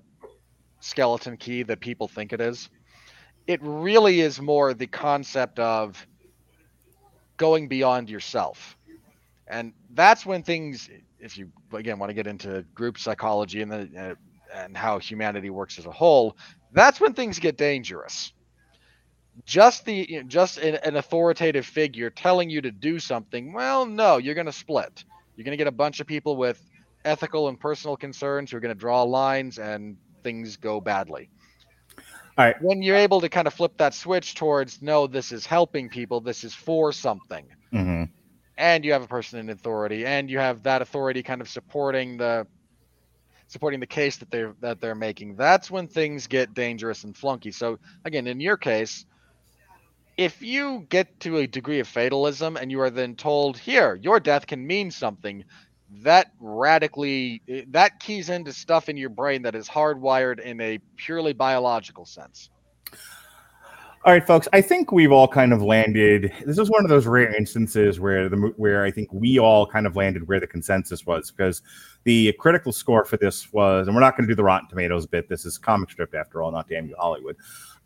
[0.79, 2.69] skeleton key that people think it is.
[3.47, 6.05] It really is more the concept of
[7.37, 8.77] going beyond yourself.
[9.47, 13.89] And that's when things, if you again want to get into group psychology and the
[13.97, 14.15] uh,
[14.55, 16.37] and how humanity works as a whole,
[16.71, 18.31] that's when things get dangerous.
[19.45, 23.53] Just the you know, just an, an authoritative figure telling you to do something.
[23.53, 25.05] Well, no, you're going to split.
[25.35, 26.61] You're going to get a bunch of people with
[27.05, 31.29] ethical and personal concerns who are going to draw lines, and things go badly.
[32.37, 32.55] All right.
[32.61, 36.21] When you're able to kind of flip that switch towards no, this is helping people,
[36.21, 38.05] this is for something Mm-hmm.
[38.57, 42.17] and you have a person in authority and you have that authority kind of supporting
[42.17, 42.47] the
[43.47, 47.51] supporting the case that they're that they're making that's when things get dangerous and flunky
[47.51, 49.05] so again in your case
[50.17, 54.19] if you get to a degree of fatalism and you are then told here your
[54.19, 55.43] death can mean something
[56.01, 60.77] that radically eh, that keys into stuff in your brain that is hardwired in a
[60.97, 62.49] purely biological sense
[64.05, 64.49] All right, folks.
[64.51, 66.29] I think we've all kind of landed.
[66.45, 69.87] This is one of those rare instances where the where I think we all kind
[69.87, 71.61] of landed where the consensus was because
[72.03, 75.07] the critical score for this was, and we're not going to do the Rotten Tomatoes
[75.07, 75.29] bit.
[75.29, 77.37] This is Comic Stripped after all, not damn you Hollywood.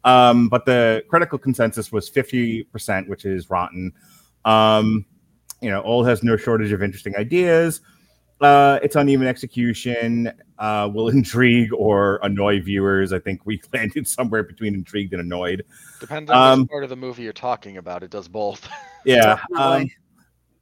[0.08, 3.92] Um, but the critical consensus was fifty percent, which is rotten.
[4.46, 5.06] Um,
[5.62, 7.82] you know, old has no shortage of interesting ideas.
[8.40, 13.12] Uh, it's uneven execution uh, will intrigue or annoy viewers.
[13.12, 15.66] I think we landed somewhere between intrigued and annoyed.
[16.00, 18.68] depends on Um, which part of the movie you're talking about it does both
[19.06, 19.40] Yeah.
[19.58, 19.90] Um,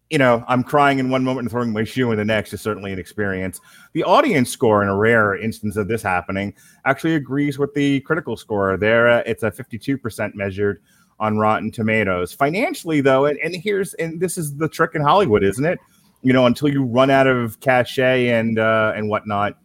[0.09, 2.61] you know, I'm crying in one moment and throwing my shoe in the next is
[2.61, 3.59] certainly an experience.
[3.93, 6.53] The audience score, in a rare instance of this happening,
[6.85, 8.77] actually agrees with the critical score.
[8.77, 10.79] There, uh, it's a 52% measured
[11.19, 12.33] on Rotten Tomatoes.
[12.33, 15.79] Financially, though, and, and here's and this is the trick in Hollywood, isn't it?
[16.21, 19.57] You know, until you run out of cachet and uh, and whatnot.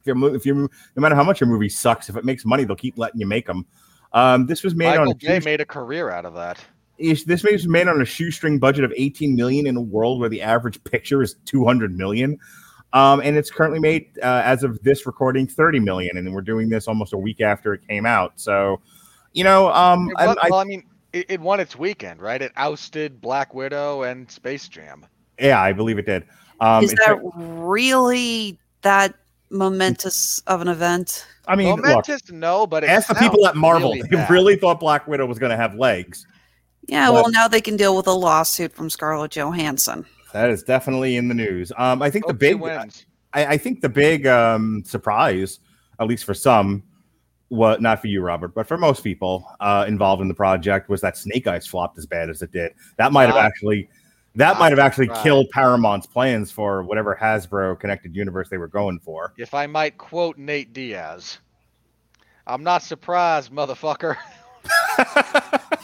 [0.00, 2.64] If your if you no matter how much your movie sucks, if it makes money,
[2.64, 3.66] they'll keep letting you make them.
[4.12, 6.58] Um, this was made Michael on Bay made a career out of that.
[7.00, 10.20] Is this movie was made on a shoestring budget of 18 million in a world
[10.20, 12.38] where the average picture is 200 million
[12.92, 16.68] um, and it's currently made uh, as of this recording 30 million and we're doing
[16.68, 18.80] this almost a week after it came out so
[19.32, 22.20] you know um, It I, won- I, well, I mean, it, it won its weekend,
[22.20, 22.40] right?
[22.40, 25.06] It ousted Black Widow and Space Jam.
[25.40, 26.24] yeah i believe it did
[26.60, 29.14] um, Is that really that
[29.50, 31.26] momentous of an event?
[31.48, 34.16] i mean look, Momentous, no, but it ask the people sounds at marvel really they
[34.16, 34.30] bad.
[34.30, 36.26] really thought black widow was going to have legs
[36.90, 40.04] Yeah, But- well, now they can deal with a lawsuit from Scarlett Johansson.
[40.32, 42.92] that is definitely in the news um, i think the Hope she big.
[43.32, 45.60] I, I think the big um, surprise,
[46.00, 46.82] at least for some,
[47.48, 51.00] what not for you, Robert, but for most people uh, involved in the project, was
[51.02, 52.72] that Snake Eyes flopped as bad as it did.
[52.96, 53.88] That might have Not- actually
[54.36, 55.22] that not might have actually surprised.
[55.24, 59.32] killed Paramount's plans for whatever Hasbro connected universe they were going for.
[59.36, 61.38] If I might quote Nate Diaz,
[62.48, 64.16] I'm not surprised, motherfucker.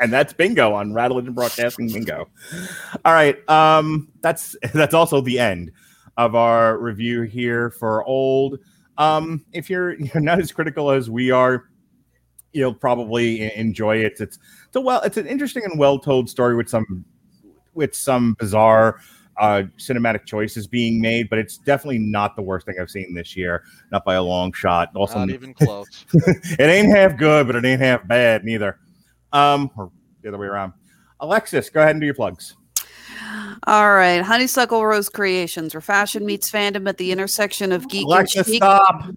[0.00, 2.28] and that's bingo on Rattle and Broadcasting bingo.
[3.04, 5.72] All right, um, that's that's also the end
[6.16, 8.58] of our review here for old.
[8.96, 11.68] Um, if you're, you're not as critical as we are,
[12.52, 14.20] you'll probably enjoy it.
[14.20, 17.04] It's it's a well, it's an interesting and well told story with some
[17.74, 19.00] with some bizarre
[19.38, 23.36] uh, cinematic choices being made, but it's definitely not the worst thing I've seen this
[23.36, 23.62] year,
[23.92, 24.90] not by a long shot.
[24.94, 26.04] Also, Not even close.
[26.12, 28.78] it ain't half good, but it ain't half bad neither.
[29.32, 29.90] Um, or
[30.22, 30.72] the other way around.
[31.20, 32.56] Alexis, go ahead and do your plugs.
[33.66, 38.36] All right, Honeysuckle Rose Creations, where fashion meets fandom at the intersection of geek Alexis,
[38.36, 38.56] and chic.
[38.62, 39.10] stop!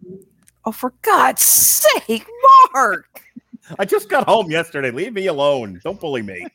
[0.65, 2.25] Oh, for God's sake,
[2.73, 3.21] Mark!
[3.79, 4.91] I just got home yesterday.
[4.91, 5.79] Leave me alone.
[5.83, 6.45] Don't bully me.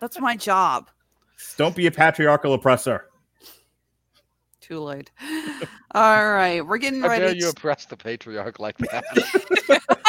[0.00, 0.90] That's my job.
[1.56, 3.06] Don't be a patriarchal oppressor.
[4.60, 5.10] Too late.
[5.94, 7.24] All right, we're getting How ready.
[7.26, 9.04] dare you to- oppress the patriarch like that?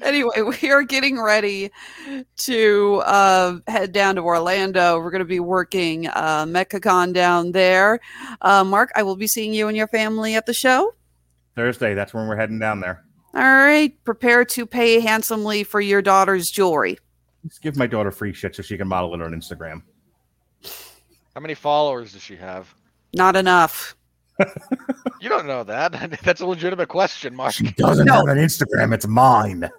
[0.00, 1.70] anyway, we are getting ready
[2.38, 4.98] to uh, head down to Orlando.
[4.98, 8.00] We're going to be working uh, MechaCon down there.
[8.40, 10.94] Uh, Mark, I will be seeing you and your family at the show.
[11.54, 13.04] Thursday, that's when we're heading down there.
[13.34, 16.98] All right, prepare to pay handsomely for your daughter's jewelry.
[17.46, 19.82] Just give my daughter free shit so she can model it on Instagram.
[21.34, 22.74] How many followers does she have?
[23.14, 23.96] Not enough.
[25.22, 26.18] You don't know that.
[26.24, 27.52] That's a legitimate question, Mark.
[27.52, 29.70] She doesn't have an Instagram, it's mine.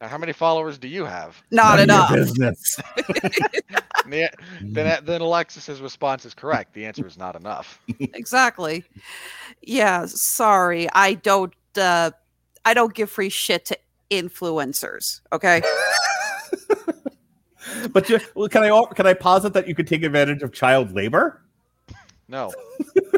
[0.00, 1.42] Now, how many followers do you have?
[1.50, 2.12] Not None enough.
[2.12, 2.78] business.
[4.10, 6.72] And then, then Alexis's response is correct.
[6.72, 7.78] The answer is not enough.
[7.98, 8.84] exactly.
[9.60, 10.88] Yeah, sorry.
[10.94, 12.12] I don't uh
[12.64, 13.78] I don't give free shit to
[14.10, 15.62] influencers, okay?
[17.92, 20.92] But you, well, can I can I posit that you could take advantage of child
[20.94, 21.42] labor?
[22.28, 22.52] No.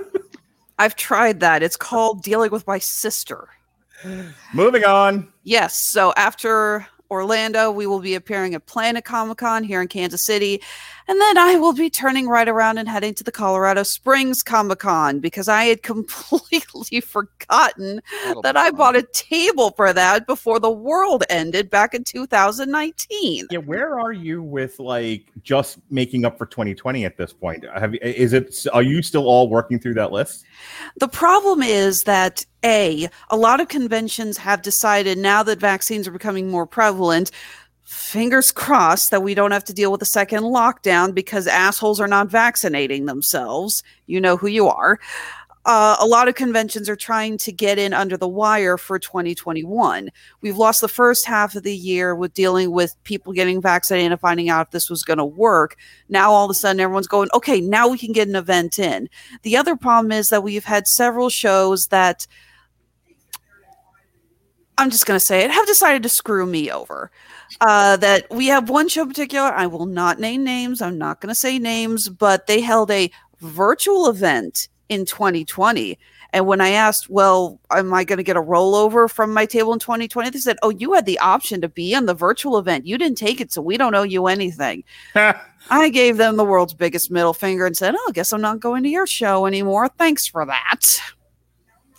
[0.79, 1.63] I've tried that.
[1.63, 3.49] It's called dealing with my sister.
[4.55, 5.33] Moving on.
[5.43, 5.79] Yes.
[5.91, 10.63] So after Orlando, we will be appearing at Planet Comic Con here in Kansas City.
[11.11, 14.79] And then I will be turning right around and heading to the Colorado Springs Comic
[14.79, 18.77] Con because I had completely forgotten That'll that I fun.
[18.77, 23.49] bought a table for that before the world ended back in 2019.
[23.51, 27.65] Yeah, where are you with like just making up for 2020 at this point?
[27.75, 30.45] Have you, is it are you still all working through that list?
[30.99, 36.13] The problem is that A, a lot of conventions have decided now that vaccines are
[36.13, 37.33] becoming more prevalent,
[37.91, 42.07] fingers crossed that we don't have to deal with a second lockdown because assholes are
[42.07, 43.83] not vaccinating themselves.
[44.07, 45.01] You know who you are.
[45.65, 50.09] Uh, a lot of conventions are trying to get in under the wire for 2021.
[50.41, 54.21] We've lost the first half of the year with dealing with people getting vaccinated and
[54.21, 55.77] finding out if this was going to work.
[56.09, 59.09] Now, all of a sudden, everyone's going, okay, now we can get an event in.
[59.43, 62.29] The other problem is that we've had several shows that
[64.79, 67.11] I'm just going to say it have decided to screw me over.
[67.61, 71.21] Uh, that we have one show in particular, I will not name names, I'm not
[71.21, 73.11] going to say names, but they held a
[73.41, 75.99] virtual event in 2020.
[76.33, 79.73] And when I asked, well, am I going to get a rollover from my table
[79.73, 80.31] in 2020?
[80.31, 82.87] They said, oh, you had the option to be on the virtual event.
[82.87, 84.85] You didn't take it, so we don't owe you anything.
[85.15, 88.61] I gave them the world's biggest middle finger and said, oh, I guess I'm not
[88.61, 89.89] going to your show anymore.
[89.99, 91.01] Thanks for that.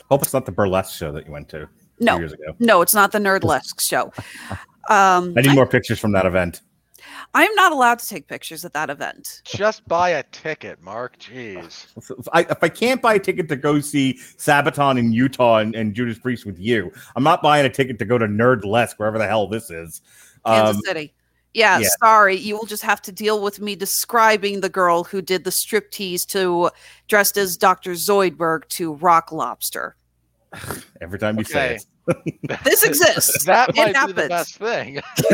[0.09, 1.67] Hope it's not the burlesque show that you went to
[1.99, 2.55] No, years ago.
[2.59, 4.13] no, it's not the Nerdlesque show.
[4.91, 6.61] Um, I need more pictures from that event.
[7.33, 9.41] I am not allowed to take pictures at that event.
[9.45, 11.17] Just buy a ticket, Mark.
[11.17, 11.87] Jeez.
[11.95, 15.73] If I, if I can't buy a ticket to go see Sabaton in Utah and,
[15.73, 19.17] and Judas Priest with you, I'm not buying a ticket to go to Nerdlesque, wherever
[19.17, 20.01] the hell this is.
[20.45, 21.13] Kansas Um, City.
[21.53, 21.87] Yeah, yeah.
[22.01, 22.35] sorry.
[22.35, 26.25] You will just have to deal with me describing the girl who did the striptease
[26.27, 26.69] to
[27.07, 27.91] dressed as Dr.
[27.91, 29.95] Zoidberg to Rock Lobster.
[31.01, 31.85] every time you say it.
[32.63, 33.45] This exists.
[33.45, 34.95] That It might be the best thing.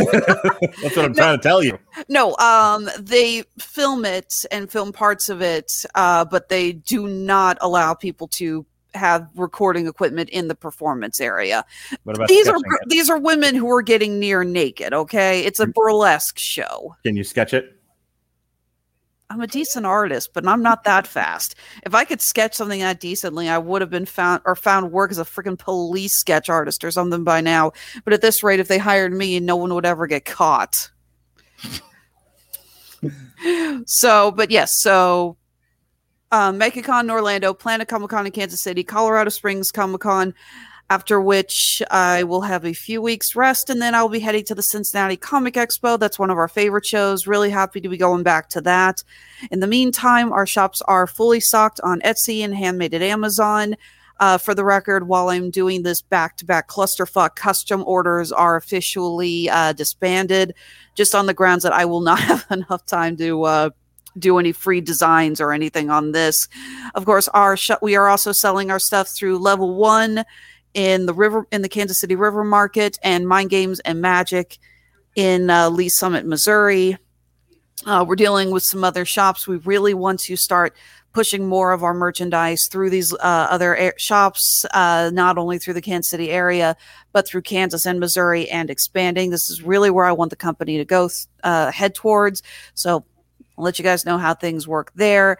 [0.81, 1.79] That's what I'm trying to tell you.
[2.07, 7.57] No, um, they film it and film parts of it, uh, but they do not
[7.61, 11.65] allow people to have recording equipment in the performance area.
[12.03, 12.89] What about These are it?
[12.89, 14.93] these are women who are getting near naked.
[14.93, 16.95] Okay, it's a burlesque show.
[17.03, 17.76] Can you sketch it?
[19.29, 21.55] I'm a decent artist, but I'm not that fast.
[21.85, 25.11] If I could sketch something that decently, I would have been found or found work
[25.11, 27.73] as a freaking police sketch artist or something by now.
[28.05, 30.89] But at this rate, if they hired me, no one would ever get caught.
[33.85, 35.35] so, but yes, so
[36.31, 40.33] um, MechaCon in Orlando, Planet Comic Con in Kansas City, Colorado Springs Comic Con.
[40.89, 44.55] After which I will have a few weeks rest, and then I'll be heading to
[44.55, 45.99] the Cincinnati Comic Expo.
[45.99, 47.27] That's one of our favorite shows.
[47.27, 49.03] Really happy to be going back to that.
[49.51, 53.75] In the meantime, our shops are fully stocked on Etsy and handmade at Amazon.
[54.19, 59.73] Uh, for the record, while I'm doing this back-to-back clusterfuck, custom orders are officially uh,
[59.73, 60.55] disbanded,
[60.95, 63.69] just on the grounds that I will not have enough time to uh,
[64.17, 66.47] do any free designs or anything on this.
[66.95, 70.23] Of course, our sh- we are also selling our stuff through Level One
[70.73, 74.57] in the river in the Kansas City River Market and Mind Games and Magic
[75.15, 76.97] in uh, Lee Summit, Missouri.
[77.85, 79.47] Uh, we're dealing with some other shops.
[79.47, 80.75] We really want to start
[81.13, 83.17] pushing more of our merchandise through these uh,
[83.49, 86.75] other air- shops, uh, not only through the Kansas City area,
[87.11, 89.31] but through Kansas and Missouri and expanding.
[89.31, 91.09] This is really where I want the company to go
[91.43, 92.43] uh, head towards.
[92.75, 93.03] So
[93.57, 95.39] I'll let you guys know how things work there.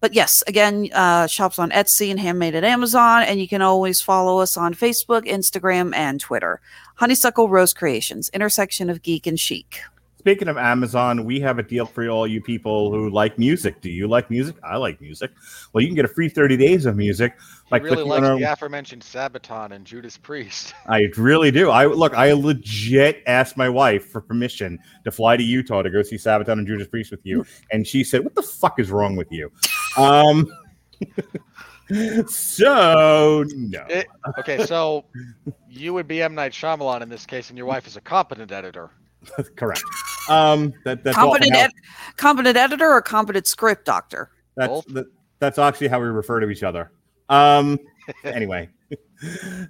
[0.00, 4.00] But yes, again, uh, shops on Etsy and handmade at Amazon, and you can always
[4.00, 6.60] follow us on Facebook, Instagram, and Twitter.
[6.96, 9.82] Honeysuckle Rose Creations, intersection of geek and chic.
[10.20, 13.80] Speaking of Amazon, we have a deal for all you people who like music.
[13.80, 14.54] Do you like music?
[14.62, 15.30] I like music.
[15.72, 17.38] Well, you can get a free 30 days of music
[17.70, 20.74] by He really likes on the aforementioned Sabaton and Judas Priest.
[20.86, 21.70] I really do.
[21.70, 22.12] I look.
[22.12, 26.52] I legit asked my wife for permission to fly to Utah to go see Sabaton
[26.52, 29.50] and Judas Priest with you, and she said, "What the fuck is wrong with you?"
[29.96, 30.52] Um.
[32.28, 33.86] so no.
[33.88, 34.06] It-
[34.38, 35.06] okay, so
[35.70, 38.52] you would be M Night Shyamalan in this case, and your wife is a competent
[38.52, 38.90] editor.
[39.56, 39.82] Correct.
[40.28, 40.74] Um.
[40.84, 41.70] That, that's competent, ed-
[42.16, 44.30] competent editor or competent script doctor?
[44.56, 45.06] That's that,
[45.38, 46.90] that's actually how we refer to each other.
[47.28, 47.78] Um.
[48.24, 48.68] Anyway,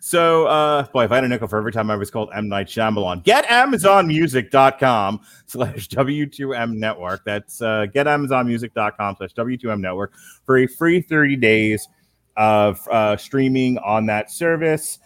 [0.01, 2.49] so uh, boy, if I had a nickel for every time I was called M
[2.49, 7.25] Night Shyamalan, get AmazonMusic.com slash W2M Network.
[7.25, 10.15] That's uh, get AmazonMusic.com slash W2M Network
[10.45, 11.89] for a free thirty days
[12.37, 14.99] of uh, streaming on that service.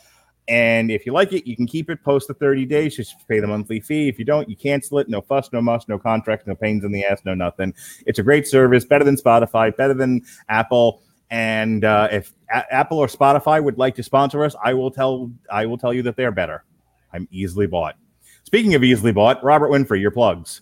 [0.46, 2.96] And if you like it, you can keep it post the 30 days.
[2.96, 4.08] Just pay the monthly fee.
[4.08, 5.08] If you don't, you cancel it.
[5.08, 7.72] No fuss, no muss, no contracts, no pains in the ass, no nothing.
[8.06, 11.02] It's a great service, better than Spotify, better than Apple.
[11.30, 15.30] And uh, if A- Apple or Spotify would like to sponsor us, I will tell
[15.50, 16.64] I will tell you that they're better.
[17.12, 17.96] I'm easily bought.
[18.44, 20.60] Speaking of easily bought, Robert Winfree, your plugs.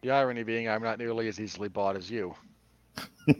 [0.00, 2.34] The irony being, I'm not nearly as easily bought as you.
[3.28, 3.34] All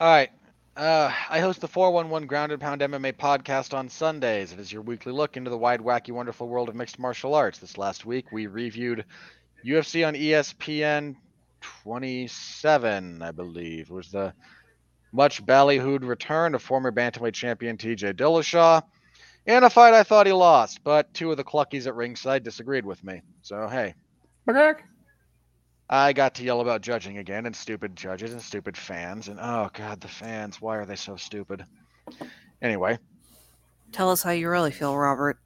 [0.00, 0.30] right.
[0.78, 4.52] Uh, I host the 411 Ground and Pound MMA podcast on Sundays.
[4.52, 7.58] It is your weekly look into the wide, wacky, wonderful world of mixed martial arts.
[7.58, 9.04] This last week, we reviewed
[9.66, 11.16] UFC on ESPN
[11.60, 13.90] 27, I believe.
[13.90, 14.32] It was the
[15.10, 18.80] much ballyhooed return of former bantamweight champion TJ Dillashaw
[19.46, 22.86] in a fight I thought he lost, but two of the cluckies at ringside disagreed
[22.86, 23.22] with me.
[23.42, 23.96] So, hey.
[25.90, 29.70] I got to yell about judging again and stupid judges and stupid fans and oh
[29.72, 31.64] god, the fans, why are they so stupid?
[32.60, 32.98] Anyway,
[33.92, 35.38] Tell us how you really feel, Robert.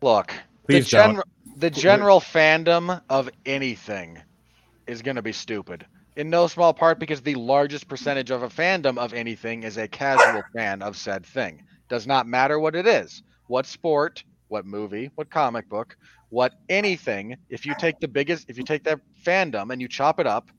[0.00, 0.32] look,
[0.66, 1.24] Please the, general
[1.56, 4.18] the general fandom of anything
[4.86, 5.84] is going to be stupid.
[6.16, 9.88] In no small part because the largest percentage of a fandom of anything is a
[9.88, 11.62] casual fan of said thing.
[11.88, 13.22] Does not matter what it is.
[13.48, 15.96] What sport, what movie, what comic book,
[16.34, 20.18] what anything, if you take the biggest if you take that fandom and you chop
[20.18, 20.50] it up,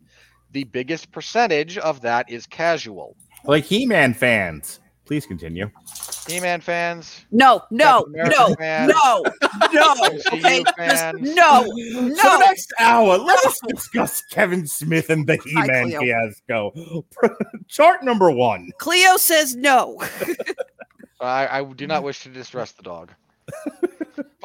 [0.51, 3.17] the biggest percentage of that is casual.
[3.43, 4.79] Like He-Man fans.
[5.05, 5.69] Please continue.
[6.27, 9.23] He-Man fans, No, no, no, America fan, no,
[9.73, 9.93] no.
[10.33, 11.19] Okay, just fans.
[11.35, 12.37] no, For the no.
[12.39, 15.99] next hour, let's discuss Kevin Smith and the He-Man Cleo.
[15.99, 17.05] fiasco.
[17.67, 18.71] Chart number one.
[18.79, 20.01] Cleo says no.
[21.19, 23.11] I, I do not wish to distress the dog.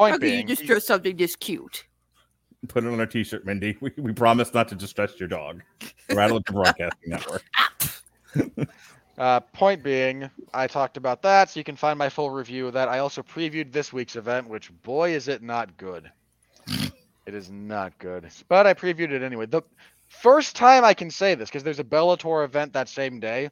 [0.01, 1.85] Point How can you just draw something this cute?
[2.69, 3.77] Put it on a t-shirt, Mindy.
[3.83, 5.63] We, we promise not to distress your dog.
[6.11, 7.45] Rattle at the Broadcasting Network.
[9.19, 12.73] Uh, point being, I talked about that, so you can find my full review of
[12.73, 12.89] that.
[12.89, 16.11] I also previewed this week's event, which boy is it not good.
[16.67, 19.45] it is not good, but I previewed it anyway.
[19.45, 19.61] The
[20.09, 23.51] first time I can say this because there's a Bellator event that same day.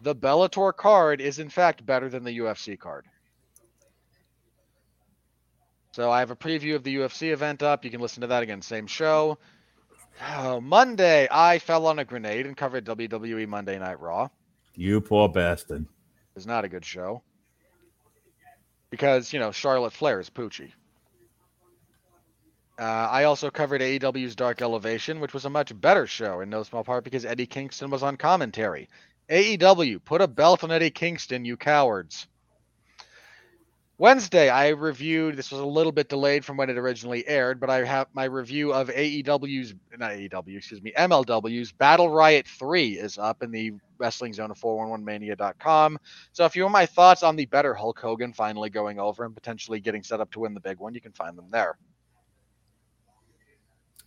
[0.00, 3.06] The Bellator card is in fact better than the UFC card.
[5.92, 7.84] So I have a preview of the UFC event up.
[7.84, 9.38] You can listen to that again, same show.
[10.36, 14.28] Oh, Monday, I fell on a grenade and covered WWE Monday Night Raw.
[14.74, 15.86] You poor bastard.
[16.36, 17.22] is not a good show
[18.90, 20.72] because you know Charlotte Flair is Poochie.
[22.78, 26.62] Uh, I also covered AEW's Dark Elevation, which was a much better show in no
[26.62, 28.88] small part because Eddie Kingston was on commentary.
[29.28, 32.26] AEW, put a belt on Eddie Kingston, you cowards.
[34.00, 35.36] Wednesday, I reviewed.
[35.36, 38.24] This was a little bit delayed from when it originally aired, but I have my
[38.24, 43.72] review of AEW's, not AEW, excuse me, MLW's Battle Riot 3 is up in the
[43.98, 45.98] Wrestling Zone of 411mania.com.
[46.32, 49.34] So if you want my thoughts on the better Hulk Hogan finally going over and
[49.34, 51.76] potentially getting set up to win the big one, you can find them there.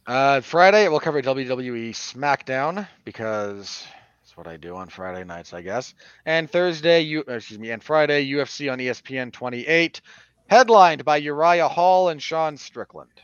[0.07, 3.85] Uh, Friday, we'll cover WWE SmackDown because
[4.33, 5.93] that's what I do on Friday nights, I guess.
[6.25, 10.01] And Thursday, you uh, excuse me, and Friday, UFC on ESPN 28,
[10.47, 13.21] headlined by Uriah Hall and Sean Strickland.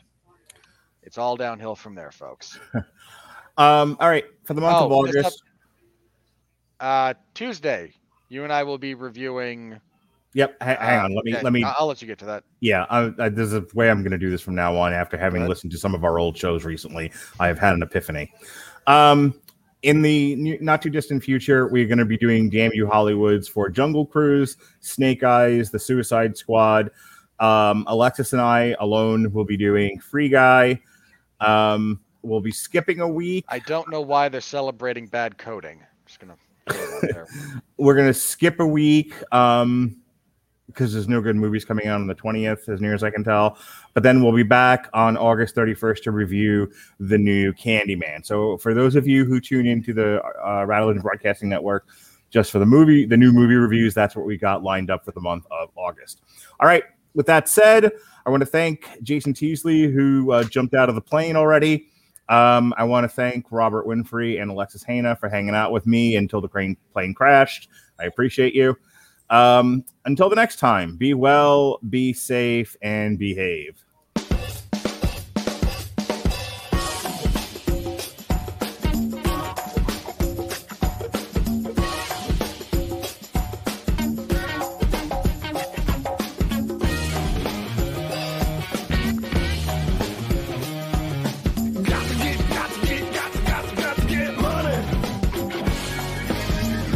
[1.02, 2.58] It's all downhill from there, folks.
[3.58, 5.42] Um, all right, for the month of Oh, missed August.
[6.78, 7.92] Uh, Tuesday,
[8.30, 9.78] you and I will be reviewing.
[10.32, 11.14] Yep, ha- hang uh, on.
[11.14, 11.64] Let me okay, let me.
[11.64, 12.44] I'll, I'll let you get to that.
[12.60, 14.94] Yeah, I, I, there's a way I'm going to do this from now on.
[14.94, 18.32] After having listened to some of our old shows recently, I have had an epiphany.
[18.86, 19.34] Um,
[19.82, 23.68] in the not too distant future, we're going to be doing Damn You Hollywoods for
[23.68, 26.90] Jungle Cruise, Snake Eyes, The Suicide Squad.
[27.38, 30.82] Um, Alexis and I alone will be doing Free Guy.
[31.40, 33.46] Um, we'll be skipping a week.
[33.48, 35.82] I don't know why they're celebrating bad coding.
[36.04, 36.36] Just gonna.
[36.68, 37.26] throw it out there.
[37.78, 39.14] We're going to skip a week.
[39.32, 39.96] Um,
[40.70, 43.24] because there's no good movies coming out on the 20th, as near as I can
[43.24, 43.58] tell.
[43.94, 48.24] But then we'll be back on August 31st to review the new Candyman.
[48.24, 51.86] So for those of you who tune into the uh, Rattling Broadcasting Network,
[52.30, 55.12] just for the movie, the new movie reviews, that's what we got lined up for
[55.12, 56.22] the month of August.
[56.60, 56.84] All right.
[57.14, 57.90] With that said,
[58.24, 61.88] I want to thank Jason Teasley, who uh, jumped out of the plane already.
[62.28, 66.14] Um, I want to thank Robert Winfree and Alexis Hejna for hanging out with me
[66.14, 67.68] until the plane, plane crashed.
[67.98, 68.76] I appreciate you.
[69.30, 73.84] Um, until the next time, be well, be safe, and behave.